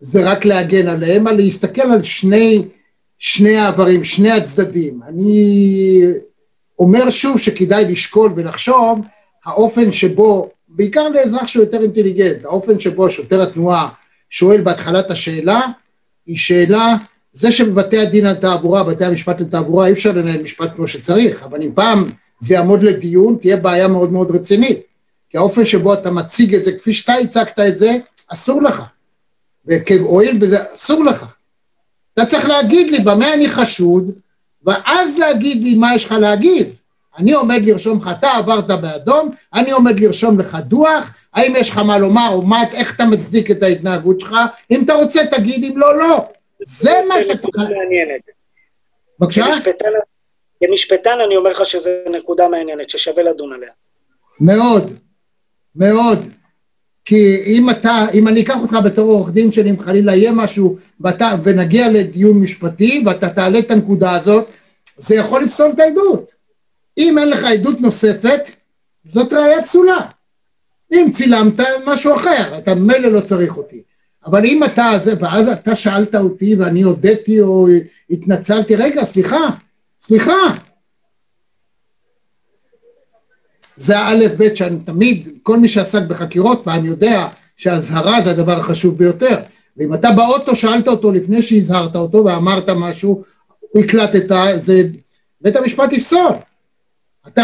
זה 0.00 0.30
רק 0.30 0.44
להגן 0.44 0.88
עליהם, 0.88 1.28
אלא 1.28 1.36
להסתכל 1.36 1.82
על 1.82 2.02
שני 2.02 2.62
שני 3.18 3.56
העברים, 3.56 4.04
שני 4.04 4.30
הצדדים. 4.30 5.00
אני 5.08 6.02
אומר 6.80 7.10
שוב 7.10 7.38
שכדאי 7.38 7.84
לשקול 7.84 8.32
ולחשוב 8.36 9.00
האופן 9.44 9.92
שבו, 9.92 10.50
בעיקר 10.68 11.08
לאזרח 11.08 11.46
שהוא 11.46 11.64
יותר 11.64 11.82
אינטליגנט, 11.82 12.44
האופן 12.44 12.78
שבו 12.78 13.10
שוטר 13.10 13.42
התנועה 13.42 13.88
שואל 14.30 14.60
בהתחלת 14.60 15.10
השאלה, 15.10 15.60
היא 16.26 16.38
שאלה, 16.38 16.96
זה 17.32 17.52
שבבתי 17.52 17.98
הדין 17.98 18.26
על 18.26 18.34
תעבורה, 18.34 18.84
בתי 18.84 19.04
המשפט 19.04 19.40
לתעבורה, 19.40 19.86
אי 19.86 19.92
אפשר 19.92 20.12
לנהל 20.12 20.42
משפט 20.42 20.70
כמו 20.76 20.86
שצריך, 20.86 21.42
אבל 21.42 21.62
אם 21.62 21.70
פעם 21.74 22.04
זה 22.40 22.54
יעמוד 22.54 22.82
לדיון, 22.82 23.36
תהיה 23.40 23.56
בעיה 23.56 23.88
מאוד 23.88 24.12
מאוד 24.12 24.36
רצינית. 24.36 24.78
כי 25.30 25.38
האופן 25.38 25.66
שבו 25.66 25.94
אתה 25.94 26.10
מציג 26.10 26.54
את 26.54 26.64
זה, 26.64 26.72
כפי 26.72 26.94
שאתה 26.94 27.14
הצגת 27.14 27.58
את 27.58 27.78
זה, 27.78 27.96
אסור 28.28 28.62
לך. 28.62 28.82
והואיל 29.64 30.38
וזה, 30.40 30.58
אסור 30.74 31.04
לך. 31.04 31.34
אתה 32.14 32.26
צריך 32.26 32.44
להגיד 32.44 32.90
לי 32.90 33.00
במה 33.00 33.34
אני 33.34 33.48
חשוד, 33.48 34.10
ואז 34.66 35.18
להגיד 35.18 35.62
לי 35.62 35.74
מה 35.74 35.94
יש 35.94 36.04
לך 36.04 36.12
להגיב. 36.12 36.80
אני 37.18 37.32
עומד 37.32 37.60
לרשום 37.64 37.98
לך, 37.98 38.10
אתה 38.18 38.30
עברת 38.30 38.66
באדום, 38.66 39.30
אני 39.54 39.70
עומד 39.70 40.00
לרשום 40.00 40.40
לך 40.40 40.54
דוח, 40.54 41.16
האם 41.34 41.52
יש 41.56 41.70
לך 41.70 41.78
מה 41.78 41.98
לומר, 41.98 42.28
או 42.32 42.42
מה, 42.42 42.62
איך 42.72 42.94
אתה 42.94 43.04
מצדיק 43.04 43.50
את 43.50 43.62
ההתנהגות 43.62 44.20
שלך, 44.20 44.34
אם 44.70 44.84
אתה 44.84 44.94
רוצה 44.94 45.20
תגיד, 45.30 45.64
אם 45.64 45.78
לא, 45.78 45.98
לא. 45.98 46.28
זה 46.64 47.00
מה 47.08 47.14
שאתה... 47.22 47.48
בבקשה? 49.20 49.46
כמשפטן 50.60 51.18
אני 51.26 51.36
אומר 51.36 51.50
לך 51.50 51.66
שזו 51.66 51.90
נקודה 52.10 52.48
מעניינת, 52.48 52.90
ששווה 52.90 53.22
לדון 53.22 53.52
עליה. 53.52 53.70
מאוד, 54.40 54.90
מאוד. 55.76 56.18
כי 57.04 57.42
אם 57.46 57.70
אתה, 57.70 58.06
אם 58.14 58.28
אני 58.28 58.42
אקח 58.42 58.56
אותך 58.62 58.78
בתור 58.84 59.10
עורך 59.10 59.30
דין 59.30 59.52
שלי, 59.52 59.70
אם 59.70 59.78
חלילה 59.78 60.14
יהיה 60.14 60.32
משהו, 60.32 60.76
ואתה, 61.00 61.34
ונגיע 61.42 61.88
לדיון 61.88 62.40
משפטי, 62.40 63.02
ואתה 63.06 63.28
תעלה 63.28 63.58
את 63.58 63.70
הנקודה 63.70 64.12
הזאת, 64.12 64.46
זה 64.96 65.14
יכול 65.14 65.42
לפסול 65.42 65.70
את 65.70 65.78
העדות. 65.78 66.32
אם 66.98 67.18
אין 67.18 67.28
לך 67.28 67.44
עדות 67.44 67.80
נוספת, 67.80 68.40
זאת 69.10 69.32
ראייה 69.32 69.62
פסולה. 69.62 70.00
אם 70.92 71.10
צילמת, 71.12 71.60
משהו 71.86 72.14
אחר, 72.14 72.58
אתה 72.58 72.74
ממילא 72.74 73.08
לא 73.08 73.20
צריך 73.20 73.56
אותי. 73.56 73.82
אבל 74.26 74.44
אם 74.44 74.64
אתה, 74.64 74.92
זה, 75.04 75.14
ואז 75.20 75.48
אתה 75.48 75.74
שאלת 75.74 76.14
אותי 76.14 76.56
ואני 76.56 76.82
הודיתי 76.82 77.40
או 77.40 77.66
התנצלתי, 78.10 78.76
רגע, 78.76 79.04
סליחה, 79.04 79.48
סליחה, 80.02 80.54
זה 83.80 83.98
האלף 83.98 84.32
בית 84.32 84.56
שאני 84.56 84.78
תמיד, 84.86 85.28
כל 85.42 85.56
מי 85.56 85.68
שעסק 85.68 86.02
בחקירות 86.08 86.60
פעם 86.64 86.84
יודע 86.84 87.26
שאזהרה 87.56 88.20
זה 88.20 88.30
הדבר 88.30 88.52
החשוב 88.52 88.98
ביותר. 88.98 89.36
ואם 89.76 89.94
אתה 89.94 90.08
באוטו 90.16 90.56
שאלת 90.56 90.88
אותו 90.88 91.12
לפני 91.12 91.42
שהזהרת 91.42 91.96
אותו 91.96 92.24
ואמרת 92.24 92.68
משהו, 92.68 93.22
הקלטת, 93.76 94.34
זה 94.56 94.82
בית 95.40 95.56
המשפט 95.56 95.92
יפסול. 95.92 96.32
אתה, 97.28 97.42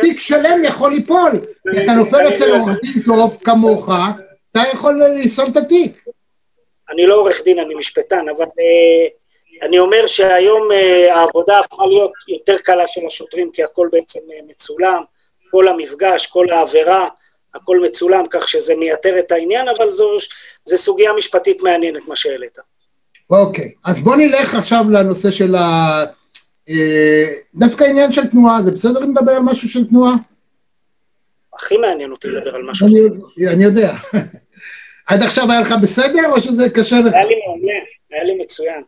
תיק 0.00 0.20
שלם 0.20 0.64
יכול 0.64 0.92
ליפול, 0.92 1.32
אתה 1.84 1.92
נופל 1.92 2.28
אצל 2.28 2.50
עורך 2.50 2.76
דין 2.82 3.02
טוב 3.06 3.38
כמוך, 3.44 3.90
אתה 4.50 4.60
יכול 4.72 5.02
לפסול 5.24 5.46
את 5.52 5.56
התיק. 5.56 6.04
אני 6.92 7.06
לא 7.06 7.16
עורך 7.16 7.40
דין, 7.44 7.58
אני 7.58 7.74
משפטן, 7.74 8.24
אבל 8.36 8.44
אה, 8.44 9.66
אני 9.68 9.78
אומר 9.78 10.06
שהיום 10.06 10.72
אה, 10.72 11.14
העבודה 11.14 11.58
הפכה 11.58 11.86
להיות 11.86 12.12
יותר 12.28 12.56
קלה 12.58 12.86
של 12.86 13.00
השוטרים, 13.06 13.50
כי 13.52 13.62
הכל 13.62 13.88
בעצם 13.92 14.20
אה, 14.32 14.38
מצולם, 14.48 15.02
כל 15.54 15.68
המפגש, 15.68 16.26
כל 16.26 16.46
העבירה, 16.50 17.08
הכל 17.54 17.80
מצולם, 17.84 18.24
כך 18.30 18.48
שזה 18.48 18.74
מייתר 18.78 19.18
את 19.18 19.32
העניין, 19.32 19.68
אבל 19.68 19.90
זו, 19.90 20.08
זו 20.64 20.78
סוגיה 20.78 21.12
משפטית 21.12 21.62
מעניינת, 21.62 22.08
מה 22.08 22.16
שהעלית. 22.16 22.58
אוקיי, 23.30 23.72
אז 23.84 24.00
בוא 24.00 24.16
נלך 24.16 24.54
עכשיו 24.54 24.84
לנושא 24.92 25.30
של 25.30 25.54
ה... 25.54 26.04
אה, 26.68 27.24
דווקא 27.54 27.84
עניין 27.84 28.12
של 28.12 28.26
תנועה, 28.26 28.62
זה 28.62 28.70
בסדר 28.70 29.04
אם 29.04 29.10
נדבר 29.10 29.32
על 29.32 29.42
משהו 29.42 29.68
של 29.68 29.88
תנועה? 29.88 30.14
הכי 31.54 31.76
מעניין 31.76 32.10
אותי 32.10 32.28
לדבר 32.28 32.54
על 32.54 32.62
משהו 32.62 32.88
של 32.88 33.08
תנועה. 33.08 33.52
אני 33.52 33.64
יודע. 33.64 33.94
עד 35.06 35.22
עכשיו 35.22 35.50
היה 35.50 35.60
לך 35.60 35.74
בסדר 35.82 36.30
או 36.32 36.40
שזה 36.40 36.70
קשה 36.70 37.00
לך? 37.00 37.14
היה 37.14 37.24
לי 37.24 37.34
מעולה, 37.46 37.78
היה 38.10 38.24
לי 38.24 38.42
מצוין. 38.42 38.82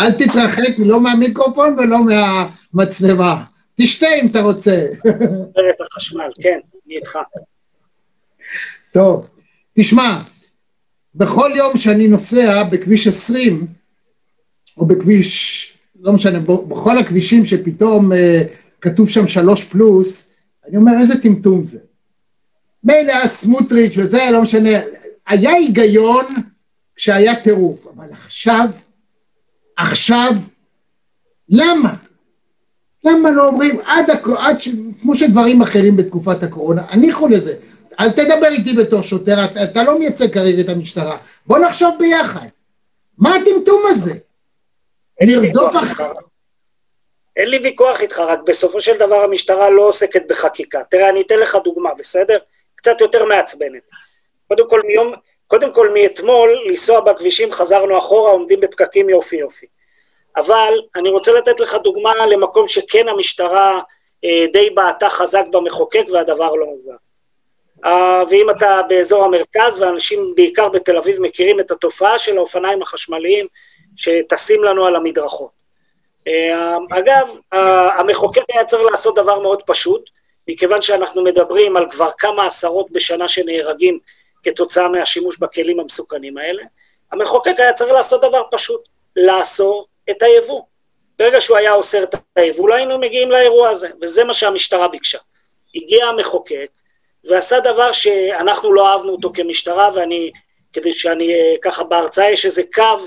אל 0.00 0.12
תתרחק 0.12 0.74
לא 0.78 1.00
מהמיקרופון 1.00 1.76
ולא 1.78 1.98
מהמצלמה. 2.04 3.42
תשתה 3.82 4.06
אם 4.22 4.26
אתה 4.26 4.40
רוצה. 4.40 4.86
את 5.70 5.80
החשמל, 5.80 6.30
כן, 6.42 6.58
אני 6.86 6.96
איתך. 6.96 7.18
טוב, 8.92 9.26
תשמע, 9.78 10.20
בכל 11.14 11.50
יום 11.56 11.78
שאני 11.78 12.08
נוסע 12.08 12.62
בכביש 12.62 13.06
20, 13.06 13.66
או 14.76 14.86
בכביש, 14.86 15.78
לא 16.00 16.12
משנה, 16.12 16.38
בכל 16.40 16.98
הכבישים 16.98 17.46
שפתאום 17.46 18.12
אה, 18.12 18.42
כתוב 18.80 19.08
שם 19.08 19.26
שלוש 19.26 19.64
פלוס, 19.64 20.30
אני 20.68 20.76
אומר 20.76 20.92
איזה 21.00 21.22
טמטום 21.22 21.64
זה. 21.64 21.78
מילא 22.84 23.12
היה 23.12 23.26
סמוטריץ' 23.26 23.92
וזה, 23.96 24.28
לא 24.32 24.42
משנה, 24.42 24.70
היה 25.26 25.50
היגיון 25.50 26.26
כשהיה 26.96 27.42
טירוף, 27.42 27.86
אבל 27.86 28.12
עכשיו, 28.12 28.68
עכשיו, 29.76 30.32
למה? 31.48 31.94
למה 33.04 33.30
לא 33.30 33.46
אומרים 33.48 33.80
עד. 33.86 34.10
עד 34.38 34.60
ש... 34.60 34.68
כמו 35.02 35.16
שדברים 35.16 35.62
אחרים 35.62 35.96
בתקופת 35.96 36.42
הקורונה, 36.42 36.82
הניחו 36.88 37.28
לזה. 37.28 37.54
אל 38.00 38.10
תדבר 38.10 38.48
איתי 38.48 38.72
בתור 38.72 39.02
שוטר, 39.02 39.44
אתה, 39.44 39.64
אתה 39.64 39.84
לא 39.84 39.98
מייצג 39.98 40.34
כרגע 40.34 40.62
את 40.62 40.68
המשטרה. 40.68 41.16
בוא 41.46 41.58
נחשוב 41.58 41.96
ביחד. 41.98 42.46
מה 43.18 43.34
הטמטום 43.34 43.82
הזה? 43.88 44.12
לרדוף 45.22 45.76
אחר... 45.76 46.12
אין 47.36 47.48
לי 47.48 47.58
ויכוח 47.58 48.00
איתך, 48.00 48.18
רק 48.18 48.38
בסופו 48.46 48.80
של 48.80 48.98
דבר 48.98 49.24
המשטרה 49.24 49.70
לא 49.70 49.82
עוסקת 49.82 50.22
בחקיקה. 50.28 50.84
תראה, 50.90 51.10
אני 51.10 51.20
אתן 51.20 51.38
לך 51.38 51.56
דוגמה, 51.64 51.94
בסדר? 51.94 52.38
קצת 52.74 53.00
יותר 53.00 53.24
מעצבנת. 53.24 53.90
קודם 54.48 54.70
כל, 54.70 54.82
מיום, 54.86 55.12
קודם 55.46 55.74
כל 55.74 55.88
מאתמול, 55.94 56.50
לנסוע 56.68 57.00
בכבישים 57.00 57.52
חזרנו 57.52 57.98
אחורה, 57.98 58.30
עומדים 58.30 58.60
בפקקים 58.60 59.08
יופי 59.08 59.36
יופי. 59.36 59.66
אבל 60.36 60.74
אני 60.96 61.08
רוצה 61.08 61.32
לתת 61.32 61.60
לך 61.60 61.74
דוגמה 61.74 62.26
למקום 62.26 62.68
שכן 62.68 63.08
המשטרה 63.08 63.80
אה, 64.24 64.46
די 64.52 64.70
בעטה 64.70 65.08
חזק 65.08 65.44
במחוקק 65.52 66.04
והדבר 66.12 66.54
לא 66.54 66.66
עזר. 66.74 66.94
אה, 67.84 68.22
ואם 68.30 68.50
אתה 68.50 68.80
באזור 68.88 69.24
המרכז, 69.24 69.82
ואנשים 69.82 70.32
בעיקר 70.36 70.68
בתל 70.68 70.96
אביב 70.96 71.20
מכירים 71.20 71.60
את 71.60 71.70
התופעה 71.70 72.18
של 72.18 72.36
האופניים 72.36 72.82
החשמליים 72.82 73.46
שטסים 73.96 74.64
לנו 74.64 74.86
על 74.86 74.96
המדרכות. 74.96 75.50
אה, 76.28 76.76
אגב, 76.90 77.36
המחוקק 77.98 78.42
היה 78.52 78.64
צריך 78.64 78.82
לעשות 78.90 79.14
דבר 79.14 79.40
מאוד 79.40 79.62
פשוט, 79.62 80.10
מכיוון 80.48 80.82
שאנחנו 80.82 81.24
מדברים 81.24 81.76
על 81.76 81.90
כבר 81.90 82.10
כמה 82.18 82.46
עשרות 82.46 82.90
בשנה 82.90 83.28
שנהרגים 83.28 83.98
כתוצאה 84.42 84.88
מהשימוש 84.88 85.38
בכלים 85.38 85.80
המסוכנים 85.80 86.38
האלה, 86.38 86.62
המחוקק 87.12 87.54
היה 87.58 87.72
צריך 87.72 87.92
לעשות 87.92 88.20
דבר 88.20 88.42
פשוט, 88.50 88.80
לאסור 89.16 89.86
את 90.10 90.22
היבוא. 90.22 90.62
ברגע 91.18 91.40
שהוא 91.40 91.56
היה 91.56 91.72
אוסר 91.72 92.02
את 92.02 92.14
היבוא, 92.36 92.68
לא 92.68 92.74
היינו 92.74 92.98
מגיעים 92.98 93.30
לאירוע 93.30 93.68
הזה, 93.68 93.88
וזה 94.00 94.24
מה 94.24 94.34
שהמשטרה 94.34 94.88
ביקשה. 94.88 95.18
הגיע 95.74 96.06
המחוקק 96.06 96.70
ועשה 97.24 97.60
דבר 97.60 97.92
שאנחנו 97.92 98.72
לא 98.72 98.88
אהבנו 98.88 99.12
אותו 99.12 99.32
כמשטרה, 99.34 99.90
ואני, 99.94 100.30
כדי 100.72 100.92
שאני, 100.92 101.34
אה, 101.34 101.54
ככה 101.62 101.84
בהרצאה 101.84 102.30
יש 102.30 102.46
איזה 102.46 102.62
קו 102.74 103.06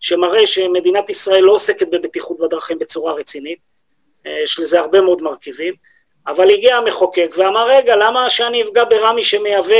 שמראה 0.00 0.46
שמדינת 0.46 1.10
ישראל 1.10 1.40
לא 1.40 1.52
עוסקת 1.52 1.88
בבטיחות 1.90 2.38
בדרכים 2.38 2.78
בצורה 2.78 3.12
רצינית, 3.12 3.58
אה, 4.26 4.42
יש 4.44 4.58
לזה 4.58 4.80
הרבה 4.80 5.00
מאוד 5.00 5.22
מרכיבים, 5.22 5.74
אבל 6.26 6.50
הגיע 6.50 6.76
המחוקק 6.76 7.34
ואמר, 7.38 7.68
רגע, 7.68 7.96
למה 7.96 8.30
שאני 8.30 8.62
אפגע 8.62 8.84
ברמי 8.84 9.24
שמייבא, 9.24 9.74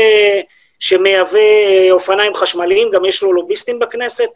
שמייבא 0.79 1.39
אה, 1.39 1.89
אופניים 1.91 2.35
חשמליים, 2.35 2.91
גם 2.91 3.05
יש 3.05 3.23
לו 3.23 3.33
לוביסטים 3.33 3.79
בכנסת? 3.79 4.29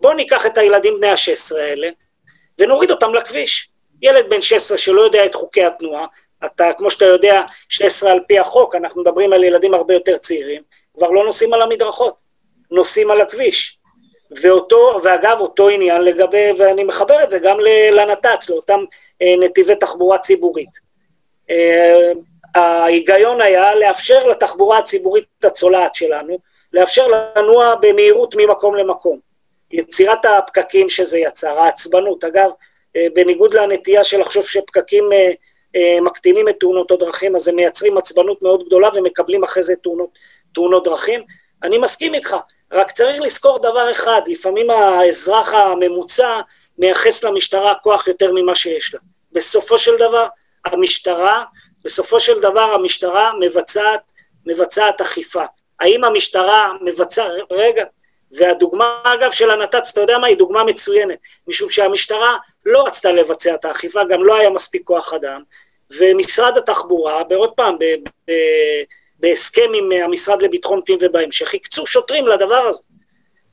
בואו 0.00 0.14
ניקח 0.14 0.46
את 0.46 0.58
הילדים 0.58 0.96
בני 0.96 1.06
ה-16 1.06 1.58
האלה 1.58 1.88
ונוריד 2.58 2.90
אותם 2.90 3.14
לכביש. 3.14 3.70
ילד 4.02 4.30
בן 4.30 4.40
16 4.40 4.78
שלא 4.78 5.00
יודע 5.00 5.26
את 5.26 5.34
חוקי 5.34 5.64
התנועה, 5.64 6.06
אתה, 6.44 6.72
כמו 6.78 6.90
שאתה 6.90 7.04
יודע, 7.04 7.42
16 7.68 8.10
על 8.10 8.20
פי 8.28 8.38
החוק, 8.38 8.74
אנחנו 8.74 9.00
מדברים 9.02 9.32
על 9.32 9.44
ילדים 9.44 9.74
הרבה 9.74 9.94
יותר 9.94 10.16
צעירים, 10.18 10.62
כבר 10.94 11.10
לא 11.10 11.24
נוסעים 11.24 11.52
על 11.54 11.62
המדרכות, 11.62 12.14
נוסעים 12.70 13.10
על 13.10 13.20
הכביש. 13.20 13.78
ואותו, 14.42 15.00
ואגב, 15.02 15.40
אותו 15.40 15.68
עניין 15.68 16.02
לגבי, 16.02 16.50
ואני 16.58 16.84
מחבר 16.84 17.22
את 17.22 17.30
זה 17.30 17.38
גם 17.38 17.56
לנת"צ, 17.92 18.50
לאותם 18.50 18.84
אה, 19.22 19.34
נתיבי 19.38 19.74
תחבורה 19.74 20.18
ציבורית. 20.18 20.70
אה, 21.50 22.12
ההיגיון 22.54 23.40
היה 23.40 23.74
לאפשר 23.74 24.26
לתחבורה 24.26 24.78
הציבורית 24.78 25.44
הצולעת 25.44 25.94
שלנו, 25.94 26.38
לאפשר 26.72 27.08
לנוע 27.08 27.74
במהירות 27.80 28.34
ממקום 28.38 28.74
למקום. 28.74 29.27
יצירת 29.70 30.24
הפקקים 30.24 30.88
שזה 30.88 31.18
יצר, 31.18 31.58
העצבנות. 31.58 32.24
אגב, 32.24 32.50
אה, 32.96 33.06
בניגוד 33.14 33.54
לנטייה 33.54 34.04
של 34.04 34.20
לחשוב 34.20 34.46
שפקקים 34.46 35.12
אה, 35.12 35.30
אה, 35.76 36.00
מקטינים 36.00 36.48
את 36.48 36.56
תאונות 36.60 36.90
הדרכים, 36.90 37.36
אז 37.36 37.48
הם 37.48 37.56
מייצרים 37.56 37.98
עצבנות 37.98 38.42
מאוד 38.42 38.66
גדולה 38.66 38.88
ומקבלים 38.94 39.44
אחרי 39.44 39.62
זה 39.62 39.76
תאונות, 39.76 40.10
תאונות 40.52 40.84
דרכים. 40.84 41.22
אני 41.62 41.78
מסכים 41.78 42.14
איתך, 42.14 42.36
רק 42.72 42.92
צריך 42.92 43.20
לזכור 43.20 43.58
דבר 43.58 43.90
אחד, 43.90 44.22
לפעמים 44.26 44.70
האזרח 44.70 45.54
הממוצע 45.54 46.40
מייחס 46.78 47.24
למשטרה 47.24 47.74
כוח 47.74 48.08
יותר 48.08 48.32
ממה 48.34 48.54
שיש 48.54 48.94
לה. 48.94 49.00
בסופו 49.32 49.78
של 49.78 49.96
דבר, 49.96 50.26
המשטרה, 50.64 51.44
בסופו 51.84 52.20
של 52.20 52.40
דבר 52.40 52.60
המשטרה 52.74 53.32
מבצעת, 53.40 54.00
מבצעת 54.46 55.00
אכיפה. 55.00 55.44
האם 55.80 56.04
המשטרה 56.04 56.72
מבצעת, 56.80 57.30
רגע, 57.50 57.84
והדוגמה 58.32 59.00
אגב 59.04 59.30
של 59.30 59.50
הנת"צ, 59.50 59.90
אתה 59.92 60.00
יודע 60.00 60.18
מה, 60.18 60.26
היא 60.26 60.36
דוגמה 60.36 60.64
מצוינת, 60.64 61.18
משום 61.46 61.70
שהמשטרה 61.70 62.36
לא 62.66 62.86
רצתה 62.86 63.12
לבצע 63.12 63.54
את 63.54 63.64
האכיפה, 63.64 64.04
גם 64.04 64.24
לא 64.24 64.36
היה 64.36 64.50
מספיק 64.50 64.82
כוח 64.84 65.14
אדם, 65.14 65.42
ומשרד 65.98 66.56
התחבורה, 66.56 67.24
בעוד 67.24 67.50
פעם, 67.52 67.76
בהסכם 69.18 69.70
עם 69.74 69.92
המשרד 69.92 70.42
לביטחון 70.42 70.80
פנים 70.86 70.98
ובהמשך, 71.02 71.54
הקצו 71.54 71.86
שוטרים 71.86 72.26
לדבר 72.26 72.66
הזה. 72.66 72.82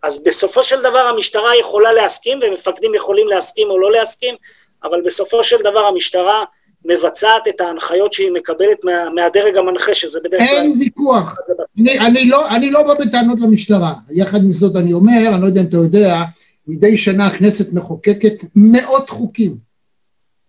אז 0.03 0.23
בסופו 0.23 0.63
של 0.63 0.81
דבר 0.81 0.99
המשטרה 0.99 1.55
יכולה 1.55 1.93
להסכים, 1.93 2.39
ומפקדים 2.41 2.95
יכולים 2.95 3.27
להסכים 3.27 3.69
או 3.69 3.79
לא 3.79 3.91
להסכים, 3.91 4.35
אבל 4.83 5.01
בסופו 5.01 5.43
של 5.43 5.57
דבר 5.57 5.85
המשטרה 5.85 6.45
מבצעת 6.85 7.47
את 7.47 7.61
ההנחיות 7.61 8.13
שהיא 8.13 8.31
מקבלת 8.31 8.77
מה, 8.83 9.09
מהדרג 9.15 9.57
המנחה, 9.57 9.93
שזה 9.93 10.19
בדרך 10.23 10.39
כלל... 10.39 10.47
אין 10.47 10.73
ויכוח. 10.79 11.37
אני, 11.79 11.99
אני, 11.99 12.25
לא, 12.25 12.49
אני 12.49 12.71
לא 12.71 12.83
בא 12.83 12.93
בטענות 12.93 13.39
למשטרה. 13.39 13.93
יחד 14.11 14.43
עם 14.43 14.51
זאת 14.51 14.75
אני 14.75 14.93
אומר, 14.93 15.29
אני 15.33 15.41
לא 15.41 15.45
יודע 15.45 15.61
אם 15.61 15.65
אתה 15.65 15.77
יודע, 15.77 16.23
מדי 16.67 16.97
שנה 16.97 17.27
הכנסת 17.27 17.73
מחוקקת 17.73 18.43
מאות 18.55 19.09
חוקים. 19.09 19.57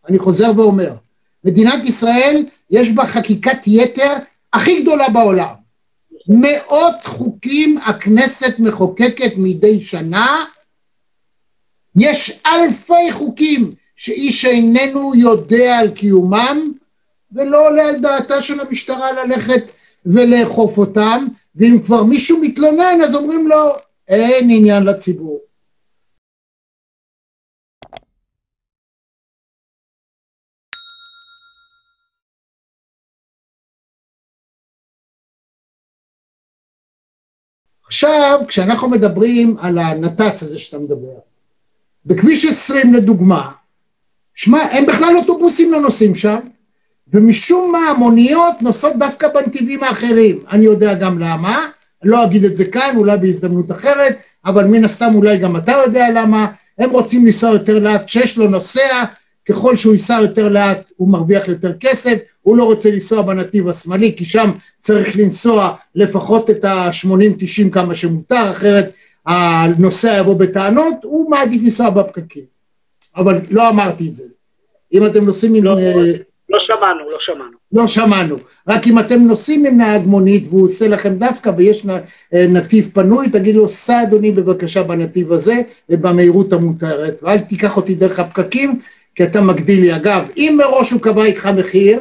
אני 0.08 0.18
חוזר 0.18 0.50
ואומר, 0.56 0.92
מדינת 1.44 1.84
ישראל 1.84 2.44
יש 2.70 2.90
בה 2.90 3.06
חקיקת 3.06 3.58
יתר 3.66 4.12
הכי 4.52 4.82
גדולה 4.82 5.08
בעולם. 5.08 5.54
מאות 6.28 7.04
חוקים 7.04 7.78
הכנסת 7.78 8.54
מחוקקת 8.58 9.32
מדי 9.36 9.80
שנה, 9.80 10.44
יש 11.96 12.40
אלפי 12.46 13.12
חוקים 13.12 13.72
שאיש 13.96 14.44
איננו 14.44 15.12
יודע 15.14 15.78
על 15.78 15.90
קיומם, 15.90 16.72
ולא 17.32 17.68
עולה 17.68 17.88
על 17.88 18.00
דעתה 18.00 18.42
של 18.42 18.60
המשטרה 18.60 19.12
ללכת 19.12 19.72
ולאכוף 20.06 20.78
אותם, 20.78 21.26
ואם 21.56 21.78
כבר 21.86 22.04
מישהו 22.04 22.38
מתלונן 22.42 22.98
אז 23.04 23.14
אומרים 23.14 23.48
לו, 23.48 23.72
אין 24.08 24.50
עניין 24.50 24.82
לציבור. 24.82 25.40
עכשיו, 37.86 38.40
כשאנחנו 38.48 38.88
מדברים 38.88 39.56
על 39.58 39.78
הנת"צ 39.78 40.42
הזה 40.42 40.58
שאתה 40.58 40.78
מדבר, 40.78 41.18
בכביש 42.06 42.44
20 42.44 42.94
לדוגמה, 42.94 43.52
שמע, 44.36 44.58
הם 44.58 44.86
בכלל 44.86 45.16
אוטובוסים 45.16 45.72
לא 45.72 45.80
נוסעים 45.80 46.14
שם, 46.14 46.38
ומשום 47.12 47.72
מה 47.72 47.90
המוניות 47.90 48.62
נוסעות 48.62 48.96
דווקא 48.98 49.28
בנתיבים 49.28 49.82
האחרים. 49.82 50.38
אני 50.50 50.64
יודע 50.64 50.94
גם 50.94 51.18
למה, 51.18 51.68
לא 52.04 52.24
אגיד 52.24 52.44
את 52.44 52.56
זה 52.56 52.64
כאן, 52.64 52.94
אולי 52.96 53.16
בהזדמנות 53.16 53.70
אחרת, 53.70 54.18
אבל 54.44 54.64
מן 54.64 54.84
הסתם 54.84 55.10
אולי 55.14 55.38
גם 55.38 55.56
אתה 55.56 55.72
יודע 55.72 56.06
למה, 56.14 56.46
הם 56.78 56.90
רוצים 56.90 57.26
לנסוע 57.26 57.50
יותר 57.50 57.78
לאט, 57.78 58.06
כשיש 58.06 58.38
לו 58.38 58.48
נוסע, 58.48 59.04
ככל 59.48 59.76
שהוא 59.76 59.92
ייסע 59.92 60.18
יותר 60.22 60.48
לאט 60.48 60.90
הוא 60.96 61.08
מרוויח 61.08 61.48
יותר 61.48 61.72
כסף, 61.80 62.18
הוא 62.42 62.56
לא 62.56 62.64
רוצה 62.64 62.90
לנסוע 62.90 63.22
בנתיב 63.22 63.68
השמאלי, 63.68 64.14
כי 64.16 64.24
שם 64.24 64.50
צריך 64.80 65.16
לנסוע 65.16 65.74
לפחות 65.94 66.50
את 66.50 66.64
ה-80-90 66.64 67.70
כמה 67.72 67.94
שמותר, 67.94 68.50
אחרת 68.50 68.92
הנוסע 69.26 70.16
יבוא 70.18 70.34
בטענות, 70.34 70.94
הוא 71.02 71.30
מעדיף 71.30 71.62
לנסוע 71.62 71.90
בפקקים. 71.90 72.55
אבל 73.16 73.38
לא 73.50 73.68
אמרתי 73.68 74.08
את 74.08 74.14
זה. 74.14 74.22
אם 74.92 75.06
אתם 75.06 75.24
נוסעים 75.24 75.54
עם... 75.54 75.64
לא, 75.64 75.78
אה, 75.78 76.12
לא 76.48 76.58
שמענו, 76.58 77.10
לא 77.10 77.18
שמענו. 77.18 77.56
לא 77.72 77.86
שמענו. 77.86 78.36
רק 78.68 78.86
אם 78.86 78.98
אתם 78.98 79.20
נוסעים 79.20 79.66
עם 79.66 79.76
נהג 79.76 80.06
מונית 80.06 80.44
והוא 80.48 80.64
עושה 80.64 80.88
לכם 80.88 81.14
דווקא 81.14 81.50
ויש 81.56 81.86
אה, 82.34 82.46
נתיב 82.48 82.90
פנוי, 82.94 83.30
תגיד 83.30 83.56
לו, 83.56 83.68
סע 83.68 84.02
אדוני 84.02 84.32
בבקשה 84.32 84.82
בנתיב 84.82 85.32
הזה 85.32 85.54
ובמהירות 85.88 86.52
המותרת, 86.52 87.20
ואל 87.22 87.38
תיקח 87.38 87.76
אותי 87.76 87.94
דרך 87.94 88.18
הפקקים, 88.18 88.80
כי 89.14 89.24
אתה 89.24 89.40
מגדיל 89.40 89.80
לי. 89.80 89.96
אגב, 89.96 90.30
אם 90.36 90.58
מראש 90.58 90.90
הוא 90.90 91.00
קבע 91.00 91.24
איתך 91.24 91.46
מחיר, 91.46 92.00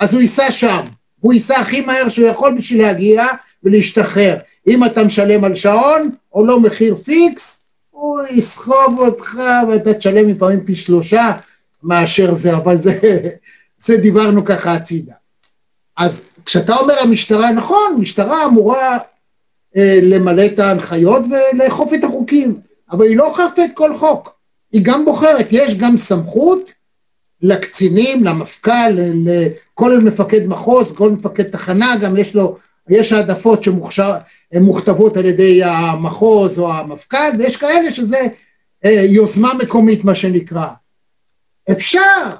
אז 0.00 0.12
הוא 0.12 0.20
ייסע 0.20 0.50
שם. 0.50 0.80
הוא 1.20 1.32
ייסע 1.32 1.58
הכי 1.58 1.80
מהר 1.80 2.08
שהוא 2.08 2.26
יכול 2.26 2.58
בשביל 2.58 2.82
להגיע 2.82 3.24
ולהשתחרר. 3.64 4.36
אם 4.68 4.84
אתה 4.84 5.04
משלם 5.04 5.44
על 5.44 5.54
שעון, 5.54 6.10
או 6.34 6.46
לא 6.46 6.60
מחיר 6.60 6.96
פיקס, 7.04 7.65
הוא 7.96 8.20
יסחוב 8.30 8.98
אותך 8.98 9.38
ואתה 9.68 9.94
תשלם 9.94 10.28
לפעמים 10.28 10.66
פי 10.66 10.76
שלושה 10.76 11.32
מאשר 11.82 12.34
זה, 12.34 12.56
אבל 12.56 12.76
זה, 12.76 13.20
זה 13.86 13.96
דיברנו 13.96 14.44
ככה 14.44 14.72
הצידה. 14.72 15.14
אז 15.96 16.28
כשאתה 16.44 16.76
אומר 16.76 16.94
המשטרה, 16.98 17.52
נכון, 17.52 17.96
משטרה 17.98 18.44
אמורה 18.44 18.98
אה, 19.76 19.98
למלא 20.02 20.46
את 20.46 20.58
ההנחיות 20.58 21.24
ולאכוף 21.30 21.94
את 21.94 22.04
החוקים, 22.04 22.60
אבל 22.90 23.04
היא 23.04 23.16
לא 23.16 23.26
אוכפת 23.26 23.70
כל 23.74 23.96
חוק, 23.96 24.38
היא 24.72 24.82
גם 24.84 25.04
בוחרת, 25.04 25.46
יש 25.50 25.74
גם 25.74 25.96
סמכות 25.96 26.72
לקצינים, 27.42 28.24
למפכ"ל, 28.24 28.92
לכל 29.24 29.98
מפקד 29.98 30.46
מחוז, 30.46 30.92
כל 30.96 31.10
מפקד 31.10 31.44
תחנה, 31.50 31.96
גם 31.96 32.16
יש 32.16 32.34
לו, 32.34 32.56
יש 32.88 33.12
העדפות 33.12 33.62
שמוכתבות 34.54 35.16
על 35.16 35.24
ידי 35.24 35.64
המחוז 35.64 36.58
או 36.58 36.72
המפכ"ל, 36.72 37.32
ויש 37.38 37.56
כאלה 37.56 37.92
שזה 37.92 38.20
אה, 38.84 38.90
יוזמה 38.90 39.54
מקומית, 39.54 40.04
מה 40.04 40.14
שנקרא. 40.14 40.66
אפשר, 41.70 42.30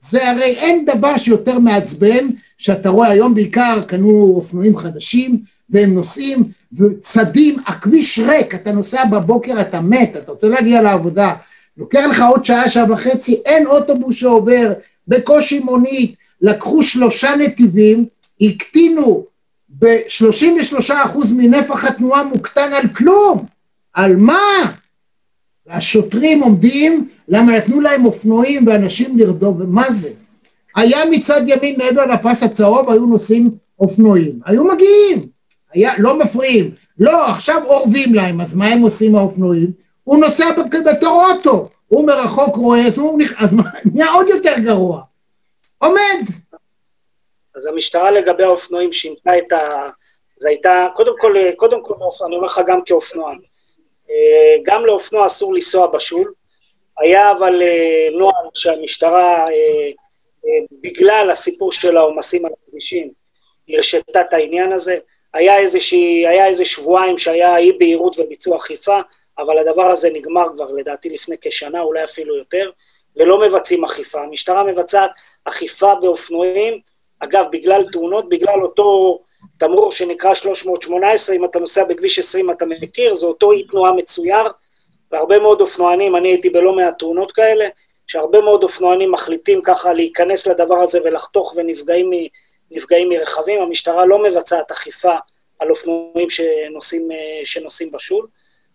זה 0.00 0.30
הרי 0.30 0.56
אין 0.58 0.84
דבר 0.84 1.16
שיותר 1.16 1.58
מעצבן, 1.58 2.28
שאתה 2.58 2.88
רואה 2.88 3.10
היום 3.10 3.34
בעיקר 3.34 3.82
קנו 3.86 4.32
אופנועים 4.36 4.76
חדשים, 4.76 5.38
והם 5.70 5.94
נוסעים 5.94 6.44
וצדים, 6.72 7.56
הכביש 7.66 8.18
ריק, 8.18 8.54
אתה 8.54 8.72
נוסע 8.72 9.04
בבוקר, 9.04 9.60
אתה 9.60 9.80
מת, 9.80 10.16
אתה 10.16 10.32
רוצה 10.32 10.48
להגיע 10.48 10.82
לעבודה, 10.82 11.34
לוקח 11.76 12.04
לך 12.10 12.22
עוד 12.28 12.44
שעה, 12.44 12.70
שעה 12.70 12.92
וחצי, 12.92 13.42
אין 13.46 13.66
אוטובוס 13.66 14.16
שעובר, 14.16 14.72
בקושי 15.08 15.58
מונית, 15.58 16.14
לקחו 16.40 16.82
שלושה 16.82 17.36
נתיבים, 17.36 18.04
הקטינו 18.40 19.24
ב-33% 19.82 21.32
מנפח 21.36 21.84
התנועה 21.84 22.22
מוקטן 22.24 22.72
על 22.72 22.88
כלום, 22.88 23.46
על 23.92 24.16
מה? 24.16 24.72
והשוטרים 25.66 26.42
עומדים, 26.42 27.08
למה 27.28 27.56
נתנו 27.56 27.80
להם 27.80 28.04
אופנועים 28.04 28.66
ואנשים 28.66 29.18
לרדוף, 29.18 29.56
ומה 29.60 29.92
זה? 29.92 30.10
היה 30.76 31.04
מצד 31.10 31.40
ימין 31.46 31.78
מעבר 31.78 32.06
לפס 32.06 32.42
הצהוב, 32.42 32.90
היו 32.90 33.06
נוסעים 33.06 33.50
אופנועים, 33.80 34.40
היו 34.44 34.64
מגיעים, 34.64 35.26
היה, 35.72 35.92
לא 35.98 36.18
מפריעים, 36.18 36.70
לא, 36.98 37.26
עכשיו 37.26 37.62
אורבים 37.64 38.14
להם, 38.14 38.40
אז 38.40 38.54
מה 38.54 38.66
הם 38.66 38.80
עושים 38.80 39.16
האופנועים? 39.16 39.70
הוא 40.04 40.18
נוסע 40.18 40.50
בתור 40.86 41.26
אוטו, 41.30 41.68
הוא 41.88 42.06
מרחוק 42.06 42.56
רואה, 42.56 42.86
אז 42.86 42.98
הוא. 42.98 43.20
אז 43.38 43.52
מה, 43.52 43.62
נהיה 43.94 44.10
עוד 44.10 44.28
יותר 44.28 44.54
גרוע. 44.58 45.02
עומד. 45.78 46.41
אז 47.56 47.66
המשטרה 47.66 48.10
לגבי 48.10 48.44
האופנועים 48.44 48.92
שינתה 48.92 49.38
את 49.38 49.52
ה... 49.52 49.90
זה 50.38 50.48
הייתה, 50.48 50.86
קודם 50.96 51.12
כל, 51.18 51.34
קודם 51.56 51.82
כל, 51.84 51.94
אני 52.26 52.36
אומר 52.36 52.46
לך 52.46 52.60
גם 52.66 52.80
כאופנוען, 52.84 53.38
אה, 54.10 54.56
גם 54.62 54.86
לאופנוע 54.86 55.26
אסור 55.26 55.54
לנסוע 55.54 55.86
בשול, 55.86 56.32
היה 56.98 57.32
אבל 57.32 57.62
אה, 57.62 58.08
נוהל 58.12 58.46
שהמשטרה, 58.54 59.46
אה, 59.50 59.90
בגלל 60.82 61.30
הסיפור 61.30 61.72
של 61.72 61.96
העומסים 61.96 62.46
על 62.46 62.52
הכבישים, 62.52 63.10
הרשתה 63.68 64.20
את 64.20 64.32
העניין 64.32 64.72
הזה, 64.72 64.98
היה, 65.34 65.58
איזושהי, 65.58 66.26
היה 66.26 66.46
איזה 66.46 66.64
שבועיים 66.64 67.18
שהיה 67.18 67.56
אי 67.56 67.72
בהירות 67.72 68.18
וביצוע 68.18 68.56
אכיפה, 68.56 69.00
אבל 69.38 69.58
הדבר 69.58 69.86
הזה 69.86 70.10
נגמר 70.12 70.46
כבר 70.56 70.72
לדעתי 70.72 71.08
לפני 71.08 71.36
כשנה, 71.40 71.80
אולי 71.80 72.04
אפילו 72.04 72.36
יותר, 72.36 72.70
ולא 73.16 73.40
מבצעים 73.40 73.84
אכיפה. 73.84 74.20
המשטרה 74.20 74.64
מבצעת 74.64 75.10
אכיפה 75.44 75.94
באופנועים, 75.94 76.80
אגב, 77.24 77.44
בגלל 77.52 77.84
תאונות, 77.92 78.28
בגלל 78.28 78.62
אותו 78.62 79.18
תמרור 79.58 79.92
שנקרא 79.92 80.34
318, 80.34 81.36
אם 81.36 81.44
אתה 81.44 81.58
נוסע 81.58 81.84
בכביש 81.84 82.18
20 82.18 82.50
אתה 82.50 82.66
מכיר, 82.66 83.14
זה 83.14 83.26
אותו 83.26 83.52
אי 83.52 83.62
תנועה 83.62 83.92
מצויר, 83.92 84.48
והרבה 85.12 85.38
מאוד 85.38 85.60
אופנוענים, 85.60 86.16
אני 86.16 86.28
הייתי 86.28 86.50
בלא 86.50 86.72
מעט 86.72 86.98
תאונות 86.98 87.32
כאלה, 87.32 87.68
שהרבה 88.06 88.40
מאוד 88.40 88.62
אופנוענים 88.62 89.12
מחליטים 89.12 89.62
ככה 89.62 89.92
להיכנס 89.92 90.46
לדבר 90.46 90.78
הזה 90.78 90.98
ולחתוך 91.04 91.54
ונפגעים 91.56 92.10
נפגעים 92.70 93.08
מרכבים, 93.08 93.62
המשטרה 93.62 94.06
לא 94.06 94.22
מבצעת 94.22 94.70
אכיפה 94.70 95.14
על 95.58 95.70
אופנועים 95.70 96.30
שנוסעים, 96.30 97.08
שנוסעים 97.44 97.90
בשול, 97.90 98.26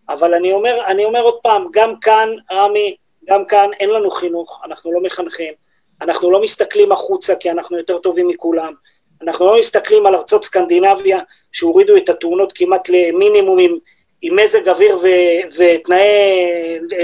אבל 0.09 0.33
אני 0.33 0.53
אומר, 0.53 0.81
אני 0.87 1.05
אומר 1.05 1.21
עוד 1.21 1.39
פעם, 1.43 1.67
גם 1.71 1.99
כאן, 1.99 2.29
רמי, 2.51 2.95
גם 3.25 3.45
כאן 3.45 3.69
אין 3.79 3.89
לנו 3.89 4.11
חינוך, 4.11 4.61
אנחנו 4.65 4.91
לא 4.91 5.01
מחנכים, 5.01 5.53
אנחנו 6.01 6.31
לא 6.31 6.41
מסתכלים 6.41 6.91
החוצה 6.91 7.35
כי 7.35 7.51
אנחנו 7.51 7.77
יותר 7.77 7.97
טובים 7.97 8.27
מכולם, 8.27 8.73
אנחנו 9.21 9.45
לא 9.45 9.59
מסתכלים 9.59 10.05
על 10.05 10.15
ארצות 10.15 10.43
סקנדינביה 10.43 11.19
שהורידו 11.51 11.97
את 11.97 12.09
התאונות 12.09 12.53
כמעט 12.55 12.89
למינימום 12.89 13.59
עם, 13.59 13.77
עם 14.21 14.35
מזג 14.35 14.69
אוויר 14.69 14.97
ו- 14.97 15.57
ותנאי 15.57 16.03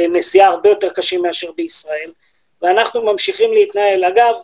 נסיעה 0.09 0.49
הרבה 0.49 0.69
יותר 0.69 0.89
קשים 0.89 1.21
מאשר 1.21 1.51
בישראל, 1.51 2.11
ואנחנו 2.61 3.01
ממשיכים 3.01 3.53
להתנהל. 3.53 4.03
אגב, 4.03 4.35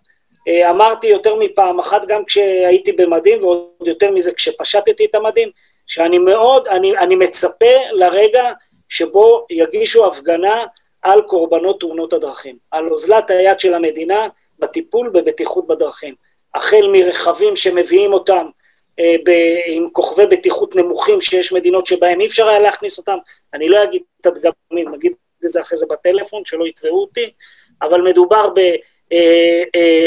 אמרתי 0.70 1.08
יותר 1.08 1.36
מפעם 1.36 1.80
אחת 1.80 2.06
גם 2.06 2.26
כשהייתי 2.26 2.92
במדים, 2.92 3.44
ועוד 3.44 3.68
יותר 3.86 4.12
מזה 4.12 4.32
כשפשטתי 4.32 5.06
את 5.06 5.16
המדים, 5.16 5.50
שאני 5.88 6.18
מאוד, 6.18 6.68
אני, 6.68 6.98
אני 6.98 7.16
מצפה 7.16 7.76
לרגע 7.92 8.52
שבו 8.90 9.46
יגישו 9.50 10.06
הפגנה 10.08 10.66
על 11.02 11.22
קורבנות 11.22 11.80
תאונות 11.80 12.14
הדרכים, 12.14 12.58
על 12.72 12.90
אוזלת 12.90 13.30
היד 13.30 13.60
של 13.60 13.74
המדינה 13.74 14.28
בטיפול 14.60 15.10
בבטיחות 15.10 15.68
בדרכים. 15.68 16.16
החל 16.56 16.88
מרכבים 16.92 17.56
שמביאים 17.56 18.14
אותם 18.14 18.46
אה, 19.00 19.16
ב, 19.26 19.32
עם 19.66 19.90
כוכבי 19.92 20.26
בטיחות 20.26 20.76
נמוכים, 20.76 21.22
שיש 21.22 21.54
מדינות 21.54 21.86
שבהן 21.86 22.22
אי 22.22 22.26
אפשר 22.28 22.48
היה 22.48 22.60
להכניס 22.60 22.98
אותם, 22.98 23.18
אני 23.54 23.70
לא 23.70 23.84
אגיד 23.84 24.02
את 24.22 24.26
הדגמים, 24.26 24.90
נגיד 24.92 25.14
את 25.46 25.50
זה 25.50 25.62
אחרי 25.62 25.78
זה 25.78 25.86
בטלפון, 25.90 26.46
שלא 26.46 26.66
יתבעו 26.66 27.02
אותי, 27.02 27.32
אבל 27.82 28.02
מדובר 28.02 28.50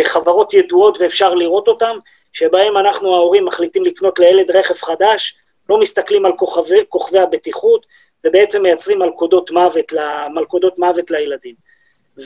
בחברות 0.02 0.54
אה, 0.54 0.58
אה, 0.58 0.64
ידועות 0.64 0.98
ואפשר 1.00 1.34
לראות 1.34 1.68
אותן, 1.68 1.96
שבהם 2.32 2.76
אנחנו 2.76 3.14
ההורים 3.14 3.44
מחליטים 3.44 3.84
לקנות 3.84 4.18
לילד 4.18 4.50
רכב 4.50 4.74
חדש, 4.74 5.36
לא 5.68 5.80
מסתכלים 5.80 6.26
על 6.26 6.32
כוכבי, 6.36 6.78
כוכבי 6.88 7.18
הבטיחות, 7.18 7.86
ובעצם 8.26 8.62
מייצרים 8.62 8.98
מלכודות 8.98 9.50
מוות, 9.50 9.92
מלכודות 10.34 10.78
מוות 10.78 11.10
לילדים. 11.10 11.54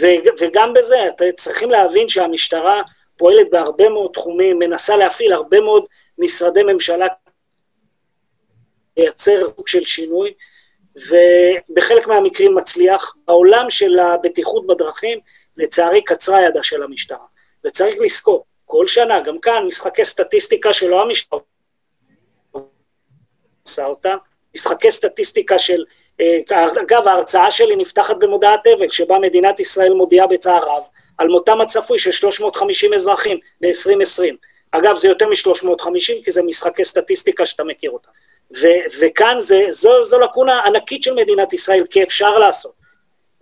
ו, 0.00 0.06
וגם 0.40 0.74
בזה, 0.74 1.06
צריכים 1.36 1.70
להבין 1.70 2.08
שהמשטרה 2.08 2.82
פועלת 3.16 3.50
בהרבה 3.50 3.88
מאוד 3.88 4.10
תחומים, 4.12 4.58
מנסה 4.58 4.96
להפעיל 4.96 5.32
הרבה 5.32 5.60
מאוד 5.60 5.84
משרדי 6.18 6.62
ממשלה 6.62 7.06
לייצר 8.96 9.48
סוג 9.56 9.68
של 9.68 9.84
שינוי, 9.84 10.34
ובחלק 10.96 12.06
מהמקרים 12.06 12.54
מצליח. 12.54 13.14
העולם 13.28 13.70
של 13.70 13.98
הבטיחות 13.98 14.66
בדרכים, 14.66 15.18
לצערי 15.56 16.04
קצרה 16.04 16.42
ידה 16.42 16.62
של 16.62 16.82
המשטרה. 16.82 17.26
וצריך 17.66 17.96
לזכור, 18.00 18.44
כל 18.64 18.86
שנה, 18.86 19.20
גם 19.20 19.38
כאן, 19.40 19.62
משחקי 19.66 20.04
סטטיסטיקה 20.04 20.72
שלא 20.72 21.02
המשטרה 21.02 21.38
עושה 23.62 23.86
אותה, 23.86 24.14
משחקי 24.56 24.90
סטטיסטיקה 24.90 25.58
של, 25.58 25.84
אגב, 26.82 27.08
ההרצאה 27.08 27.50
שלי 27.50 27.76
נפתחת 27.76 28.16
במודעת 28.16 28.66
אבל, 28.66 28.88
שבה 28.88 29.18
מדינת 29.18 29.60
ישראל 29.60 29.92
מודיעה 29.92 30.26
בצער 30.26 30.62
רב, 30.62 30.82
על 31.18 31.28
מותם 31.28 31.60
הצפוי 31.60 31.98
של 31.98 32.12
350 32.12 32.94
אזרחים 32.94 33.38
ב-2020. 33.60 34.34
אגב, 34.72 34.96
זה 34.96 35.08
יותר 35.08 35.26
מ-350, 35.28 36.24
כי 36.24 36.30
זה 36.30 36.42
משחקי 36.42 36.84
סטטיסטיקה 36.84 37.44
שאתה 37.44 37.64
מכיר 37.64 37.90
אותה. 37.90 38.08
וכאן 39.00 39.36
זה, 39.40 39.62
זו, 39.68 40.04
זו 40.04 40.18
לקונה 40.18 40.60
ענקית 40.66 41.02
של 41.02 41.14
מדינת 41.14 41.52
ישראל, 41.52 41.84
כי 41.90 42.02
אפשר 42.02 42.38
לעשות. 42.38 42.72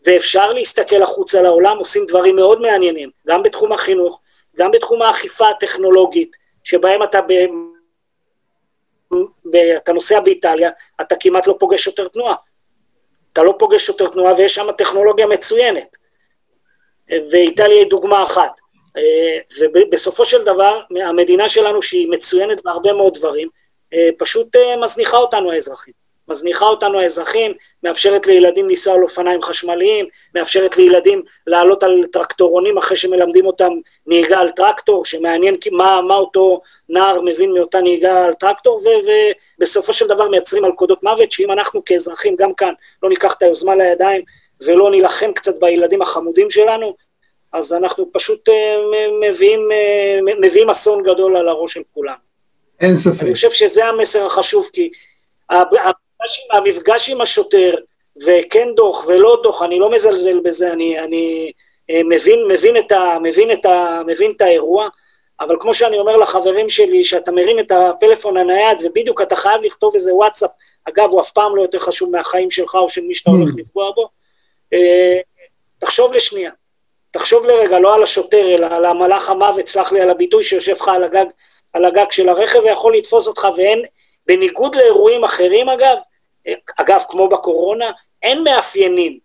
ואפשר 0.06 0.52
להסתכל 0.52 1.02
החוצה 1.02 1.42
לעולם, 1.42 1.78
עושים 1.78 2.06
דברים 2.08 2.36
מאוד 2.36 2.60
מעניינים, 2.60 3.10
גם 3.28 3.42
בתחום 3.42 3.72
החינוך, 3.72 4.20
גם 4.56 4.70
בתחום 4.70 5.02
האכיפה 5.02 5.48
הטכנולוגית, 5.48 6.36
שבהם 6.64 7.02
אתה. 7.02 7.20
אתה 9.76 9.92
נוסע 9.92 10.20
באיטליה, 10.20 10.70
אתה 11.00 11.16
כמעט 11.20 11.46
לא 11.46 11.56
פוגש 11.58 11.86
יותר 11.86 12.08
תנועה. 12.08 12.34
אתה 13.32 13.42
לא 13.42 13.54
פוגש 13.58 13.86
שוטר 13.86 14.06
תנועה 14.06 14.34
ויש 14.34 14.54
שם 14.54 14.72
טכנולוגיה 14.78 15.26
מצוינת. 15.26 15.96
ואיטליה 17.30 17.78
היא 17.78 17.86
דוגמה 17.86 18.22
אחת. 18.22 18.60
ובסופו 19.74 20.24
של 20.24 20.44
דבר, 20.44 20.80
המדינה 21.04 21.48
שלנו, 21.48 21.82
שהיא 21.82 22.10
מצוינת 22.10 22.64
בהרבה 22.64 22.92
מאוד 22.92 23.14
דברים, 23.14 23.48
פשוט 24.18 24.56
מזניחה 24.82 25.16
אותנו 25.16 25.52
האזרחים. 25.52 26.03
מזניחה 26.28 26.64
אותנו 26.64 27.00
האזרחים, 27.00 27.52
מאפשרת 27.82 28.26
לילדים 28.26 28.68
לנסוע 28.68 28.94
על 28.94 29.02
אופניים 29.02 29.42
חשמליים, 29.42 30.06
מאפשרת 30.34 30.76
לילדים 30.76 31.22
לעלות 31.46 31.82
על 31.82 32.04
טרקטורונים 32.12 32.78
אחרי 32.78 32.96
שמלמדים 32.96 33.46
אותם 33.46 33.72
נהיגה 34.06 34.38
על 34.38 34.50
טרקטור, 34.50 35.04
שמעניין 35.04 35.56
מה, 35.72 36.00
מה 36.02 36.16
אותו 36.16 36.60
נער 36.88 37.20
מבין 37.20 37.52
מאותה 37.52 37.80
נהיגה 37.80 38.24
על 38.24 38.34
טרקטור, 38.34 38.80
ובסופו 39.58 39.92
של 39.92 40.08
דבר 40.08 40.28
מייצרים 40.28 40.62
מלכודות 40.64 41.02
מוות, 41.02 41.32
שאם 41.32 41.50
אנחנו 41.50 41.84
כאזרחים, 41.84 42.36
גם 42.36 42.54
כאן, 42.54 42.72
לא 43.02 43.08
ניקח 43.08 43.34
את 43.34 43.42
היוזמה 43.42 43.76
לידיים 43.76 44.22
ולא 44.60 44.90
נילחם 44.90 45.32
קצת 45.32 45.60
בילדים 45.60 46.02
החמודים 46.02 46.50
שלנו, 46.50 46.94
אז 47.52 47.72
אנחנו 47.72 48.12
פשוט 48.12 48.48
אה, 48.48 48.76
מביאים, 49.28 49.68
אה, 49.72 50.18
מביאים 50.40 50.70
אסון 50.70 51.02
גדול 51.02 51.36
על 51.36 51.48
הראש 51.48 51.74
של 51.74 51.80
כולם. 51.94 52.14
אין 52.80 52.96
ספק. 52.96 53.22
אני 53.22 53.34
חושב 53.34 53.50
שזה 53.50 53.86
המסר 53.86 54.26
החשוב, 54.26 54.68
כי 54.72 54.90
המפגש 56.24 56.46
עם, 56.50 56.56
המפגש 56.56 57.10
עם 57.10 57.20
השוטר, 57.20 57.74
וכן 58.26 58.68
דוח 58.76 59.06
ולא 59.06 59.40
דוח, 59.42 59.62
אני 59.62 59.78
לא 59.78 59.90
מזלזל 59.90 60.40
בזה, 60.40 60.72
אני, 60.72 61.00
אני 61.00 61.52
אה, 61.90 62.00
מבין, 62.04 62.48
מבין, 62.48 62.76
את 62.76 62.92
ה, 62.92 63.18
מבין, 63.22 63.52
את 63.52 63.66
ה, 63.66 64.02
מבין 64.06 64.32
את 64.36 64.40
האירוע, 64.40 64.88
אבל 65.40 65.56
כמו 65.60 65.74
שאני 65.74 65.98
אומר 65.98 66.16
לחברים 66.16 66.68
שלי, 66.68 67.04
שאתה 67.04 67.32
מרים 67.32 67.58
את 67.58 67.72
הפלאפון 67.72 68.36
הנייד, 68.36 68.78
ובדיוק 68.84 69.22
אתה 69.22 69.36
חייב 69.36 69.62
לכתוב 69.62 69.94
איזה 69.94 70.14
וואטסאפ, 70.14 70.50
אגב, 70.88 71.10
הוא 71.10 71.20
אף 71.20 71.30
פעם 71.30 71.56
לא 71.56 71.62
יותר 71.62 71.78
חשוב 71.78 72.10
מהחיים 72.10 72.50
שלך 72.50 72.74
או 72.74 72.88
של 72.88 73.00
מי 73.00 73.14
שאתה 73.14 73.30
הולך 73.30 73.50
לפגוע 73.56 73.90
בו, 73.90 74.08
תחשוב 75.78 76.12
לשנייה. 76.12 76.50
תחשוב 77.10 77.46
לרגע, 77.46 77.78
לא 77.78 77.94
על 77.94 78.02
השוטר, 78.02 78.54
אלא 78.54 78.66
על 78.66 78.84
המלאך 78.84 79.30
המוות, 79.30 79.68
סלח 79.68 79.92
לי 79.92 80.00
על 80.00 80.10
הביטוי, 80.10 80.42
שיושב 80.42 80.72
לך 80.72 80.88
על 80.88 81.04
הגג, 81.04 81.26
על 81.72 81.84
הגג 81.84 82.10
של 82.10 82.28
הרכב 82.28 82.60
ויכול 82.64 82.94
לתפוס 82.94 83.28
אותך, 83.28 83.48
ואין, 83.56 83.82
בניגוד 84.26 84.74
לאירועים 84.74 85.24
אחרים 85.24 85.68
אגב, 85.68 85.96
אגב, 86.76 87.00
כמו 87.08 87.28
בקורונה, 87.28 87.90
אין 88.22 88.44
מאפיינים, 88.44 89.18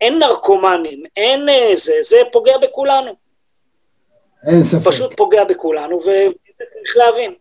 אין 0.00 0.18
נרקומנים, 0.18 1.02
אין 1.16 1.48
זה, 1.74 1.94
זה 2.02 2.16
פוגע 2.32 2.58
בכולנו. 2.58 3.12
אין 4.46 4.62
ספק. 4.62 4.88
פשוט 4.90 5.16
פוגע 5.16 5.44
בכולנו, 5.44 5.96
וצריך 6.00 6.96
להבין. 6.96 7.34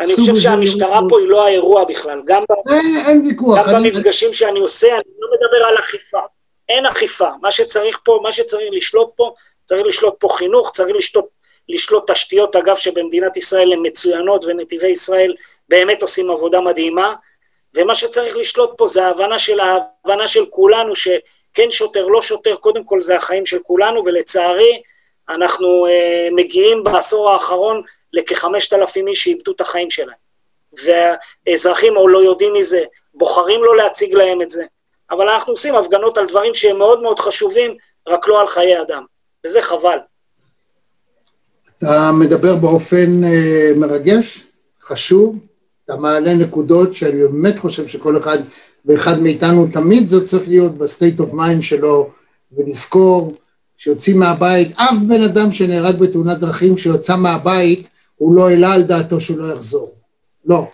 אני 0.00 0.14
חושב 0.16 0.36
שהמשטרה 0.40 1.00
פה 1.08 1.18
היא 1.20 1.28
לא 1.28 1.46
האירוע 1.46 1.84
בכלל, 1.84 2.22
גם, 2.24 2.40
אין, 2.70 2.96
אין 3.08 3.26
ויכוח. 3.26 3.68
גם 3.68 3.74
אני- 3.76 3.90
במפגשים 3.90 4.32
שאני 4.34 4.58
עושה, 4.58 4.94
אני 4.94 5.02
לא 5.18 5.28
מדבר 5.34 5.64
על 5.66 5.78
אכיפה. 5.78 6.20
אין 6.68 6.86
אכיפה. 6.86 7.28
מה 7.42 7.50
שצריך 7.50 8.00
פה, 8.04 8.20
מה 8.22 8.32
שצריך 8.32 8.68
לשלוט 8.72 9.10
פה, 9.16 9.34
צריך 9.64 9.86
לשלוט 9.86 10.14
פה 10.18 10.28
חינוך, 10.28 10.70
צריך 10.70 10.96
לשלוט, 10.96 11.24
לשלוט 11.68 12.10
תשתיות, 12.10 12.56
אגב, 12.56 12.76
שבמדינת 12.76 13.36
ישראל 13.36 13.72
הן 13.72 13.78
מצוינות, 13.82 14.44
ונתיבי 14.44 14.88
ישראל 14.88 15.34
באמת 15.68 16.02
עושים 16.02 16.30
עבודה 16.30 16.60
מדהימה, 16.60 17.14
ומה 17.76 17.94
שצריך 17.94 18.36
לשלוט 18.36 18.70
פה 18.78 18.86
זה 18.86 19.06
ההבנה 19.06 19.38
של, 19.38 19.60
ההבנה 19.60 20.28
של 20.28 20.46
כולנו, 20.50 20.96
שכן 20.96 21.70
שוטר, 21.70 22.06
לא 22.06 22.22
שוטר, 22.22 22.56
קודם 22.56 22.84
כל 22.84 23.00
זה 23.00 23.16
החיים 23.16 23.46
של 23.46 23.58
כולנו, 23.62 24.04
ולצערי, 24.04 24.82
אנחנו 25.28 25.86
אה, 25.86 26.28
מגיעים 26.32 26.84
בעשור 26.84 27.30
האחרון 27.30 27.82
לכחמשת 28.12 28.72
אלפים 28.72 29.08
איש 29.08 29.24
שאיבדו 29.24 29.52
את 29.52 29.60
החיים 29.60 29.90
שלהם. 29.90 30.22
והאזרחים 30.72 31.96
או 31.96 32.08
לא 32.08 32.18
יודעים 32.18 32.54
מזה, 32.54 32.82
בוחרים 33.14 33.64
לא 33.64 33.76
להציג 33.76 34.14
להם 34.14 34.42
את 34.42 34.50
זה. 34.50 34.64
אבל 35.10 35.28
אנחנו 35.28 35.52
עושים 35.52 35.74
הפגנות 35.74 36.18
על 36.18 36.26
דברים 36.26 36.54
שהם 36.54 36.78
מאוד 36.78 37.02
מאוד 37.02 37.18
חשובים, 37.18 37.76
רק 38.08 38.28
לא 38.28 38.40
על 38.40 38.46
חיי 38.46 38.80
אדם, 38.80 39.04
וזה 39.46 39.62
חבל. 39.62 39.98
אתה 41.78 42.10
מדבר 42.12 42.56
באופן 42.56 43.24
אה, 43.24 43.70
מרגש, 43.76 44.46
חשוב, 44.80 45.36
אתה 45.84 45.96
מעלה 45.96 46.34
נקודות 46.34 46.94
שאני 46.94 47.22
באמת 47.22 47.58
חושב 47.58 47.86
שכל 47.86 48.18
אחד 48.18 48.38
ואחד 48.86 49.20
מאיתנו 49.20 49.66
תמיד 49.72 50.08
זה 50.08 50.26
צריך 50.26 50.48
להיות 50.48 50.78
ב 50.78 50.85
state 50.85 51.20
of 51.20 51.32
mind 51.32 51.62
שלו 51.62 52.10
ולזכור 52.52 53.32
שיוצאים 53.76 54.18
מהבית, 54.18 54.72
אף 54.76 54.96
בן 55.08 55.22
אדם 55.22 55.52
שנהרג 55.52 55.98
בתאונת 55.98 56.38
דרכים 56.38 56.78
שיוצא 56.78 57.16
מהבית 57.16 57.88
הוא 58.16 58.34
לא 58.34 58.48
העלה 58.48 58.72
על 58.72 58.82
דעתו 58.82 59.20
שהוא 59.20 59.38
לא 59.38 59.52
יחזור, 59.52 59.94
לא. 60.44 60.66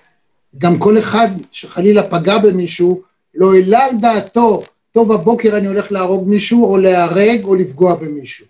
גם 0.58 0.78
כל 0.78 0.98
אחד 0.98 1.28
שחלילה 1.52 2.10
פגע 2.10 2.38
במישהו 2.38 3.02
לא 3.34 3.54
העלה 3.54 3.84
על 3.84 3.96
דעתו, 4.00 4.62
טוב 4.92 5.12
בבוקר 5.14 5.56
אני 5.56 5.66
הולך 5.66 5.92
להרוג 5.92 6.28
מישהו 6.28 6.64
או 6.64 6.76
להיהרג 6.76 7.44
או 7.44 7.54
לפגוע 7.54 7.94
במישהו. 7.94 8.46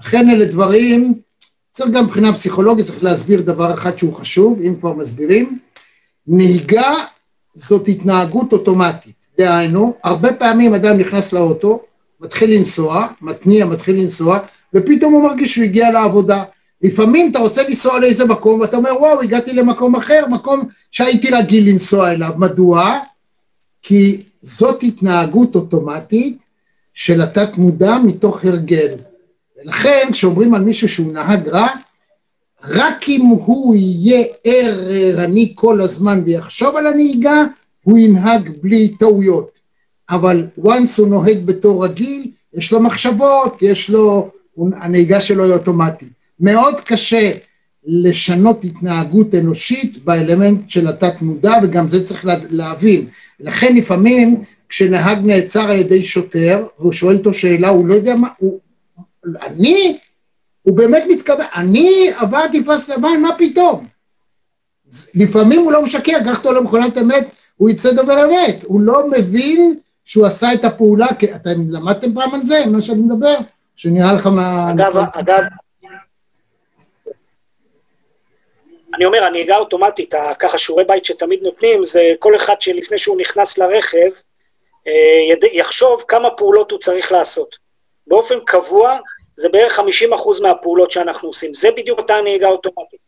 לכן 0.00 0.30
אלה 0.30 0.44
דברים, 0.44 1.14
צריך 1.72 1.90
גם 1.90 2.04
מבחינה 2.04 2.32
פסיכולוגית, 2.32 2.86
צריך 2.86 3.04
להסביר 3.04 3.40
דבר 3.40 3.74
אחד 3.74 3.98
שהוא 3.98 4.14
חשוב, 4.14 4.60
אם 4.60 4.74
כבר 4.80 4.92
מסבירים, 4.92 5.58
נהיגה 6.26 6.94
זאת 7.54 7.88
התנהגות 7.88 8.52
אוטומטית, 8.52 9.14
דהיינו, 9.38 9.94
הרבה 10.04 10.32
פעמים 10.32 10.74
אדם 10.74 10.96
נכנס 10.96 11.32
לאוטו, 11.32 11.80
מתחיל 12.20 12.50
לנסוע, 12.58 13.06
מתניע, 13.20 13.66
מתחיל 13.66 13.96
לנסוע, 13.96 14.38
ופתאום 14.74 15.12
הוא 15.12 15.22
מרגיש 15.22 15.54
שהוא 15.54 15.64
הגיע 15.64 15.90
לעבודה. 15.90 16.44
לפעמים 16.82 17.30
אתה 17.30 17.38
רוצה 17.38 17.62
לנסוע 17.62 17.98
לאיזה 17.98 18.24
מקום, 18.24 18.60
ואתה 18.60 18.76
אומר, 18.76 18.90
וואו, 19.00 19.22
הגעתי 19.22 19.52
למקום 19.52 19.96
אחר, 19.96 20.24
מקום 20.30 20.68
שהייתי 20.90 21.30
רגיל 21.30 21.68
לנסוע 21.68 22.10
אליו. 22.10 22.30
מדוע? 22.36 22.98
כי 23.82 24.22
זאת 24.42 24.82
התנהגות 24.82 25.54
אוטומטית 25.54 26.38
של 26.94 27.22
התת 27.22 27.50
מודע 27.56 27.98
מתוך 28.04 28.44
הרגל. 28.44 28.94
ולכן 29.56 30.08
כשאומרים 30.12 30.54
על 30.54 30.62
מישהו 30.62 30.88
שהוא 30.88 31.12
נהג 31.12 31.48
רע, 31.48 31.68
רק 32.68 33.08
אם 33.08 33.20
הוא 33.26 33.74
יהיה 33.74 34.24
ערני 34.44 35.52
כל 35.54 35.80
הזמן 35.80 36.22
ויחשוב 36.26 36.76
על 36.76 36.86
הנהיגה, 36.86 37.44
הוא 37.82 37.98
ינהג 37.98 38.50
בלי 38.62 38.88
טעויות. 38.88 39.50
אבל 40.10 40.46
once 40.58 40.98
הוא 40.98 41.08
נוהג 41.08 41.38
בתור 41.44 41.84
רגיל, 41.84 42.30
יש 42.54 42.72
לו 42.72 42.80
מחשבות, 42.80 43.62
יש 43.62 43.90
לו, 43.90 44.30
הנהיגה 44.76 45.20
שלו 45.20 45.44
היא 45.44 45.52
אוטומטית. 45.52 46.08
מאוד 46.40 46.80
קשה 46.80 47.30
לשנות 47.86 48.64
התנהגות 48.64 49.34
אנושית 49.34 50.04
באלמנט 50.04 50.70
של 50.70 50.88
התת 50.88 51.14
מודע, 51.22 51.52
וגם 51.62 51.88
זה 51.88 52.06
צריך 52.06 52.26
להבין. 52.50 53.06
לכן 53.40 53.76
לפעמים 53.76 54.40
כשנהג 54.68 55.18
נעצר 55.26 55.70
על 55.70 55.76
ידי 55.76 56.04
שוטר, 56.04 56.66
והוא 56.78 56.92
שואל 56.92 57.16
אותו 57.16 57.34
שאלה, 57.34 57.68
הוא 57.68 57.86
לא 57.86 57.94
יודע 57.94 58.16
מה, 58.16 58.28
הוא, 58.38 58.60
אני, 59.42 59.96
הוא 60.64 60.76
באמת 60.76 61.04
מתכוון, 61.08 61.46
אני 61.54 62.10
עברתי 62.16 62.64
פס 62.64 62.88
לבן, 62.88 63.20
מה 63.22 63.38
פתאום? 63.38 63.86
לפעמים 65.14 65.60
הוא 65.60 65.72
לא 65.72 65.82
משקר, 65.82 66.18
קח 66.24 66.38
אותו 66.38 66.52
למכונת 66.52 66.98
אמת, 66.98 67.26
הוא 67.56 67.70
יצא 67.70 67.92
דובר 67.92 68.24
אמת, 68.24 68.64
הוא 68.64 68.80
לא 68.80 69.08
מבין 69.10 69.78
שהוא 70.04 70.26
עשה 70.26 70.54
את 70.54 70.64
הפעולה, 70.64 71.06
כי 71.18 71.34
אתם 71.34 71.70
למדתם 71.70 72.14
פעם 72.14 72.34
על 72.34 72.40
זה, 72.40 72.64
מה 72.72 72.82
שאני 72.82 73.00
מדבר? 73.00 73.36
שנראה 73.76 74.12
לך 74.12 74.26
מה... 74.26 74.70
אגב, 74.70 74.96
אגב, 75.12 75.42
אני 78.94 79.04
אומר, 79.04 79.24
הנהיגה 79.24 79.54
האוטומטית, 79.54 80.14
ככה 80.38 80.58
שיעורי 80.58 80.84
בית 80.84 81.04
שתמיד 81.04 81.42
נותנים, 81.42 81.84
זה 81.84 82.12
כל 82.18 82.36
אחד 82.36 82.60
שלפני 82.60 82.98
שהוא 82.98 83.20
נכנס 83.20 83.58
לרכב, 83.58 84.10
יחשוב 85.52 86.04
כמה 86.08 86.30
פעולות 86.30 86.70
הוא 86.70 86.78
צריך 86.78 87.12
לעשות. 87.12 87.56
באופן 88.06 88.34
קבוע, 88.46 88.98
זה 89.36 89.48
בערך 89.48 89.78
50% 89.78 89.82
מהפעולות 90.42 90.90
שאנחנו 90.90 91.28
עושים. 91.28 91.54
זה 91.54 91.70
בדיוק 91.70 91.98
אותה 91.98 92.16
הנהיגה 92.16 92.46
האוטומטית. 92.46 93.00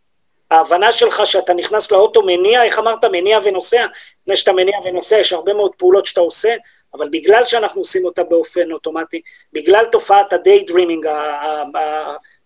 ההבנה 0.50 0.92
שלך 0.92 1.26
שאתה 1.26 1.54
נכנס 1.54 1.92
לאוטו, 1.92 2.22
מניע, 2.22 2.64
איך 2.64 2.78
אמרת, 2.78 3.04
מניע 3.04 3.38
ונוסע, 3.44 3.86
לפני 4.22 4.36
שאתה 4.36 4.52
מניע 4.52 4.76
ונוסע, 4.84 5.18
יש 5.18 5.32
הרבה 5.32 5.54
מאוד 5.54 5.74
פעולות 5.74 6.04
שאתה 6.04 6.20
עושה, 6.20 6.54
אבל 6.94 7.08
בגלל 7.08 7.44
שאנחנו 7.44 7.80
עושים 7.80 8.04
אותה 8.04 8.24
באופן 8.24 8.72
אוטומטי, 8.72 9.20
בגלל 9.52 9.84
תופעת 9.92 10.32
דרימינג, 10.66 11.06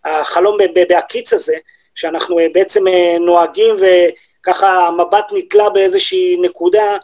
החלום 0.05 0.57
בהקיץ 0.89 1.33
הזה, 1.33 1.57
שאנחנו 1.95 2.37
בעצם 2.53 2.83
נוהגים 3.19 3.75
וככה 3.79 4.87
המבט 4.87 5.25
נתלה 5.31 5.69
באיזושהי 5.69 6.37
נקודה, 6.41 6.97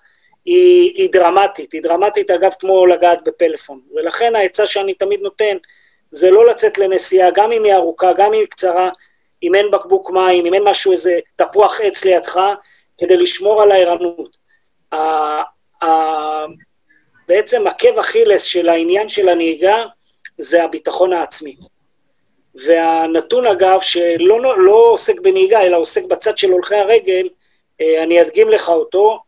היא, 0.46 0.94
היא 0.96 1.10
דרמטית. 1.12 1.72
היא 1.72 1.82
דרמטית, 1.82 2.32
אגב, 2.32 2.52
כמו 2.60 2.86
לגעת 2.86 3.24
בפלאפון. 3.24 3.80
ולכן 3.96 4.36
העצה 4.36 4.66
שאני 4.66 4.94
תמיד 4.94 5.20
נותן, 5.22 5.58
זה 6.12 6.32
לא 6.32 6.46
לצאת 6.46 6.78
לנסיעה, 6.78 7.30
גם 7.32 7.52
אם 7.52 7.64
היא 7.64 7.74
ארוכה, 7.74 8.14
גם 8.14 8.34
אם 8.34 8.40
היא 8.40 8.48
קצרה, 8.48 8.90
אם 9.44 9.56
אין 9.56 9.72
בקבוק 9.72 10.12
מים, 10.12 10.46
אם 10.46 10.54
אין 10.54 10.64
משהו, 10.64 10.92
איזה 10.92 11.20
תפוח 11.36 11.82
עץ 11.82 12.06
לידך, 12.06 12.40
כדי 12.98 13.18
לשמור 13.18 13.62
על 13.62 13.72
הערנות. 13.72 14.38
בעצם 17.28 17.68
עקב 17.68 18.00
אכילס 18.00 18.44
של 18.44 18.70
העניין 18.70 19.10
של 19.10 19.30
הנהיגה 19.30 19.86
זה 20.38 20.64
הביטחון 20.64 21.14
העצמי. 21.14 21.56
והנתון 22.66 23.48
אגב, 23.48 23.82
שלא 23.82 24.58
לא 24.58 24.88
עוסק 24.90 25.20
בנהיגה, 25.20 25.62
אלא 25.62 25.78
עוסק 25.78 26.06
בצד 26.06 26.38
של 26.38 26.52
הולכי 26.52 26.76
הרגל, 26.76 27.30
אני 27.82 28.22
אדגים 28.22 28.50
לך 28.50 28.70
אותו, 28.70 29.20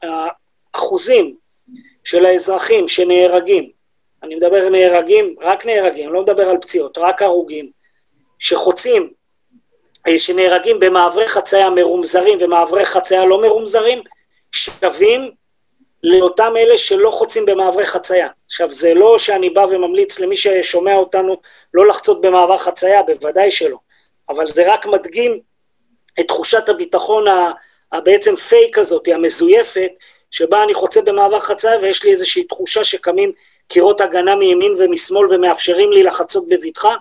האחוזים 0.73 1.35
של 2.03 2.25
האזרחים 2.25 2.87
שנהרגים, 2.87 3.69
אני 4.23 4.35
מדבר 4.35 4.69
נהרגים, 4.69 5.35
רק 5.41 5.65
נהרגים, 5.65 6.13
לא 6.13 6.21
מדבר 6.21 6.49
על 6.49 6.57
פציעות, 6.57 6.97
רק 6.97 7.21
הרוגים, 7.21 7.71
שחוצים, 8.39 9.13
אה, 10.07 10.17
שנהרגים 10.17 10.79
במעברי 10.79 11.27
חצייה 11.27 11.69
מרומזרים 11.69 12.37
ומעברי 12.41 12.85
חצייה 12.85 13.25
לא 13.25 13.41
מרומזרים, 13.41 14.01
שווים 14.51 15.31
לאותם 16.03 16.53
אלה 16.57 16.77
שלא 16.77 17.09
חוצים 17.09 17.45
במעברי 17.45 17.85
חצייה. 17.85 18.27
עכשיו, 18.45 18.71
זה 18.71 18.93
לא 18.93 19.17
שאני 19.17 19.49
בא 19.49 19.65
וממליץ 19.69 20.19
למי 20.19 20.37
ששומע 20.37 20.95
אותנו 20.95 21.37
לא 21.73 21.87
לחצות 21.87 22.21
במעבר 22.21 22.57
חצייה, 22.57 23.03
בוודאי 23.03 23.51
שלא, 23.51 23.77
אבל 24.29 24.49
זה 24.49 24.73
רק 24.73 24.85
מדגים 24.85 25.39
את 26.19 26.27
תחושת 26.27 26.69
הביטחון 26.69 27.25
הבעצם 27.91 28.35
פייק 28.35 28.77
הזאת, 28.77 29.07
המזויפת, 29.07 29.91
שבה 30.31 30.63
אני 30.63 30.73
חוצה 30.73 31.01
במעבר 31.01 31.39
חצייה 31.39 31.79
ויש 31.81 32.03
לי 32.03 32.11
איזושהי 32.11 32.43
תחושה 32.43 32.83
שקמים 32.83 33.31
קירות 33.69 34.01
הגנה 34.01 34.35
מימין 34.35 34.75
ומשמאל 34.77 35.27
ומאפשרים 35.29 35.91
לי 35.91 36.03
לחצות 36.03 36.47
בבטחה, 36.49 36.95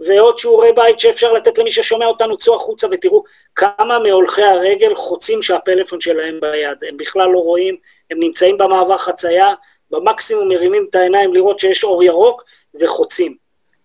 ועוד 0.00 0.38
שיעורי 0.38 0.72
בית 0.72 0.98
שאפשר 0.98 1.32
לתת 1.32 1.58
למי 1.58 1.70
ששומע 1.70 2.06
אותנו, 2.06 2.36
צאו 2.36 2.54
החוצה 2.54 2.86
ותראו 2.90 3.24
כמה 3.54 3.98
מהולכי 3.98 4.42
הרגל 4.42 4.94
חוצים 4.94 5.42
שהפלאפון 5.42 6.00
שלהם 6.00 6.40
ביד, 6.40 6.78
הם 6.88 6.96
בכלל 6.96 7.28
לא 7.28 7.38
רואים, 7.38 7.76
הם 8.10 8.20
נמצאים 8.20 8.58
במעבר 8.58 8.96
חצייה, 8.96 9.54
במקסימום 9.90 10.48
מרימים 10.48 10.86
את 10.90 10.94
העיניים 10.94 11.34
לראות 11.34 11.58
שיש 11.58 11.84
אור 11.84 12.04
ירוק 12.04 12.44
וחוצים. 12.80 13.36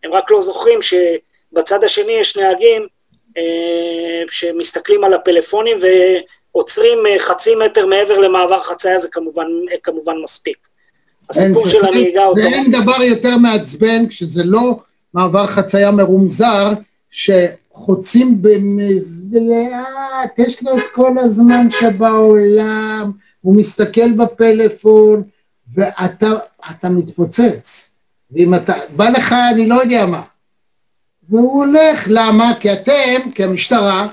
הם 0.04 0.14
רק 0.14 0.32
לא 0.32 0.42
זוכרים 0.42 0.80
שבצד 0.82 1.84
השני 1.84 2.12
יש 2.12 2.38
נהגים 2.38 2.88
אה, 3.38 4.24
שמסתכלים 4.30 5.04
על 5.04 5.14
הפלאפונים 5.14 5.78
ועוצרים 5.82 7.06
אה, 7.06 7.20
חצי 7.20 7.56
מטר 7.56 7.86
מעבר 7.86 8.20
למעבר 8.20 8.60
חצייה, 8.60 8.98
זה 8.98 9.10
כמובן, 9.12 9.48
כמובן 9.84 10.18
מספיק. 10.24 10.69
הסיפור 11.30 11.68
של 11.68 11.86
הנהיגה 11.86 12.26
אותו... 12.26 12.42
ואין 12.42 12.72
דבר 12.72 13.04
יותר 13.04 13.38
מעצבן 13.38 14.08
כשזה 14.08 14.44
לא 14.44 14.80
מעבר 15.14 15.48
חצייה 15.48 15.92
מרומזר, 15.92 16.74
שחוצים 17.12 18.42
במזלעת, 18.42 20.30
יש 20.38 20.64
לו 20.64 20.78
את 20.78 20.84
כל 20.94 21.18
הזמן 21.20 21.70
שבעולם, 21.70 23.12
הוא 23.42 23.56
מסתכל 23.56 24.12
בפלאפון, 24.12 25.24
ואתה 25.74 26.90
מתפוצץ. 26.90 27.90
ואם 28.32 28.56
אתה, 28.56 28.74
בא 28.96 29.10
לך 29.10 29.36
אני 29.54 29.68
לא 29.68 29.82
יודע 29.82 30.06
מה. 30.06 30.22
והוא 31.30 31.66
הולך, 31.66 32.04
למה? 32.08 32.54
כי 32.60 32.74
אתם, 32.74 33.32
כמשטרה, 33.36 34.08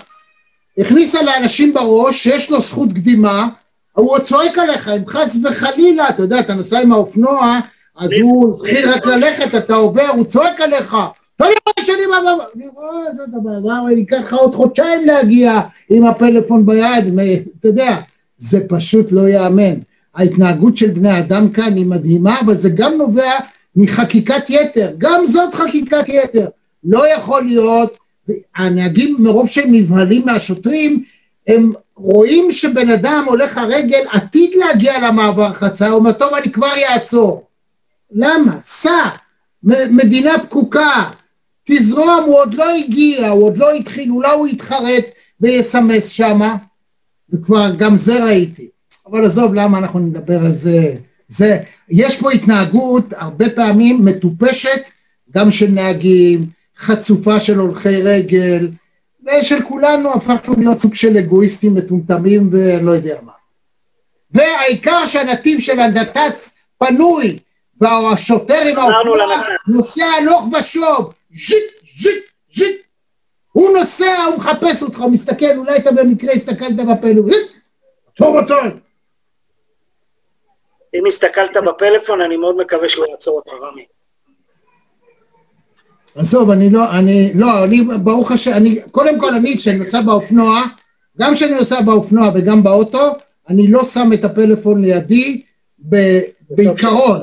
הכניסה 0.79 1.23
לאנשים 1.23 1.75
בראש 1.75 2.23
שיש 2.23 2.51
לו 2.51 2.61
זכות 2.61 2.89
קדימה, 2.93 3.49
הוא 3.97 4.11
עוד 4.11 4.23
צועק 4.23 4.59
עליך, 4.59 4.89
אם 4.89 5.07
חס 5.07 5.37
וחלילה, 5.45 6.09
אתה 6.09 6.23
יודע, 6.23 6.41
אתה 6.41 6.55
נוסע 6.55 6.79
עם 6.79 6.93
האופנוע, 6.93 7.61
אז 7.97 8.11
הוא 8.23 8.67
התחיל 8.67 8.91
רק 8.91 9.07
ללכת, 9.07 9.55
אתה 9.55 9.75
עובר, 9.75 10.09
הוא 10.17 10.25
צועק 10.25 10.61
עליך, 10.61 10.97
יודע 11.41 11.55
מה 11.67 11.85
שאני 11.85 12.07
בא, 12.11 12.45
אני 12.57 12.67
רואה 12.75 13.05
זאת 13.17 13.29
הבעיה, 13.37 13.81
אני 13.93 14.03
אקח 14.03 14.17
לך 14.17 14.33
עוד 14.33 14.55
חודשיים 14.55 15.07
להגיע 15.07 15.61
עם 15.91 16.05
הפלאפון 16.05 16.67
ביד, 16.67 17.19
אתה 17.61 17.69
יודע, 17.69 17.97
זה 18.37 18.69
פשוט 18.69 19.13
לא 19.13 19.29
ייאמן. 19.29 19.75
ההתנהגות 20.15 20.77
של 20.77 20.91
בני 20.91 21.19
אדם 21.19 21.51
כאן 21.51 21.77
היא 21.77 21.87
מדהימה, 21.87 22.41
אבל 22.41 22.55
זה 22.55 22.71
גם 22.71 22.95
נובע 22.95 23.33
מחקיקת 23.77 24.51
יתר, 24.51 24.93
גם 24.99 25.27
זאת 25.27 25.55
חקיקת 25.55 26.09
יתר. 26.09 26.47
לא 26.85 27.15
יכול 27.15 27.43
להיות, 27.43 27.99
הנהגים 28.57 29.17
מרוב 29.19 29.49
שהם 29.49 29.73
נבהלים 29.73 30.23
מהשוטרים, 30.27 31.03
הם 31.47 31.73
רואים 31.97 32.53
שבן 32.53 32.91
אדם 32.91 33.25
הולך 33.29 33.59
הרגל 33.59 34.05
עתיד 34.13 34.51
להגיע 34.55 35.09
למעבר 35.09 35.53
חצה, 35.53 35.89
הוא 35.89 35.99
אומר 35.99 36.13
טוב 36.13 36.35
אני 36.35 36.53
כבר 36.53 36.73
אעצור. 36.89 37.47
למה? 38.13 38.57
סע, 38.63 39.09
מדינה 39.91 40.39
פקוקה, 40.43 41.11
תזרום, 41.65 42.25
הוא 42.27 42.39
עוד 42.39 42.55
לא 42.55 42.75
הגיע, 42.75 43.29
הוא 43.29 43.45
עוד 43.45 43.57
לא 43.57 43.73
התחיל, 43.73 44.11
אולי 44.11 44.31
הוא 44.31 44.49
יתחרט 44.49 45.05
ויסמס 45.41 46.09
שמה, 46.09 46.57
וכבר 47.31 47.75
גם 47.77 47.97
זה 47.97 48.25
ראיתי. 48.25 48.69
אבל 49.11 49.25
עזוב, 49.25 49.55
למה 49.55 49.79
אנחנו 49.79 49.99
נדבר 49.99 50.47
על 50.47 50.53
זה? 50.53 50.95
זה, 51.29 51.59
יש 51.89 52.21
פה 52.21 52.33
התנהגות 52.33 53.05
הרבה 53.17 53.51
פעמים 53.51 54.05
מטופשת, 54.05 54.81
גם 55.31 55.51
של 55.51 55.71
נהגים, 55.71 56.47
חצופה 56.77 57.41
של 57.41 57.59
הולכי 57.59 58.03
רגל, 58.03 58.69
ושל 59.27 59.63
כולנו 59.63 60.15
הפכנו 60.15 60.55
להיות 60.59 60.79
סוג 60.79 60.95
של 60.95 61.17
אגואיסטים 61.17 61.75
מטומטמים 61.75 62.51
ואני 62.53 62.87
לא 62.87 62.91
יודע 62.91 63.17
מה. 63.23 63.33
והעיקר 64.31 65.07
שהנתיב 65.07 65.61
של 65.61 65.81
הנת"צ 65.81 66.65
פנוי, 66.79 67.39
והשוטר 67.81 68.61
עם 68.71 68.79
האופנוע 68.79 69.43
נוסע 69.69 70.05
הלוך 70.05 70.45
ושוב, 70.59 71.15
ז'יט, 71.31 71.65
ז'יט, 72.03 72.25
ז'יט. 72.55 72.87
הוא 73.53 73.79
נוסע, 73.79 74.23
הוא 74.27 74.37
מחפש 74.37 74.83
אותך, 74.83 75.01
הוא 75.01 75.13
מסתכל, 75.13 75.57
אולי 75.57 75.77
אתה 75.77 75.91
במקרה 75.93 76.33
הסתכלת 76.33 76.77
בפלאפון, 76.77 77.31
ז'יט, 77.31 77.51
עצור 78.13 78.39
עצור. 78.39 78.59
אם 80.95 81.07
הסתכלת 81.07 81.57
בפלאפון, 81.57 82.21
אני 82.21 82.37
מאוד 82.37 82.57
מקווה 82.57 82.89
שהוא 82.89 83.07
יעצור 83.11 83.37
אותך, 83.37 83.53
רמי. 83.53 83.85
עזוב, 86.17 86.51
אני 86.51 86.71
לא, 86.71 86.91
אני, 86.99 87.31
לא, 87.35 87.65
אני, 87.65 87.85
ברוך 88.03 88.33
השם, 88.33 88.53
אני, 88.53 88.81
קודם 88.91 89.21
כל 89.21 89.35
אני, 89.35 89.57
כשאני 89.57 89.79
נוסע 89.79 90.01
באופנוע, 90.01 90.63
גם 91.19 91.35
כשאני 91.35 91.55
נוסע 91.55 91.81
באופנוע 91.81 92.31
וגם 92.35 92.63
באוטו, 92.63 93.13
אני 93.49 93.69
לא 93.69 93.85
שם 93.85 94.11
את 94.15 94.25
הפלאפון 94.25 94.83
לידי 94.83 95.43
ב, 95.89 95.97
בעיקרון. 96.51 97.21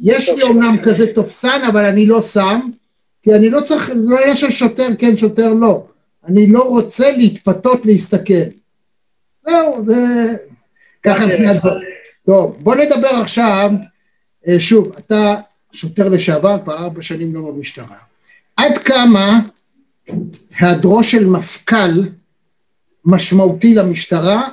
יש 0.00 0.28
לי 0.28 0.42
אומנם 0.42 0.76
כזה 0.84 1.14
תופסן, 1.14 1.60
אבל 1.68 1.84
אני 1.84 2.06
לא 2.06 2.22
שם, 2.22 2.60
כי 3.22 3.34
אני 3.34 3.50
לא 3.50 3.60
צריך, 3.60 3.92
זה 3.94 4.10
לא 4.10 4.18
עניין 4.18 4.36
של 4.36 4.50
שוטר 4.50 4.88
כן, 4.98 5.16
שוטר 5.16 5.52
לא. 5.52 5.86
אני 6.26 6.46
לא 6.46 6.62
רוצה 6.62 7.10
להתפתות 7.10 7.86
להסתכל. 7.86 8.42
זהו, 9.46 9.84
זה... 9.86 10.34
ככה 11.02 11.26
בני 11.26 11.48
הדברים. 11.48 11.88
טוב, 12.26 12.56
בוא 12.60 12.74
נדבר 12.74 13.08
עכשיו, 13.08 13.70
אה, 14.48 14.60
שוב, 14.60 14.92
אתה 14.98 15.34
שוטר 15.72 16.08
לשעבר, 16.08 16.56
כבר 16.64 16.76
ארבע 16.76 17.02
שנים 17.02 17.34
לא 17.34 17.40
במשטרה. 17.40 17.96
עד 18.56 18.78
כמה 18.78 19.40
היעדרו 20.60 21.04
של 21.04 21.26
מפכ"ל 21.26 22.02
משמעותי 23.04 23.74
למשטרה, 23.74 24.48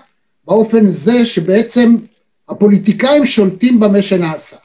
באופן 0.46 0.86
זה 0.86 1.26
שבעצם 1.26 1.96
הפוליטיקאים 2.50 3.26
שולטים 3.26 3.80
במה 3.80 4.02
שנעשה. 4.02 4.58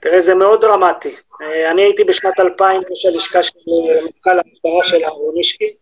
תראה, 0.00 0.20
זה 0.20 0.34
מאוד 0.34 0.60
דרמטי. 0.60 1.14
אה, 1.42 1.70
אני 1.70 1.82
הייתי 1.82 2.04
בשנת 2.04 2.40
2000 2.40 2.80
ראש 2.90 3.06
הלשכה 3.06 3.42
של 3.42 3.58
מפכ"ל 4.08 4.30
המשטרה 4.30 4.82
של 4.82 5.04
אהרונישקי. 5.04 5.72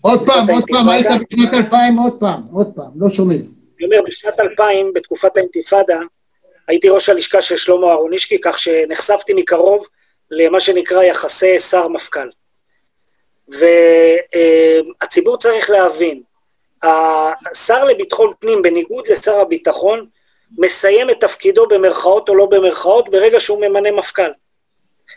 עוד 0.00 0.26
פעם, 0.26 0.50
עוד 0.50 0.64
פעם, 0.68 0.88
היית 0.88 1.06
בשנת 1.06 1.54
2000, 1.54 1.96
עוד 1.96 2.20
פעם, 2.20 2.42
עוד 2.52 2.72
פעם, 2.74 2.90
לא 2.96 3.10
שומעים. 3.10 3.40
אני 3.40 3.86
אומר, 3.86 3.96
בשנת 4.06 4.40
2000, 4.40 4.92
בתקופת 4.94 5.36
האינתיפאדה, 5.36 6.00
הייתי 6.68 6.88
ראש 6.88 7.08
הלשכה 7.08 7.42
של 7.42 7.56
שלמה 7.56 7.90
אהרונישקי, 7.90 8.38
כך 8.42 8.58
שנחשפתי 8.58 9.34
מקרוב 9.34 9.86
למה 10.30 10.60
שנקרא 10.60 11.02
יחסי 11.02 11.58
שר-מפכ"ל. 11.58 12.28
והציבור 13.48 15.36
צריך 15.36 15.70
להבין, 15.70 16.22
השר 16.82 17.84
לביטחון 17.84 18.32
פנים, 18.40 18.62
בניגוד 18.62 19.08
לשר 19.08 19.40
הביטחון, 19.40 20.06
מסיים 20.58 21.10
את 21.10 21.20
תפקידו 21.20 21.66
במרכאות 21.66 22.28
או 22.28 22.34
לא 22.34 22.46
במרכאות 22.46 23.08
ברגע 23.10 23.40
שהוא 23.40 23.60
ממנה 23.60 23.92
מפכ"ל. 23.92 24.30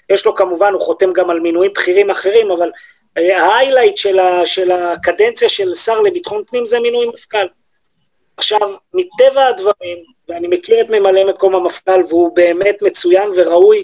יש 0.09 0.25
לו 0.25 0.35
כמובן, 0.35 0.73
הוא 0.73 0.81
חותם 0.81 1.13
גם 1.13 1.29
על 1.29 1.39
מינויים 1.39 1.73
בכירים 1.73 2.09
אחרים, 2.09 2.51
אבל 2.51 2.71
ההיילייט 3.15 3.97
של, 3.97 4.19
של 4.45 4.71
הקדנציה 4.71 5.49
של 5.49 5.75
שר 5.75 6.01
לביטחון 6.01 6.43
פנים 6.43 6.65
זה 6.65 6.79
מינוי 6.79 7.07
מפכ"ל. 7.13 7.47
עכשיו, 8.37 8.75
מטבע 8.93 9.45
הדברים, 9.45 10.16
ואני 10.29 10.47
מכיר 10.47 10.81
את 10.81 10.89
ממלא 10.89 11.23
מקום 11.23 11.55
המפכ"ל 11.55 12.01
והוא 12.09 12.35
באמת 12.35 12.81
מצוין 12.81 13.29
וראוי, 13.35 13.83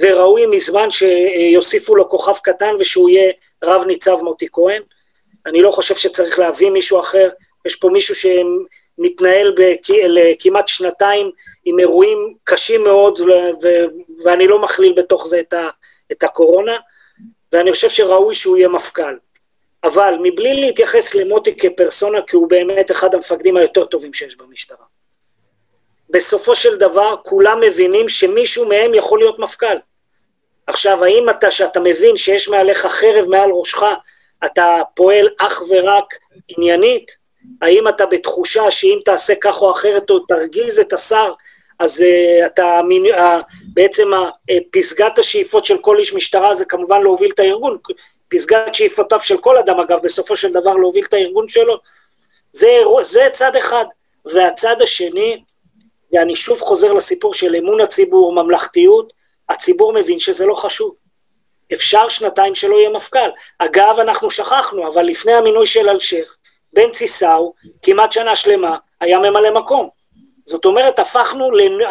וראוי 0.00 0.46
מזמן 0.46 0.88
שיוסיפו 0.90 1.96
לו 1.96 2.08
כוכב 2.08 2.38
קטן 2.42 2.74
ושהוא 2.78 3.10
יהיה 3.10 3.32
רב 3.64 3.82
ניצב 3.86 4.18
מוטי 4.22 4.46
כהן. 4.52 4.82
אני 5.46 5.62
לא 5.62 5.70
חושב 5.70 5.94
שצריך 5.94 6.38
להביא 6.38 6.70
מישהו 6.70 7.00
אחר, 7.00 7.28
יש 7.66 7.76
פה 7.76 7.88
מישהו 7.88 8.14
שמתנהל 8.14 9.54
כמעט 10.38 10.68
שנתיים 10.68 11.30
עם 11.64 11.78
אירועים 11.78 12.34
קשים 12.44 12.84
מאוד, 12.84 13.20
ואני 14.24 14.46
לא 14.46 14.62
מכליל 14.62 14.92
בתוך 14.96 15.26
זה 15.26 15.40
את, 15.40 15.52
ה- 15.52 15.70
את 16.12 16.22
הקורונה, 16.22 16.78
ואני 17.52 17.72
חושב 17.72 17.88
שראוי 17.88 18.34
שהוא 18.34 18.56
יהיה 18.56 18.68
מפכ"ל. 18.68 19.16
אבל 19.84 20.14
מבלי 20.22 20.60
להתייחס 20.60 21.14
למוטי 21.14 21.56
כפרסונה, 21.56 22.18
כי 22.26 22.36
הוא 22.36 22.48
באמת 22.48 22.90
אחד 22.90 23.14
המפקדים 23.14 23.56
היותר 23.56 23.84
טובים 23.84 24.14
שיש 24.14 24.36
במשטרה. 24.36 24.91
בסופו 26.12 26.54
של 26.54 26.76
דבר 26.76 27.14
כולם 27.22 27.60
מבינים 27.60 28.08
שמישהו 28.08 28.68
מהם 28.68 28.94
יכול 28.94 29.18
להיות 29.18 29.38
מפכ"ל. 29.38 29.76
עכשיו, 30.66 31.04
האם 31.04 31.30
אתה, 31.30 31.50
שאתה 31.50 31.80
מבין 31.80 32.16
שיש 32.16 32.48
מעליך 32.48 32.86
חרב 32.86 33.28
מעל 33.28 33.50
ראשך, 33.50 33.82
אתה 34.44 34.82
פועל 34.94 35.28
אך 35.38 35.62
ורק 35.68 36.14
עניינית? 36.48 37.16
האם 37.62 37.88
אתה 37.88 38.06
בתחושה 38.06 38.70
שאם 38.70 38.98
תעשה 39.04 39.34
כך 39.40 39.62
או 39.62 39.70
אחרת 39.70 40.10
או 40.10 40.18
תרגיז 40.18 40.80
את 40.80 40.92
השר, 40.92 41.32
אז 41.78 42.04
uh, 42.04 42.46
אתה, 42.46 42.80
uh, 42.80 43.20
בעצם 43.74 44.14
uh, 44.14 44.54
פסגת 44.72 45.18
השאיפות 45.18 45.64
של 45.64 45.78
כל 45.78 45.98
איש 45.98 46.14
משטרה 46.14 46.54
זה 46.54 46.64
כמובן 46.64 47.02
להוביל 47.02 47.30
את 47.34 47.40
הארגון, 47.40 47.78
פסגת 48.28 48.74
שאיפותיו 48.74 49.20
של 49.20 49.36
כל 49.36 49.58
אדם 49.58 49.80
אגב, 49.80 49.98
בסופו 50.02 50.36
של 50.36 50.52
דבר 50.52 50.74
להוביל 50.74 51.04
את 51.08 51.14
הארגון 51.14 51.48
שלו, 51.48 51.78
זה, 52.52 52.68
זה 53.02 53.28
צד 53.32 53.56
אחד. 53.56 53.84
והצד 54.24 54.82
השני, 54.82 55.42
ואני 56.12 56.36
שוב 56.36 56.60
חוזר 56.60 56.92
לסיפור 56.92 57.34
של 57.34 57.56
אמון 57.56 57.80
הציבור, 57.80 58.32
ממלכתיות, 58.32 59.12
הציבור 59.48 59.92
מבין 59.92 60.18
שזה 60.18 60.46
לא 60.46 60.54
חשוב. 60.54 60.94
אפשר 61.72 62.08
שנתיים 62.08 62.54
שלא 62.54 62.76
יהיה 62.76 62.90
מפכ"ל. 62.90 63.30
אגב, 63.58 63.96
אנחנו 63.98 64.30
שכחנו, 64.30 64.86
אבל 64.86 65.02
לפני 65.02 65.32
המינוי 65.32 65.66
של 65.66 65.88
אלשיך, 65.88 66.36
בנצי 66.72 67.08
סאו, 67.08 67.52
כמעט 67.82 68.12
שנה 68.12 68.36
שלמה, 68.36 68.76
היה 69.00 69.18
ממלא 69.18 69.50
מקום. 69.50 69.88
זאת 70.46 70.64
אומרת, 70.64 70.98
הפכנו, 70.98 71.50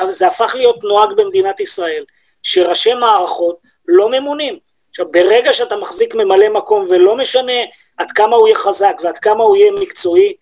זה 0.09 0.28
הפך 0.28 0.55
להיות 0.55 0.84
נוהג 0.84 1.09
במדינת 1.15 1.59
ישראל, 1.59 2.03
שראשי 2.43 2.93
מערכות 2.93 3.57
לא 3.88 4.09
ממונים. 4.09 4.59
עכשיו, 4.89 5.11
ברגע 5.11 5.53
שאתה 5.53 5.78
מחזיק 5.78 6.15
ממלא 6.15 6.49
מקום, 6.49 6.86
ולא 6.89 7.15
משנה 7.15 7.61
עד 7.97 8.11
כמה 8.11 8.36
הוא 8.36 8.47
יהיה 8.47 8.55
חזק 8.55 8.95
ועד 9.03 9.17
כמה 9.17 9.43
הוא 9.43 9.57
יהיה 9.57 9.72
מקצועי, 9.72 10.34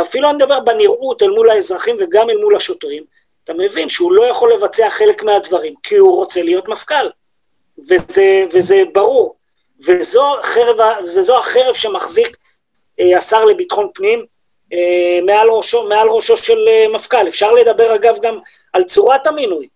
אפילו 0.00 0.28
אני 0.28 0.36
מדבר 0.36 0.60
בנראות 0.60 1.22
אל 1.22 1.30
מול 1.30 1.50
האזרחים 1.50 1.96
וגם 2.00 2.30
אל 2.30 2.36
מול 2.36 2.56
השוטרים, 2.56 3.04
אתה 3.44 3.54
מבין 3.54 3.88
שהוא 3.88 4.12
לא 4.12 4.22
יכול 4.22 4.52
לבצע 4.52 4.90
חלק 4.90 5.22
מהדברים, 5.22 5.74
כי 5.82 5.96
הוא 5.96 6.16
רוצה 6.16 6.42
להיות 6.42 6.68
מפכ"ל. 6.68 7.10
וזה, 7.88 8.44
וזה 8.52 8.82
ברור. 8.92 9.34
וזו, 9.86 10.34
חרב, 10.42 10.76
וזו 11.02 11.38
החרב 11.38 11.74
שמחזיק 11.74 12.36
אה, 13.00 13.16
השר 13.16 13.44
לביטחון 13.44 13.88
פנים 13.94 14.24
אה, 14.72 15.20
מעל, 15.26 15.50
ראשו, 15.50 15.88
מעל 15.88 16.08
ראשו 16.08 16.36
של 16.36 16.68
אה, 16.68 16.86
מפכ"ל. 16.88 17.28
אפשר 17.28 17.52
לדבר 17.52 17.94
אגב 17.94 18.18
גם 18.22 18.38
על 18.72 18.84
צורת 18.84 19.26
המינוי, 19.26 19.68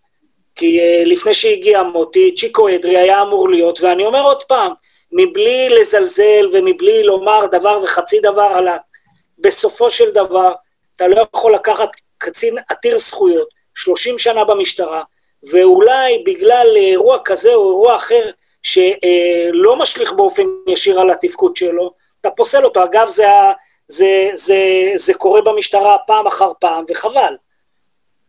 כי 0.55 0.79
אה, 0.79 1.03
לפני 1.05 1.33
שהגיע 1.33 1.83
מוטי, 1.83 2.35
צ'יקו 2.35 2.69
אדרי 2.69 2.97
היה 2.97 3.21
אמור 3.21 3.49
להיות, 3.49 3.81
ואני 3.81 4.05
אומר 4.05 4.21
עוד 4.21 4.43
פעם, 4.43 4.73
מבלי 5.11 5.69
לזלזל 5.69 6.47
ומבלי 6.51 7.03
לומר 7.03 7.45
דבר 7.51 7.79
וחצי 7.83 8.19
דבר 8.19 8.51
על 8.55 8.67
ה... 8.67 8.77
בסופו 9.39 9.91
של 9.91 10.11
דבר, 10.11 10.53
אתה 10.95 11.07
לא 11.07 11.25
יכול 11.33 11.53
לקחת 11.53 11.89
קצין 12.17 12.55
עתיר 12.69 12.97
זכויות, 12.97 13.47
30 13.75 14.19
שנה 14.19 14.43
במשטרה, 14.43 15.03
ואולי 15.51 16.23
בגלל 16.25 16.67
אירוע 16.75 17.17
כזה 17.25 17.53
או 17.53 17.69
אירוע 17.69 17.95
אחר 17.95 18.29
שלא 18.63 19.75
משליך 19.79 20.13
באופן 20.13 20.43
ישיר 20.67 20.99
על 20.99 21.09
התפקוד 21.09 21.55
שלו, 21.55 21.91
אתה 22.21 22.29
פוסל 22.29 22.65
אותו. 22.65 22.83
אגב, 22.83 23.09
זה, 23.09 23.25
זה, 23.87 24.29
זה, 24.33 24.57
זה 24.95 25.13
קורה 25.13 25.41
במשטרה 25.41 25.97
פעם 26.07 26.27
אחר 26.27 26.51
פעם, 26.59 26.85
וחבל. 26.89 27.35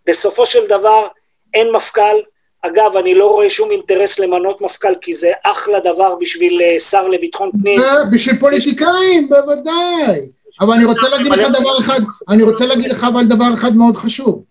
בסופו 0.06 0.46
של 0.46 0.66
דבר 0.66 1.06
אין 1.54 1.72
מפכ"ל. 1.72 2.16
אגב, 2.62 2.96
אני 2.96 3.14
לא 3.14 3.30
רואה 3.30 3.50
שום 3.50 3.70
אינטרס 3.70 4.18
למנות 4.18 4.60
מפכ"ל, 4.60 4.94
כי 5.00 5.12
זה 5.12 5.32
אחלה 5.42 5.80
דבר 5.80 6.14
בשביל 6.14 6.62
אה, 6.62 6.80
שר 6.80 7.08
לביטחון 7.08 7.50
פנים. 7.62 7.80
בשביל 8.12 8.36
פוליטיקאים, 8.36 9.28
בוודאי. 9.28 10.20
אבל 10.60 10.74
אני 10.74 10.84
רוצה 10.84 11.08
להגיד 11.08 11.32
לך 11.32 11.48
דבר 11.60 11.78
אחד, 11.80 12.00
אני 12.28 12.42
רוצה 12.42 12.66
להגיד 12.66 12.90
לך 12.90 13.04
אבל 13.04 13.26
דבר 13.26 13.54
אחד 13.54 13.76
מאוד 13.76 13.96
חשוב. 13.96 14.44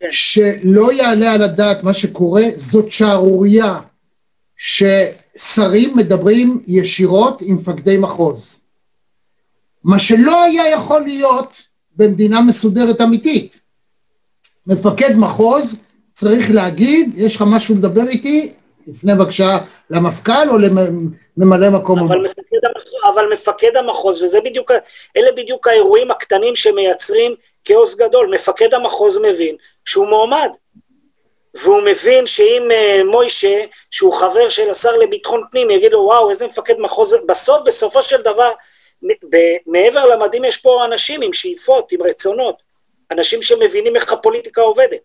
כן. 0.00 0.06
שלא 0.10 0.92
יעלה 0.92 1.32
על 1.32 1.42
הדעת 1.42 1.84
מה 1.84 1.94
שקורה, 1.94 2.42
זאת 2.56 2.90
שערורייה 2.90 3.78
ששרים 4.56 5.96
מדברים 5.96 6.62
ישירות 6.66 7.42
עם 7.42 7.56
מפקדי 7.56 7.98
מחוז. 7.98 8.58
מה 9.84 9.98
שלא 9.98 10.44
היה 10.44 10.70
יכול 10.70 11.02
להיות 11.02 11.52
במדינה 11.96 12.40
מסודרת 12.40 13.00
אמיתית. 13.00 13.60
מפקד 14.66 15.16
מחוז 15.16 15.76
צריך 16.12 16.50
להגיד, 16.50 17.12
יש 17.16 17.36
לך 17.36 17.44
משהו 17.46 17.74
לדבר 17.74 18.08
איתי, 18.08 18.52
תפנה 18.86 19.14
בבקשה 19.14 19.58
למפכ"ל 19.90 20.50
או 20.50 20.58
לממלא 20.58 21.70
מקום 21.70 21.98
המחוז, 21.98 22.30
אבל 23.04 23.26
מפקד 23.32 23.76
המחוז, 23.76 24.22
וזה 24.22 24.40
בדיוק, 24.40 24.70
אלה 25.16 25.32
בדיוק 25.32 25.66
האירועים 25.66 26.10
הקטנים 26.10 26.56
שמייצרים 26.56 27.34
כאוס 27.64 27.94
גדול. 27.94 28.34
מפקד 28.34 28.74
המחוז 28.74 29.18
מבין 29.18 29.56
שהוא 29.84 30.06
מועמד. 30.06 30.50
והוא 31.62 31.82
מבין 31.82 32.26
שאם 32.26 32.68
uh, 32.70 33.04
מוישה, 33.04 33.64
שהוא 33.90 34.14
חבר 34.14 34.48
של 34.48 34.70
השר 34.70 34.96
לביטחון 34.96 35.42
פנים, 35.50 35.70
יגיד 35.70 35.92
לו, 35.92 35.98
וואו, 35.98 36.30
איזה 36.30 36.46
מפקד 36.46 36.74
מחוז, 36.78 37.16
בסוף, 37.28 37.62
בסופו 37.66 38.02
של 38.02 38.22
דבר, 38.22 38.50
מעבר 39.66 40.06
למדים 40.06 40.44
יש 40.44 40.56
פה 40.56 40.84
אנשים 40.84 41.22
עם 41.22 41.32
שאיפות, 41.32 41.92
עם 41.92 42.02
רצונות, 42.02 42.62
אנשים 43.12 43.42
שמבינים 43.42 43.96
איך 43.96 44.12
הפוליטיקה 44.12 44.60
עובדת. 44.60 45.00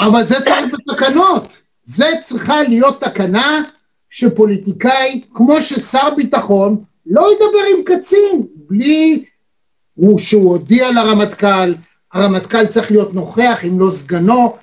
אבל 0.00 0.24
זה 0.24 0.34
צריך 0.34 0.64
בתקנות. 0.72 1.42
זה 1.82 2.06
צריכה 2.22 2.62
להיות 2.62 3.00
תקנה 3.00 3.62
שפוליטיקאי, 4.12 5.20
כמו 5.34 5.62
ששר 5.62 6.14
ביטחון, 6.16 6.76
לא 7.06 7.28
ידבר 7.32 7.76
עם 7.76 7.84
קצין 7.84 8.46
בלי 8.54 9.24
הוא 9.94 10.18
שהוא 10.18 10.50
הודיע 10.50 10.90
לרמטכ"ל, 10.90 11.74
הרמטכ"ל 12.12 12.66
צריך 12.66 12.90
להיות 12.90 13.14
נוכח 13.14 13.64
אם 13.64 13.80
לא 13.80 13.90
סגנו, 13.90 14.56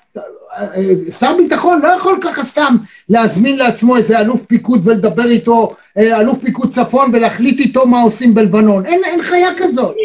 שר 1.20 1.38
ביטחון 1.38 1.82
לא 1.82 1.88
יכול 1.88 2.20
ככה 2.24 2.44
סתם 2.44 2.76
להזמין 3.10 3.58
לעצמו 3.58 3.98
איזה 3.98 4.20
אלוף 4.20 4.46
פיקוד 4.46 4.88
ולדבר 4.88 5.26
איתו, 5.26 5.76
אלוף 5.98 6.40
פיקוד 6.40 6.72
צפון 6.72 7.16
ולהחליט 7.16 7.60
איתו 7.60 7.86
מה 7.86 8.02
עושים 8.02 8.34
בלבנון, 8.34 8.86
אין, 8.86 9.04
אין 9.04 9.22
חיה 9.22 9.50
כזאת. 9.58 9.96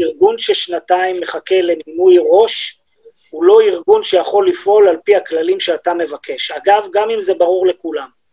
ארגון 0.00 0.34
ששנתיים 0.38 1.14
מחכה 1.22 1.54
למינוי 1.54 2.16
ראש, 2.30 2.80
הוא 3.30 3.44
לא 3.44 3.60
ארגון 3.60 4.04
שיכול 4.04 4.48
לפעול 4.48 4.88
על 4.88 4.96
פי 5.04 5.16
הכללים 5.16 5.60
שאתה 5.60 5.94
מבקש. 5.94 6.50
אגב, 6.50 6.82
גם 6.94 7.10
אם 7.10 7.20
זה 7.20 7.32
ברור 7.38 7.66
לכולם. 7.66 8.23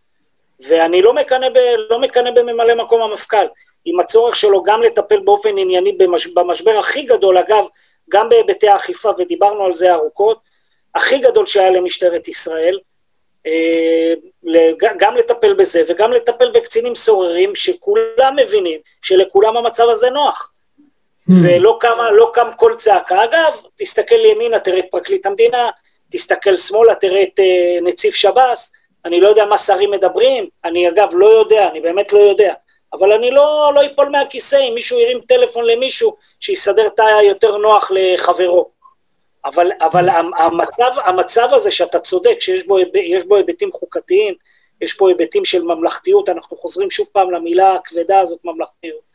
ואני 0.68 1.02
לא 1.02 1.14
מקנא, 1.14 1.50
ב, 1.50 1.58
לא 1.90 2.00
מקנא 2.00 2.32
בממלא 2.32 2.76
מקום 2.76 3.02
המפכ"ל. 3.02 3.46
עם 3.86 4.00
הצורך 4.00 4.36
שלו 4.36 4.64
גם 4.64 4.82
לטפל 4.82 5.20
באופן 5.20 5.58
ענייני 5.58 5.92
במש, 5.92 6.28
במשבר 6.28 6.78
הכי 6.80 7.04
גדול, 7.04 7.38
אגב, 7.38 7.66
גם 8.10 8.30
בהיבטי 8.30 8.68
האכיפה, 8.68 9.12
ודיברנו 9.18 9.66
על 9.66 9.76
זה 9.76 9.94
ארוכות, 9.94 10.40
הכי 10.96 11.20
גדול 11.20 11.46
שהיה 11.46 11.70
למשטרת 11.70 12.28
ישראל, 12.28 12.80
אה, 13.48 14.14
גם 14.98 15.18
לטפל 15.18 15.54
בזה 15.54 15.82
וגם 15.88 16.12
לטפל 16.12 16.52
בקצינים 16.52 16.96
סוררים 16.96 17.56
שכולם 17.56 18.36
מבינים 18.36 18.80
שלכולם 19.02 19.58
המצב 19.58 19.90
הזה 19.90 20.10
נוח. 20.10 20.52
Hmm. 21.30 21.34
ולא 21.44 21.78
קם, 21.80 21.98
לא 22.12 22.32
קם 22.34 22.48
קול 22.56 22.76
צעקה. 22.76 23.24
אגב, 23.24 23.62
תסתכל 23.76 24.16
לימינה, 24.16 24.60
תראה 24.60 24.80
את 24.80 24.86
פרקליט 24.92 25.26
המדינה, 25.26 25.70
תסתכל 26.12 26.58
שמאלה, 26.58 26.96
תראה 26.96 27.24
את 27.24 27.40
uh, 27.40 27.84
נציב 27.84 28.14
שב"ס, 28.14 28.72
אני 29.06 29.22
לא 29.22 29.28
יודע 29.28 29.46
מה 29.46 29.58
שרים 29.58 29.92
מדברים, 29.92 30.50
אני 30.66 30.90
אגב 30.90 31.10
לא 31.14 31.26
יודע, 31.26 31.68
אני 31.68 31.80
באמת 31.80 32.14
לא 32.14 32.20
יודע. 32.20 32.54
אבל 32.94 33.14
אני 33.14 33.32
לא, 33.32 33.72
לא 33.76 33.86
אפול 33.86 34.10
מהכיסא 34.10 34.56
אם 34.70 34.74
מישהו 34.74 35.00
הרים 35.00 35.22
טלפון 35.28 35.66
למישהו 35.66 36.16
שיסדר 36.40 36.90
תא 36.90 37.22
יותר 37.24 37.58
נוח 37.58 37.92
לחברו. 37.92 38.70
אבל, 39.46 39.72
אבל 39.80 40.10
המצב, 40.38 40.92
המצב 41.06 41.50
הזה 41.52 41.72
שאתה 41.72 42.00
צודק, 42.00 42.36
שיש 42.40 42.68
בו, 42.68 42.78
בו 43.28 43.36
היבטים 43.36 43.72
חוקתיים, 43.72 44.34
יש 44.82 44.94
פה 44.94 45.10
היבטים 45.10 45.46
של 45.46 45.64
ממלכתיות, 45.64 46.30
אנחנו 46.30 46.58
חוזרים 46.58 46.90
שוב 46.90 47.10
פעם 47.14 47.32
למילה 47.32 47.74
הכבדה 47.74 48.20
הזאת, 48.20 48.40
ממלכתיות, 48.44 49.12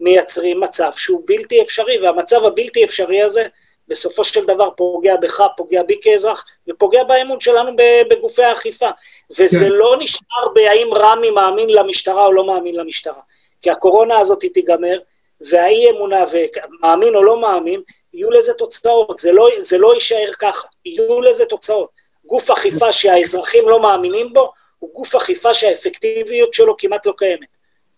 מייצרים 0.00 0.60
מצב 0.60 0.90
שהוא 0.96 1.22
בלתי 1.26 1.62
אפשרי, 1.62 1.98
והמצב 1.98 2.44
הבלתי 2.44 2.84
אפשרי 2.84 3.22
הזה 3.22 3.46
בסופו 3.88 4.24
של 4.24 4.44
דבר 4.46 4.70
פוגע 4.70 5.16
בך, 5.16 5.42
פוגע 5.56 5.82
בי 5.82 5.98
כאזרח, 6.02 6.44
ופוגע 6.68 7.04
באמון 7.04 7.40
שלנו 7.40 7.70
בגופי 8.10 8.42
האכיפה. 8.42 8.90
וזה 9.30 9.58
כן. 9.58 9.72
לא 9.72 9.96
נשאר 9.98 10.48
בהאם 10.54 10.94
רמי 10.94 11.30
מאמין 11.30 11.70
למשטרה 11.70 12.26
או 12.26 12.32
לא 12.32 12.46
מאמין 12.46 12.74
למשטרה. 12.74 13.20
כי 13.62 13.70
הקורונה 13.70 14.18
הזאת 14.18 14.42
היא 14.42 14.50
תיגמר, 14.54 14.98
והאי 15.40 15.90
אמונה, 15.90 16.24
ומאמין 16.32 17.14
או 17.14 17.22
לא 17.22 17.40
מאמין, 17.40 17.80
יהיו 18.14 18.30
לזה 18.30 18.52
תוצאות. 18.54 19.18
זה 19.18 19.32
לא, 19.32 19.48
זה 19.60 19.78
לא 19.78 19.94
יישאר 19.94 20.32
ככה, 20.38 20.68
יהיו 20.84 21.20
לזה 21.20 21.44
תוצאות. 21.46 21.88
גוף 22.26 22.50
אכיפה 22.50 22.92
שהאזרחים 22.92 23.68
לא 23.68 23.80
מאמינים 23.80 24.32
בו, 24.32 24.52
הוא 24.78 24.94
גוף 24.94 25.14
אכיפה 25.14 25.54
שהאפקטיביות 25.54 26.54
שלו 26.54 26.76
כמעט 26.78 27.06
לא 27.06 27.12
קיימת. 27.16 27.56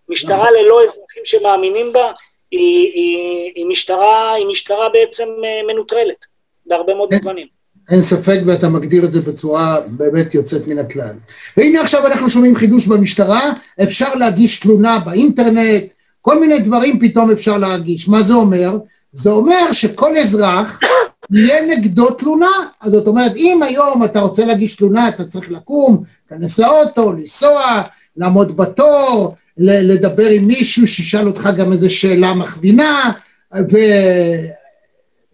משטרה 0.09 0.37
נכון. 0.37 0.55
ללא 0.55 0.85
אזרחים 0.85 1.25
שמאמינים 1.25 1.93
בה, 1.93 2.13
היא, 2.51 2.91
היא, 2.95 3.53
היא, 3.55 3.67
משטרה, 3.67 4.33
היא 4.33 4.47
משטרה 4.47 4.89
בעצם 4.93 5.25
אה, 5.45 5.73
מנוטרלת, 5.73 6.27
בהרבה 6.67 6.95
מאוד 6.95 7.09
מובנים. 7.15 7.47
אין 7.91 8.03
ספק, 8.03 8.39
ואתה 8.47 8.69
מגדיר 8.69 9.05
את 9.05 9.13
זה 9.13 9.21
בצורה 9.21 9.81
באמת 9.87 10.35
יוצאת 10.35 10.67
מן 10.67 10.79
הכלל. 10.79 11.15
והנה 11.57 11.81
עכשיו 11.81 12.07
אנחנו 12.07 12.31
שומעים 12.31 12.57
חידוש 12.57 12.87
במשטרה, 12.87 13.53
אפשר 13.83 14.15
להגיש 14.15 14.61
תלונה 14.61 14.99
באינטרנט, 14.99 15.85
כל 16.21 16.41
מיני 16.41 16.59
דברים 16.59 16.99
פתאום 17.01 17.31
אפשר 17.31 17.59
להגיש. 17.59 18.09
מה 18.09 18.23
זה 18.23 18.35
אומר? 18.35 18.79
זה 19.13 19.31
אומר 19.31 19.73
שכל 19.73 20.19
אזרח 20.19 20.81
יהיה 21.31 21.67
נגדו 21.67 22.11
תלונה. 22.11 22.51
אז 22.81 22.93
זאת 22.93 23.07
אומרת, 23.07 23.37
אם 23.37 23.63
היום 23.63 24.05
אתה 24.05 24.21
רוצה 24.21 24.45
להגיש 24.45 24.77
תלונה, 24.77 25.09
אתה 25.09 25.25
צריך 25.25 25.51
לקום, 25.51 26.03
להיכנס 26.31 26.59
לאוטו, 26.59 27.13
לנסוע, 27.13 27.83
לעמוד 28.17 28.57
בתור, 28.57 29.35
לדבר 29.59 30.29
עם 30.29 30.45
מישהו 30.45 30.87
שישאל 30.87 31.27
אותך 31.27 31.49
גם 31.57 31.73
איזה 31.73 31.91
שאלה 31.91 32.35
מכווינה, 32.35 33.13
ואתה 33.53 33.79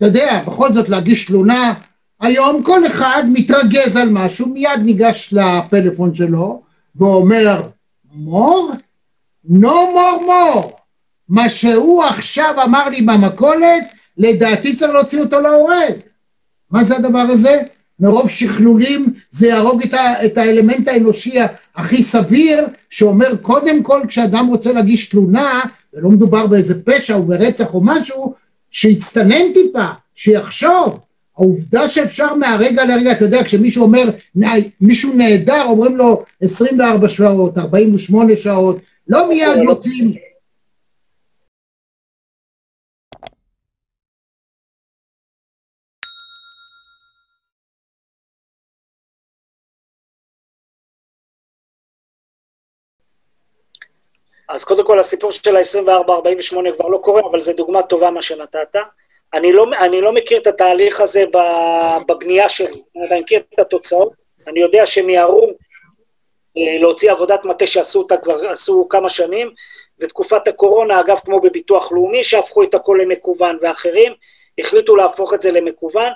יודע, 0.00 0.42
בכל 0.46 0.72
זאת 0.72 0.88
להגיש 0.88 1.24
תלונה. 1.24 1.74
היום 2.20 2.62
כל 2.62 2.86
אחד 2.86 3.24
מתרגז 3.32 3.96
על 3.96 4.08
משהו, 4.10 4.46
מיד 4.46 4.80
ניגש 4.82 5.32
לפלאפון 5.32 6.14
שלו 6.14 6.62
ואומר, 6.96 7.62
מור? 8.14 8.72
no 9.46 9.74
more 9.94 10.26
more. 10.26 10.66
מה 11.28 11.48
שהוא 11.48 12.04
עכשיו 12.04 12.54
אמר 12.64 12.88
לי 12.88 13.02
במכולת, 13.02 13.84
לדעתי 14.18 14.76
צריך 14.76 14.92
להוציא 14.92 15.20
אותו 15.20 15.40
להורג. 15.40 15.94
מה 16.70 16.84
זה 16.84 16.96
הדבר 16.96 17.18
הזה? 17.18 17.62
מרוב 18.00 18.30
שכלולים 18.30 19.14
זה 19.36 19.46
יהרוג 19.46 19.82
את, 19.82 19.94
ה, 19.94 20.24
את 20.24 20.38
האלמנט 20.38 20.88
האנושי 20.88 21.38
הכי 21.76 22.02
סביר, 22.02 22.66
שאומר 22.90 23.36
קודם 23.42 23.82
כל 23.82 24.00
כשאדם 24.08 24.46
רוצה 24.46 24.72
להגיש 24.72 25.06
תלונה, 25.06 25.60
ולא 25.94 26.10
מדובר 26.10 26.46
באיזה 26.46 26.84
פשע 26.84 27.14
או 27.14 27.22
ברצח 27.22 27.74
או 27.74 27.80
משהו, 27.84 28.34
שיצטנן 28.70 29.52
טיפה, 29.54 29.86
שיחשוב. 30.14 30.98
העובדה 31.38 31.88
שאפשר 31.88 32.34
מהרגע 32.34 32.84
לרגע, 32.84 33.12
אתה 33.12 33.24
יודע, 33.24 33.44
כשמישהו 33.44 33.82
אומר, 33.82 34.10
מישהו 34.80 35.12
נהדר, 35.14 35.64
אומרים 35.66 35.96
לו 35.96 36.22
24 36.40 37.08
שעות, 37.08 37.58
48 37.58 38.36
שעות, 38.36 38.78
לא 39.08 39.28
מיד 39.28 39.62
מוצאים 39.64 40.12
אז 54.54 54.64
קודם 54.64 54.84
כל 54.84 54.98
הסיפור 54.98 55.32
של 55.32 55.56
ה-24-48 55.56 56.56
כבר 56.76 56.88
לא 56.88 56.98
קורה, 56.98 57.22
אבל 57.30 57.40
זו 57.40 57.52
דוגמה 57.52 57.82
טובה 57.82 58.10
מה 58.10 58.22
שנתת. 58.22 58.76
אני 59.34 59.52
לא, 59.52 59.66
אני 59.78 60.00
לא 60.00 60.12
מכיר 60.12 60.38
את 60.38 60.46
התהליך 60.46 61.00
הזה 61.00 61.24
בבנייה 62.08 62.48
שלי, 62.48 62.80
אני 62.96 63.20
מכיר 63.20 63.40
את 63.54 63.58
התוצאות, 63.58 64.12
אני 64.48 64.60
יודע 64.60 64.86
שהם 64.86 65.10
יערו 65.10 65.46
אה, 66.56 66.78
להוציא 66.78 67.10
עבודת 67.10 67.44
מטה 67.44 67.66
שעשו 67.66 67.98
אותה 67.98 68.16
כבר, 68.16 68.48
עשו 68.50 68.86
כמה 68.90 69.08
שנים, 69.08 69.50
ותקופת 69.98 70.48
הקורונה, 70.48 71.00
אגב, 71.00 71.18
כמו 71.24 71.40
בביטוח 71.40 71.92
לאומי, 71.92 72.24
שהפכו 72.24 72.62
את 72.62 72.74
הכל 72.74 72.98
למקוון, 73.02 73.58
ואחרים 73.60 74.12
החליטו 74.58 74.96
להפוך 74.96 75.34
את 75.34 75.42
זה 75.42 75.52
למקוון. 75.52 76.12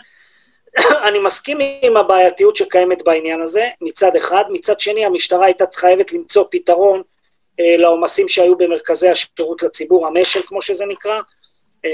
אני 1.08 1.18
מסכים 1.18 1.58
עם 1.82 1.96
הבעייתיות 1.96 2.56
שקיימת 2.56 3.02
בעניין 3.02 3.42
הזה, 3.42 3.68
מצד 3.80 4.16
אחד. 4.16 4.44
מצד 4.48 4.80
שני, 4.80 5.04
המשטרה 5.04 5.46
הייתה 5.46 5.64
חייבת 5.74 6.12
למצוא 6.12 6.44
פתרון 6.50 7.02
לעומסים 7.58 8.28
שהיו 8.28 8.56
במרכזי 8.58 9.08
השירות 9.08 9.62
לציבור, 9.62 10.06
המשל 10.06 10.40
כמו 10.46 10.62
שזה 10.62 10.84
נקרא, 10.86 11.20
אה, 11.84 11.90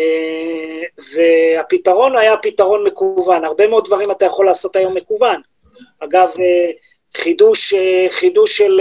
והפתרון 1.14 2.16
היה 2.16 2.36
פתרון 2.36 2.84
מקוון. 2.86 3.44
הרבה 3.44 3.66
מאוד 3.66 3.84
דברים 3.84 4.10
אתה 4.10 4.24
יכול 4.24 4.46
לעשות 4.46 4.76
היום 4.76 4.94
מקוון. 4.94 5.40
אגב, 6.00 6.28
אה, 6.38 6.70
חידוש, 7.16 7.74
חידוש 8.08 8.58
של, 8.58 8.80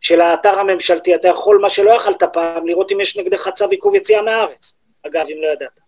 של 0.00 0.20
האתר 0.20 0.58
הממשלתי, 0.58 1.14
אתה 1.14 1.28
יכול, 1.28 1.58
מה 1.62 1.68
שלא 1.68 1.90
יכלת 1.90 2.22
פעם, 2.22 2.66
לראות 2.66 2.92
אם 2.92 3.00
יש 3.00 3.18
נגדך 3.18 3.48
צו 3.54 3.68
עיכוב 3.70 3.94
יציאה 3.94 4.22
מהארץ. 4.22 4.78
אגב, 5.06 5.24
אם 5.30 5.36
לא 5.42 5.52
ידעת. 5.52 5.80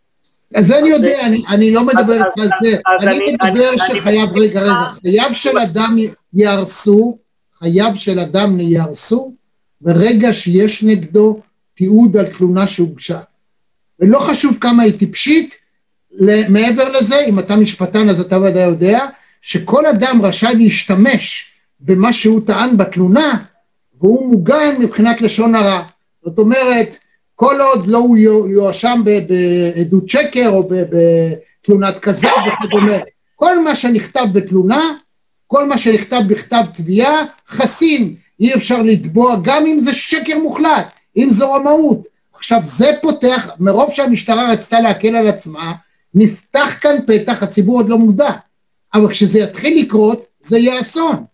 אז 0.54 0.66
זה 0.66 0.78
אני 0.78 0.88
יודע, 0.88 1.20
אני, 1.20 1.42
אני 1.48 1.70
לא 1.70 1.84
מדבר 1.84 2.14
איתך 2.14 2.38
על 2.38 2.48
זה, 2.60 2.76
אני 3.10 3.32
מדבר 3.32 3.76
שחייב, 3.76 4.38
רגע, 4.38 4.60
רגע, 4.60 4.72
חייו 5.02 5.34
של 5.34 5.58
אדם 5.58 5.96
יהרסו, 6.34 7.18
חייו 7.58 7.90
של 7.96 8.20
אדם 8.20 8.60
יהרסו 8.60 9.32
ברגע 9.80 10.32
שיש 10.32 10.82
נגדו 10.82 11.40
תיעוד 11.74 12.16
על 12.16 12.26
תלונה 12.26 12.66
שהוגשה. 12.66 13.20
ולא 14.00 14.18
חשוב 14.18 14.58
כמה 14.60 14.82
היא 14.82 14.98
טיפשית, 14.98 15.54
מעבר 16.48 16.88
לזה, 16.88 17.24
אם 17.28 17.38
אתה 17.38 17.56
משפטן 17.56 18.08
אז 18.08 18.20
אתה 18.20 18.40
ודאי 18.40 18.62
יודע, 18.62 19.06
שכל 19.42 19.86
אדם 19.86 20.22
רשאי 20.22 20.54
להשתמש 20.54 21.50
במה 21.80 22.12
שהוא 22.12 22.40
טען 22.46 22.76
בתלונה, 22.76 23.42
והוא 24.00 24.30
מוגן 24.30 24.74
מבחינת 24.80 25.20
לשון 25.20 25.54
הרע. 25.54 25.82
זאת 26.24 26.38
אומרת, 26.38 26.96
כל 27.34 27.60
עוד 27.60 27.86
לא 27.86 27.98
הוא 27.98 28.16
יואשם 28.48 29.02
בעדות 29.04 30.08
שקר 30.08 30.48
או 30.48 30.68
בתלונת 30.68 31.98
כזב 31.98 32.28
וכדומה. 32.46 32.98
כל 33.36 33.64
מה 33.64 33.76
שנכתב 33.76 34.26
בתלונה, 34.32 34.94
כל 35.46 35.68
מה 35.68 35.78
שנכתב 35.78 36.20
בכתב 36.28 36.64
תביעה, 36.74 37.24
חסין. 37.48 38.14
אי 38.40 38.54
אפשר 38.54 38.82
לתבוע 38.82 39.36
גם 39.42 39.66
אם 39.66 39.80
זה 39.80 39.94
שקר 39.94 40.38
מוחלט, 40.38 40.86
אם 41.16 41.28
זו 41.30 41.52
רמאות. 41.52 42.02
עכשיו 42.34 42.60
זה 42.64 42.90
פותח, 43.02 43.50
מרוב 43.60 43.90
שהמשטרה 43.94 44.52
רצתה 44.52 44.80
להקל 44.80 45.16
על 45.16 45.28
עצמה, 45.28 45.72
נפתח 46.14 46.74
כאן 46.80 46.96
פתח, 47.06 47.42
הציבור 47.42 47.76
עוד 47.76 47.88
לא 47.88 47.98
מודע. 47.98 48.30
אבל 48.94 49.10
כשזה 49.10 49.38
יתחיל 49.38 49.80
לקרות, 49.80 50.26
זה 50.40 50.58
יהיה 50.58 50.80
אסון. 50.80 51.24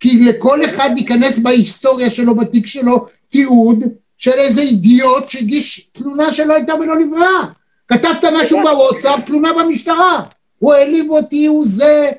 כי 0.00 0.20
לכל 0.20 0.64
אחד 0.64 0.90
ייכנס 0.96 1.38
בהיסטוריה 1.38 2.10
שלו, 2.10 2.34
בתיק 2.34 2.66
שלו, 2.66 3.06
תיעוד 3.28 3.84
של 4.18 4.32
איזה 4.32 4.60
אידיוט 4.60 5.28
שהגיש 5.28 5.90
תלונה 5.92 6.34
שלא 6.34 6.54
הייתה 6.54 6.74
ולא 6.74 6.98
נבראה. 6.98 7.48
כתבת 7.88 8.24
משהו 8.40 8.58
בוואטסאפ, 8.62 9.24
תלונה 9.26 9.52
במשטרה. 9.52 10.22
הוא 10.58 10.74
העליב 10.74 11.10
אותי, 11.10 11.46
הוא 11.46 11.64
זה... 11.66 12.10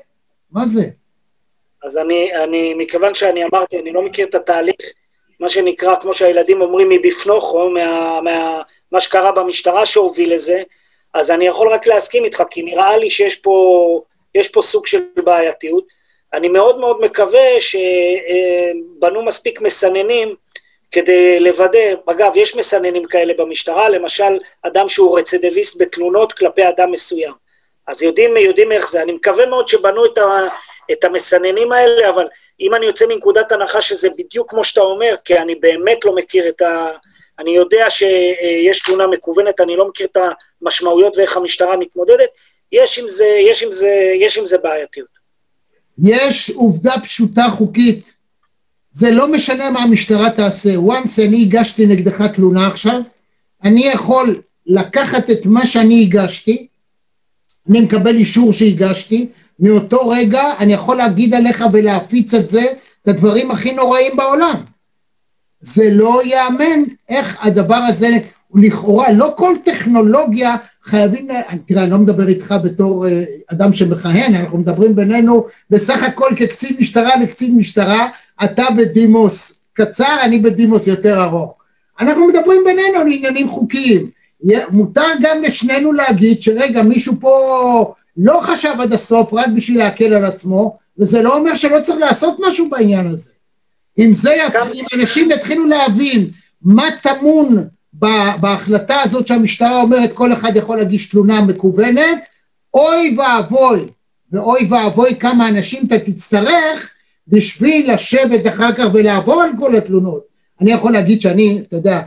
מה 0.52 0.66
זה? 0.66 0.84
אז 1.84 1.98
אני, 1.98 2.34
אני, 2.34 2.74
מכיוון 2.74 3.14
שאני 3.14 3.44
אמרתי, 3.44 3.78
אני 3.78 3.92
לא 3.92 4.02
מכיר 4.02 4.26
את 4.26 4.34
התהליך, 4.34 4.76
מה 5.40 5.48
שנקרא, 5.48 5.96
כמו 6.00 6.14
שהילדים 6.14 6.60
אומרים, 6.60 6.88
מבפנוכו, 6.88 7.70
מה, 7.70 8.20
מה, 8.20 8.62
מה 8.92 9.00
שקרה 9.00 9.32
במשטרה 9.32 9.86
שהוביל 9.86 10.34
לזה, 10.34 10.62
אז 11.14 11.30
אני 11.30 11.46
יכול 11.46 11.68
רק 11.68 11.86
להסכים 11.86 12.24
איתך, 12.24 12.42
כי 12.50 12.62
נראה 12.62 12.96
לי 12.96 13.10
שיש 13.10 13.36
פה, 13.36 14.00
פה 14.52 14.62
סוג 14.62 14.86
של 14.86 14.98
בעייתיות. 15.16 15.84
אני 16.34 16.48
מאוד 16.48 16.78
מאוד 16.78 17.00
מקווה 17.00 17.60
שבנו 17.60 19.22
מספיק 19.22 19.60
מסננים 19.60 20.34
כדי 20.90 21.40
לוודא, 21.40 21.78
אגב, 22.06 22.32
יש 22.36 22.56
מסננים 22.56 23.04
כאלה 23.04 23.32
במשטרה, 23.38 23.88
למשל, 23.88 24.38
אדם 24.62 24.88
שהוא 24.88 25.18
רצידיביסט 25.18 25.82
בתלונות 25.82 26.32
כלפי 26.32 26.68
אדם 26.68 26.90
מסוים. 26.90 27.32
אז 27.86 28.02
יודעים, 28.02 28.36
יודעים 28.36 28.72
איך 28.72 28.90
זה. 28.90 29.02
אני 29.02 29.12
מקווה 29.12 29.46
מאוד 29.46 29.68
שבנו 29.68 30.06
את, 30.06 30.18
ה, 30.18 30.48
את 30.92 31.04
המסננים 31.04 31.72
האלה, 31.72 32.10
אבל 32.10 32.26
אם 32.60 32.74
אני 32.74 32.86
יוצא 32.86 33.06
מנקודת 33.08 33.52
הנחה 33.52 33.80
שזה 33.80 34.08
בדיוק 34.18 34.50
כמו 34.50 34.64
שאתה 34.64 34.80
אומר, 34.80 35.14
כי 35.24 35.38
אני 35.38 35.54
באמת 35.54 36.04
לא 36.04 36.14
מכיר 36.14 36.48
את 36.48 36.62
ה... 36.62 36.88
אני 37.38 37.56
יודע 37.56 37.90
שיש 37.90 38.78
תלונה 38.78 39.06
מקוונת, 39.06 39.60
אני 39.60 39.76
לא 39.76 39.88
מכיר 39.88 40.06
את 40.06 40.16
המשמעויות 40.62 41.16
ואיך 41.16 41.36
המשטרה 41.36 41.76
מתמודדת, 41.76 42.28
יש 42.72 42.98
עם 42.98 43.04
זה, 43.08 43.26
יש 43.50 43.62
עם 43.62 43.72
זה, 43.72 44.12
יש 44.20 44.38
עם 44.38 44.46
זה 44.46 44.58
בעייתיות. 44.58 45.18
יש 45.98 46.50
עובדה 46.50 46.94
פשוטה 47.02 47.46
חוקית, 47.50 48.12
זה 48.90 49.10
לא 49.10 49.32
משנה 49.32 49.70
מה 49.70 49.82
המשטרה 49.82 50.30
תעשה, 50.30 50.74
once 50.74 51.22
אני 51.28 51.42
הגשתי 51.42 51.86
נגדך 51.86 52.22
תלונה 52.22 52.66
עכשיו, 52.66 53.00
אני 53.64 53.86
יכול 53.86 54.40
לקחת 54.66 55.30
את 55.30 55.46
מה 55.46 55.66
שאני 55.66 56.02
הגשתי, 56.02 56.66
אני 57.70 57.80
מקבל 57.80 58.16
אישור 58.16 58.52
שהגשתי, 58.52 59.28
מאותו 59.60 60.08
רגע 60.08 60.42
אני 60.58 60.72
יכול 60.72 60.96
להגיד 60.96 61.34
עליך 61.34 61.64
ולהפיץ 61.72 62.34
את 62.34 62.48
זה, 62.48 62.64
את 63.02 63.08
הדברים 63.08 63.50
הכי 63.50 63.72
נוראים 63.72 64.16
בעולם. 64.16 64.60
זה 65.60 65.90
לא 65.92 66.20
ייאמן 66.24 66.82
איך 67.08 67.38
הדבר 67.42 67.74
הזה, 67.74 68.08
לכאורה, 68.54 69.12
לא 69.12 69.34
כל 69.36 69.54
טכנולוגיה 69.64 70.56
חייבים, 70.82 71.28
תראה, 71.66 71.82
אני 71.82 71.90
לא 71.90 71.98
מדבר 71.98 72.28
איתך 72.28 72.54
בתור 72.64 73.06
אה, 73.06 73.24
אדם 73.46 73.72
שמכהן, 73.72 74.34
אנחנו 74.34 74.58
מדברים 74.58 74.96
בינינו 74.96 75.44
בסך 75.70 76.02
הכל 76.02 76.30
כקצין 76.36 76.76
משטרה 76.80 77.16
לקצין 77.16 77.56
משטרה, 77.56 78.08
אתה 78.44 78.64
בדימוס 78.76 79.52
קצר, 79.72 80.16
אני 80.22 80.38
בדימוס 80.38 80.86
יותר 80.86 81.22
ארוך. 81.22 81.54
אנחנו 82.00 82.26
מדברים 82.26 82.62
בינינו 82.64 82.98
על 82.98 83.12
עניינים 83.12 83.48
חוקיים. 83.48 84.10
מותר 84.70 85.08
גם 85.20 85.42
לשנינו 85.42 85.92
להגיד 85.92 86.42
שרגע, 86.42 86.82
מישהו 86.82 87.14
פה 87.20 87.94
לא 88.18 88.40
חשב 88.42 88.74
עד 88.78 88.92
הסוף 88.92 89.34
רק 89.34 89.48
בשביל 89.56 89.78
להקל 89.78 90.14
על 90.14 90.24
עצמו, 90.24 90.76
וזה 90.98 91.22
לא 91.22 91.36
אומר 91.36 91.54
שלא 91.54 91.80
צריך 91.82 91.98
לעשות 91.98 92.36
משהו 92.48 92.70
בעניין 92.70 93.06
הזה. 93.06 93.30
אם 93.98 94.12
זה, 94.12 94.34
אם 94.74 94.84
אנשים 95.00 95.30
יתחילו 95.30 95.66
להבין 95.66 96.30
מה 96.62 96.88
טמון 97.02 97.64
בהחלטה 98.40 99.00
הזאת 99.00 99.26
שהמשטרה 99.26 99.80
אומרת 99.80 100.12
כל 100.12 100.32
אחד 100.32 100.56
יכול 100.56 100.76
להגיש 100.76 101.06
תלונה 101.06 101.40
מקוונת, 101.40 102.18
אוי 102.74 103.16
ואבוי, 103.18 103.80
ואוי 104.32 104.66
ואבוי 104.70 105.14
כמה 105.14 105.48
אנשים 105.48 105.86
אתה 105.86 105.98
תצטרך 105.98 106.90
בשביל 107.28 107.92
לשבת 107.92 108.46
אחר 108.46 108.72
כך 108.72 108.84
ולעבור 108.92 109.42
על 109.42 109.50
כל 109.58 109.76
התלונות. 109.76 110.22
אני 110.60 110.72
יכול 110.72 110.92
להגיד 110.92 111.20
שאני, 111.20 111.62
אתה 111.68 111.76
יודע, 111.76 112.00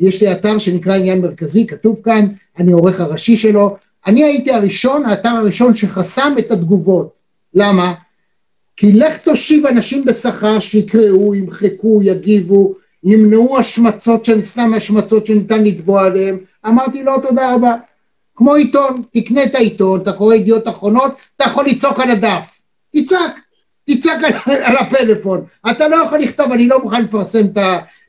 יש 0.00 0.22
לי 0.22 0.32
אתר 0.32 0.58
שנקרא 0.58 0.94
עניין 0.94 1.20
מרכזי, 1.20 1.66
כתוב 1.66 2.00
כאן, 2.04 2.26
אני 2.58 2.72
עורך 2.72 3.00
הראשי 3.00 3.36
שלו, 3.36 3.76
אני 4.06 4.24
הייתי 4.24 4.52
הראשון, 4.52 5.04
האתר 5.04 5.28
הראשון 5.28 5.74
שחסם 5.74 6.34
את 6.38 6.50
התגובות. 6.50 7.14
למה? 7.54 7.94
כי 8.76 8.92
לך 8.92 9.18
תושיב 9.18 9.66
אנשים 9.66 10.04
בשכר 10.04 10.58
שיקראו, 10.58 11.34
ימחקו, 11.34 12.00
יגיבו, 12.02 12.74
ימנעו 13.04 13.58
השמצות 13.58 14.24
שהן 14.24 14.42
סתם 14.42 14.74
השמצות 14.76 15.26
שניתן 15.26 15.64
לתבוע 15.64 16.04
עליהן, 16.04 16.38
אמרתי 16.66 17.02
לו 17.02 17.20
תודה 17.20 17.54
רבה. 17.54 17.74
כמו 18.36 18.54
עיתון, 18.54 19.02
תקנה 19.12 19.44
את 19.44 19.54
העיתון, 19.54 20.00
אתה 20.00 20.12
קורא 20.12 20.34
ידיעות 20.34 20.68
אחרונות, 20.68 21.12
אתה 21.36 21.44
יכול 21.44 21.66
לצעוק 21.66 22.00
על 22.00 22.10
הדף. 22.10 22.60
תצעק, 22.96 23.40
תצעק 23.84 24.24
על, 24.24 24.32
על 24.66 24.76
הפלאפון. 24.76 25.44
אתה 25.70 25.88
לא 25.88 25.96
יכול 25.96 26.18
לכתוב, 26.18 26.52
אני 26.52 26.68
לא 26.68 26.82
מוכן 26.82 27.02
לפרסם 27.02 27.46
את, 27.46 27.58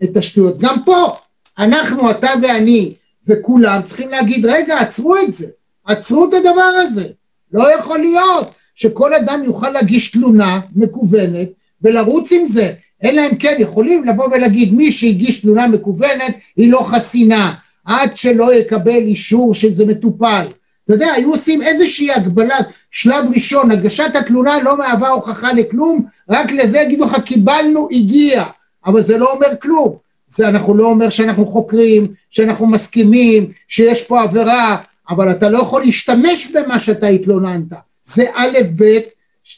את 0.04 0.18
השטויות. 0.18 0.60
גם 0.60 0.76
פה, 0.86 1.16
אנחנו, 1.60 2.12
אתה 2.12 2.30
ואני, 2.42 2.94
וכולם 3.28 3.82
צריכים 3.86 4.10
להגיד, 4.10 4.46
רגע, 4.46 4.80
עצרו 4.80 5.16
את 5.18 5.34
זה. 5.34 5.48
עצרו 5.86 6.30
את 6.30 6.34
הדבר 6.34 6.72
הזה. 6.84 7.08
לא 7.54 7.76
יכול 7.76 8.00
להיות 8.00 8.52
שכל 8.76 9.14
אדם 9.14 9.44
יוכל 9.44 9.70
להגיש 9.70 10.12
תלונה 10.12 10.60
מקוונת 10.76 11.50
ולרוץ 11.82 12.32
עם 12.32 12.46
זה. 12.46 12.74
אלא 13.04 13.22
אם 13.22 13.36
כן 13.36 13.56
יכולים 13.60 14.04
לבוא 14.04 14.26
ולהגיד 14.26 14.74
מי 14.74 14.92
שהגיש 14.92 15.42
תלונה 15.42 15.68
מקוונת 15.68 16.36
היא 16.58 16.72
לא 16.72 16.80
חסינה 16.80 17.54
עד 17.86 18.18
שלא 18.18 18.54
יקבל 18.54 18.98
אישור 18.98 19.54
שזה 19.54 19.86
מטופל. 19.86 20.46
אתה 20.86 20.94
יודע, 20.94 21.14
היו 21.14 21.32
עושים 21.32 21.62
איזושהי 21.62 22.12
הגבלה, 22.12 22.58
שלב 22.92 23.26
ראשון, 23.36 23.72
הגשת 23.72 24.16
התלונה 24.16 24.60
לא 24.60 24.78
מהווה 24.78 25.10
הוכחה 25.10 25.54
לכלום, 25.54 26.06
רק 26.30 26.52
לזה 26.52 26.80
יגידו 26.80 27.06
לך 27.06 27.20
קיבלנו, 27.26 27.88
הגיע, 27.92 28.44
אבל 28.86 29.02
זה 29.02 29.18
לא 29.18 29.32
אומר 29.34 29.48
כלום. 29.62 29.96
זה 30.28 30.48
אנחנו 30.48 30.74
לא 30.74 30.86
אומר 30.86 31.10
שאנחנו 31.10 31.46
חוקרים, 31.46 32.08
שאנחנו 32.30 32.68
מסכימים, 32.68 33.52
שיש 33.68 34.04
פה 34.04 34.22
עבירה, 34.22 34.78
אבל 35.10 35.32
אתה 35.32 35.50
לא 35.50 35.58
יכול 35.58 35.82
להשתמש 35.82 36.52
במה 36.52 36.80
שאתה 36.80 37.08
התלוננת. 37.08 37.74
זה 38.04 38.24
א' 38.34 38.58
ב', 38.76 39.00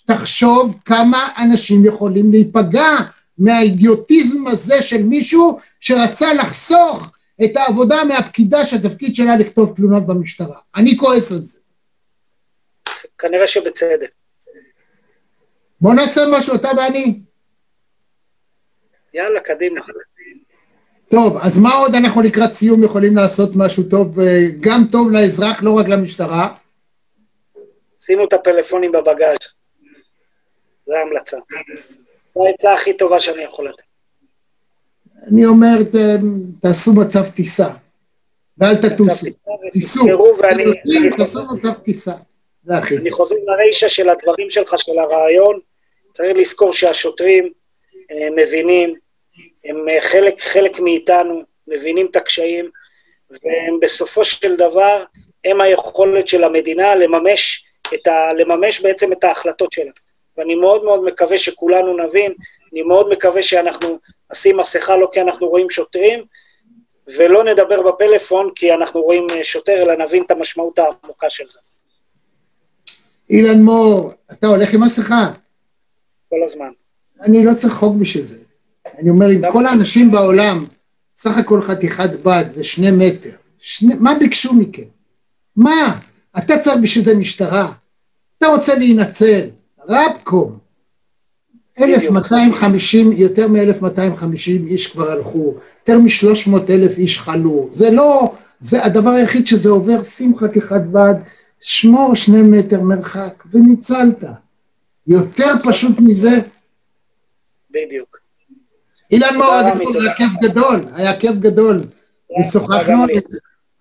תחשוב 0.05 0.81
כמה 0.85 1.29
אנשים 1.37 1.85
יכולים 1.85 2.31
להיפגע 2.31 2.89
מהאידיוטיזם 3.37 4.47
הזה 4.47 4.81
של 4.81 5.03
מישהו 5.03 5.59
שרצה 5.79 6.33
לחסוך 6.33 7.17
את 7.45 7.57
העבודה 7.57 8.03
מהפקידה 8.03 8.65
שהתפקיד 8.65 9.15
שלה 9.15 9.37
לכתוב 9.37 9.75
תלונות 9.75 10.07
במשטרה. 10.07 10.57
אני 10.75 10.97
כועס 10.97 11.31
על 11.31 11.37
זה. 11.37 11.59
כנראה 13.17 13.47
שבצדק. 13.47 14.09
בוא 15.81 15.93
נעשה 15.93 16.21
משהו, 16.31 16.55
אתה 16.55 16.69
ואני. 16.77 17.19
יאללה, 19.13 19.39
קדימה. 19.39 19.81
טוב, 21.09 21.37
אז 21.41 21.57
מה 21.57 21.73
עוד 21.73 21.95
אנחנו 21.95 22.21
לקראת 22.21 22.51
סיום 22.53 22.83
יכולים 22.83 23.15
לעשות 23.15 23.49
משהו 23.55 23.83
טוב, 23.89 24.19
אה, 24.19 24.25
גם 24.59 24.81
טוב 24.91 25.11
לאזרח, 25.11 25.63
לא 25.63 25.71
רק 25.77 25.87
למשטרה? 25.87 26.55
שימו 27.99 28.25
את 28.25 28.33
הפלאפונים 28.33 28.91
בבגאז'. 28.91 29.37
זו 30.87 30.93
ההמלצה. 30.95 31.37
זו 32.35 32.45
העצה 32.47 32.73
הכי 32.73 32.93
טובה 32.97 33.19
שאני 33.19 33.43
יכול 33.43 33.69
לתת. 33.69 33.81
אני 35.31 35.45
אומר, 35.45 35.83
ת- 35.83 36.21
תעשו 36.61 36.93
מצב 36.93 37.23
טיסה, 37.35 37.67
ואל 38.57 38.75
תטוסו. 38.75 39.25
תיסעו. 39.71 40.05
תעשו 41.17 41.39
מצב 41.55 41.73
טיסה. 41.83 42.13
זה 42.63 42.77
הכי 42.77 42.97
אני 42.97 43.11
חוזר 43.11 43.35
לרישה 43.45 43.89
של 43.89 44.09
הדברים 44.09 44.49
שלך, 44.49 44.73
של 44.77 44.99
הרעיון. 44.99 45.59
צריך 46.13 46.37
לזכור 46.37 46.73
שהשוטרים 46.73 47.51
אה, 48.11 48.27
מבינים, 48.35 48.95
הם 49.68 49.89
אה, 49.89 50.01
חלק, 50.01 50.41
חלק 50.41 50.80
מאיתנו, 50.80 51.41
מבינים 51.68 52.05
את 52.05 52.15
הקשיים, 52.15 52.70
והם 53.30 53.80
בסופו 53.82 54.24
של 54.24 54.55
דבר, 54.55 55.03
הם 55.45 55.61
היכולת 55.61 56.28
של 56.28 56.43
המדינה 56.43 56.95
לממש, 56.95 57.65
את 57.93 58.07
ה, 58.07 58.34
לממש 58.34 58.82
בעצם 58.82 59.11
את 59.11 59.24
ההחלטות 59.24 59.72
שלה. 59.72 59.91
ואני 60.38 60.55
מאוד 60.55 60.84
מאוד 60.84 61.03
מקווה 61.03 61.38
שכולנו 61.38 61.97
נבין, 61.97 62.34
אני 62.74 62.82
מאוד 62.82 63.09
מקווה 63.09 63.41
שאנחנו 63.41 63.99
נשים 64.32 64.57
מסכה 64.57 64.97
לא 64.97 65.09
כי 65.13 65.22
אנחנו 65.22 65.47
רואים 65.47 65.70
שוטרים, 65.70 66.24
ולא 67.18 67.43
נדבר 67.43 67.82
בפלאפון 67.82 68.51
כי 68.55 68.74
אנחנו 68.74 69.01
רואים 69.01 69.28
אה, 69.32 69.43
שוטר, 69.43 69.82
אלא 69.82 70.05
נבין 70.05 70.24
את 70.24 70.32
המשמעות 70.32 70.80
העמוקה 70.80 71.30
של 71.30 71.43
זה. 71.49 71.59
אילן 73.30 73.61
מור, 73.61 74.11
אתה 74.32 74.47
הולך 74.47 74.74
עם 74.74 74.84
מסכה? 74.84 75.32
כל 76.30 76.43
הזמן. 76.43 76.70
אני 77.22 77.45
לא 77.45 77.53
צריך 77.53 77.74
חוק 77.74 77.95
בשביל 77.95 78.24
זה. 78.24 78.46
אני 78.99 79.09
אומר, 79.09 79.31
אם 79.31 79.41
כל 79.51 79.65
האנשים 79.65 80.11
בעולם, 80.11 80.65
סך 81.15 81.38
הכל 81.38 81.61
חתיכת 81.61 82.09
בד 82.23 82.45
ושני 82.53 82.91
מטר, 82.91 83.29
שני, 83.59 83.93
מה 83.99 84.15
ביקשו 84.19 84.53
מכם? 84.53 84.81
מה? 85.55 85.99
אתה 86.38 86.59
צריך 86.59 86.77
בשביל 86.81 87.03
זה 87.05 87.17
משטרה? 87.17 87.71
אתה 88.38 88.47
רוצה 88.47 88.75
להינצל? 88.75 89.41
רבקום. 89.89 90.57
1250, 91.79 93.11
יותר 93.11 93.47
מ-1250 93.47 94.67
איש 94.67 94.88
כבר 94.88 95.11
הלכו, 95.11 95.55
יותר 95.79 95.99
מ-300 95.99 96.69
אלף 96.69 96.97
איש 96.97 97.19
חלו. 97.19 97.69
זה 97.71 97.91
לא, 97.91 98.35
זה 98.59 98.85
הדבר 98.85 99.09
היחיד 99.09 99.47
שזה 99.47 99.69
עובר, 99.69 100.03
שים 100.03 100.38
חתיכת 100.38 100.81
בד, 100.91 101.13
שמור 101.61 102.15
שני 102.15 102.41
מטר 102.41 102.81
מרחק, 102.81 103.43
וניצלת. 103.51 104.23
יותר 105.07 105.51
פשוט 105.63 105.99
מזה? 105.99 106.39
בדיוק. 107.71 108.16
אילן 109.11 109.35
מור 109.35 109.53
הגדול, 109.53 109.93
זה 109.93 110.03
היה. 110.03 110.13
כיף 110.13 110.29
גדול, 110.41 110.81
היה 110.95 111.19
כיף 111.19 111.31
גדול. 111.31 111.81
ושוחחנו, 112.39 112.93
גם 112.93 113.05
לי. 113.05 113.21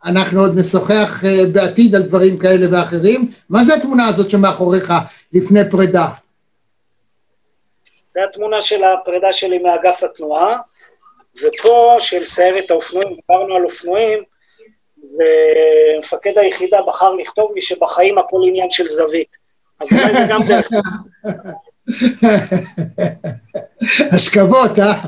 אנחנו 0.05 0.41
עוד 0.41 0.59
נשוחח 0.59 1.25
אה, 1.25 1.47
בעתיד 1.53 1.95
על 1.95 2.03
דברים 2.03 2.39
כאלה 2.39 2.67
ואחרים. 2.71 3.31
מה 3.51 3.65
זה 3.65 3.75
התמונה 3.75 4.07
הזאת 4.07 4.31
שמאחוריך 4.31 4.93
לפני 5.33 5.71
פרידה? 5.71 6.09
זו 8.09 8.21
התמונה 8.31 8.63
של 8.63 8.85
הפרידה 8.85 9.33
שלי 9.33 9.59
מאגף 9.59 10.03
התנועה, 10.03 10.57
ופה 11.43 11.97
של 12.01 12.27
סיירת 12.27 12.71
האופנועים, 12.71 13.09
דיברנו 13.09 13.57
על 13.57 13.65
אופנועים, 13.65 14.23
זה 15.03 15.25
מפקד 15.99 16.39
היחידה 16.39 16.79
בחר 16.87 17.13
לכתוב 17.13 17.53
לי 17.55 17.63
שבחיים 17.63 18.19
הכל 18.19 18.41
עניין 18.49 18.71
של 18.71 18.87
זווית. 18.87 19.37
אז 19.81 19.93
אולי 19.93 20.13
זה 20.13 20.21
גם 20.29 20.39
דרך... 20.49 20.69
השכבות, 24.13 24.79
אה? 24.79 25.03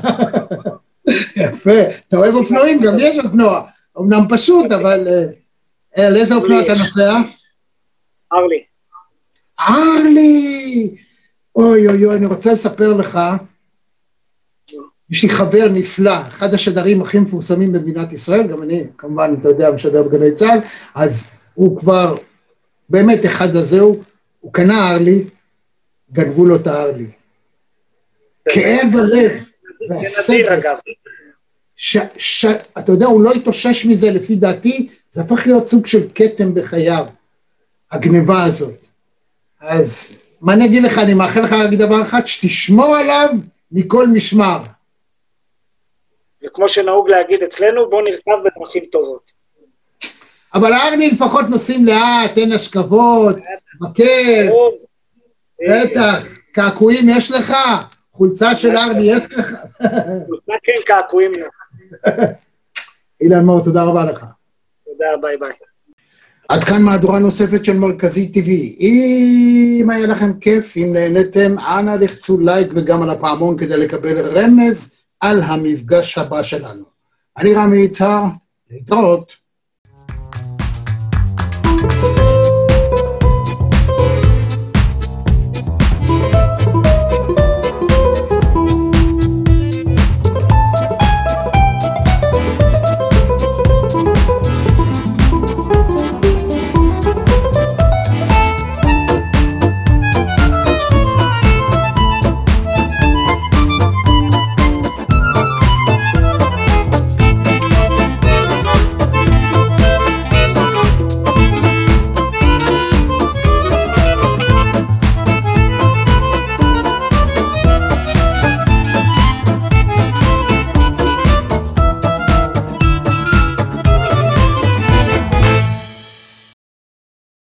יפה. 1.35 1.81
אתה 2.07 2.17
אוהב 2.17 2.35
אופנועים? 2.35 2.81
גם 2.81 2.93
יש 2.99 3.17
אופנוע. 3.25 3.61
אמנם 3.99 4.25
פשוט, 4.29 4.71
אבל... 4.71 5.07
אה, 5.07 6.07
על 6.07 6.17
איזה 6.17 6.35
אופנוע 6.35 6.61
אתה 6.61 6.73
נוסע? 6.73 7.17
ארלי. 8.33 8.63
ארלי! 9.59 10.95
אוי 11.55 11.87
אוי 11.87 12.05
אוי, 12.05 12.15
אני 12.15 12.25
רוצה 12.25 12.51
לספר 12.51 12.93
לך, 12.93 13.19
יש 15.09 15.23
לי 15.23 15.29
חבר 15.29 15.67
נפלא, 15.73 16.21
אחד 16.21 16.53
השדרים 16.53 17.01
הכי 17.01 17.19
מפורסמים 17.19 17.73
במדינת 17.73 18.13
ישראל, 18.13 18.47
גם 18.47 18.63
אני, 18.63 18.83
כמובן, 18.97 19.35
אתה 19.41 19.49
יודע, 19.49 19.71
משדר 19.71 20.03
בגלי 20.03 20.31
צה"ל, 20.31 20.59
אז 20.95 21.29
הוא 21.53 21.77
כבר, 21.77 22.15
באמת 22.89 23.25
אחד 23.25 23.55
הזהו, 23.55 24.03
הוא 24.39 24.53
קנה 24.53 24.91
ארלי, 24.91 25.23
גנבו 26.11 26.45
לו 26.45 26.55
את 26.55 26.67
הארלי. 26.67 27.07
כאב 28.53 28.95
הלב 28.95 29.31
והסבל, 29.89 30.59
אתה 32.77 32.91
יודע, 32.91 33.05
הוא 33.05 33.21
לא 33.21 33.31
התאושש 33.31 33.85
מזה, 33.85 34.11
לפי 34.11 34.35
דעתי, 34.35 34.87
זה 35.09 35.21
הפך 35.21 35.47
להיות 35.47 35.67
סוג 35.67 35.85
של 35.85 36.07
כתם 36.15 36.53
בחייו, 36.53 37.05
הגניבה 37.91 38.43
הזאת. 38.43 38.85
אז 39.61 40.17
מה 40.41 40.53
אני 40.53 40.65
אגיד 40.65 40.83
לך, 40.83 40.97
אני 40.97 41.13
מאחל 41.13 41.41
לך 41.41 41.53
רק 41.53 41.69
דבר 41.73 42.01
אחד, 42.01 42.21
שתשמור 42.25 42.95
עליו 42.95 43.29
מכל 43.71 44.07
משמר. 44.07 44.59
וכמו 46.43 46.67
שנהוג 46.67 47.09
להגיד 47.09 47.43
אצלנו, 47.43 47.89
בואו 47.89 48.01
נרכב 48.01 48.31
בדרכים 48.45 48.85
טובות. 48.91 49.31
אבל 50.53 50.73
הארני 50.73 51.09
לפחות 51.11 51.45
נוסעים 51.49 51.85
לאט, 51.85 52.37
אין 52.37 52.51
השכבות, 52.51 53.35
בכיף, 53.81 54.51
בטח, 55.69 56.25
קעקועים 56.51 57.09
יש 57.09 57.31
לך? 57.31 57.53
חולצה 58.19 58.55
של 58.55 58.75
ארני 58.77 59.01
יש 59.01 59.33
לך? 59.33 59.53
מה 60.47 60.55
כן 60.63 60.81
קעקועים 60.85 61.31
לו. 61.37 61.47
אילן 63.21 63.45
מור, 63.45 63.63
תודה 63.63 63.83
רבה 63.83 64.05
לך. 64.05 64.25
תודה, 64.85 65.05
ביי 65.21 65.37
ביי. 65.37 65.51
עד 66.49 66.63
כאן 66.63 66.81
מהדורה 66.81 67.19
נוספת 67.19 67.65
של 67.65 67.77
מרכזי 67.77 68.31
TV. 68.33 68.49
אם 68.79 69.87
היה 69.89 70.07
לכם 70.07 70.39
כיף, 70.39 70.77
אם 70.77 70.89
נהניתם, 70.93 71.59
אנא 71.59 71.91
לחצו 72.01 72.39
לייק 72.39 72.67
וגם 72.75 73.01
על 73.01 73.09
הפעמון 73.09 73.57
כדי 73.57 73.77
לקבל 73.77 74.17
רמז 74.19 75.03
על 75.21 75.41
המפגש 75.41 76.17
הבא 76.17 76.43
שלנו. 76.43 76.83
אני 77.37 77.53
רמי 77.53 77.77
יצהר, 77.77 78.23
להתראות. 78.71 79.33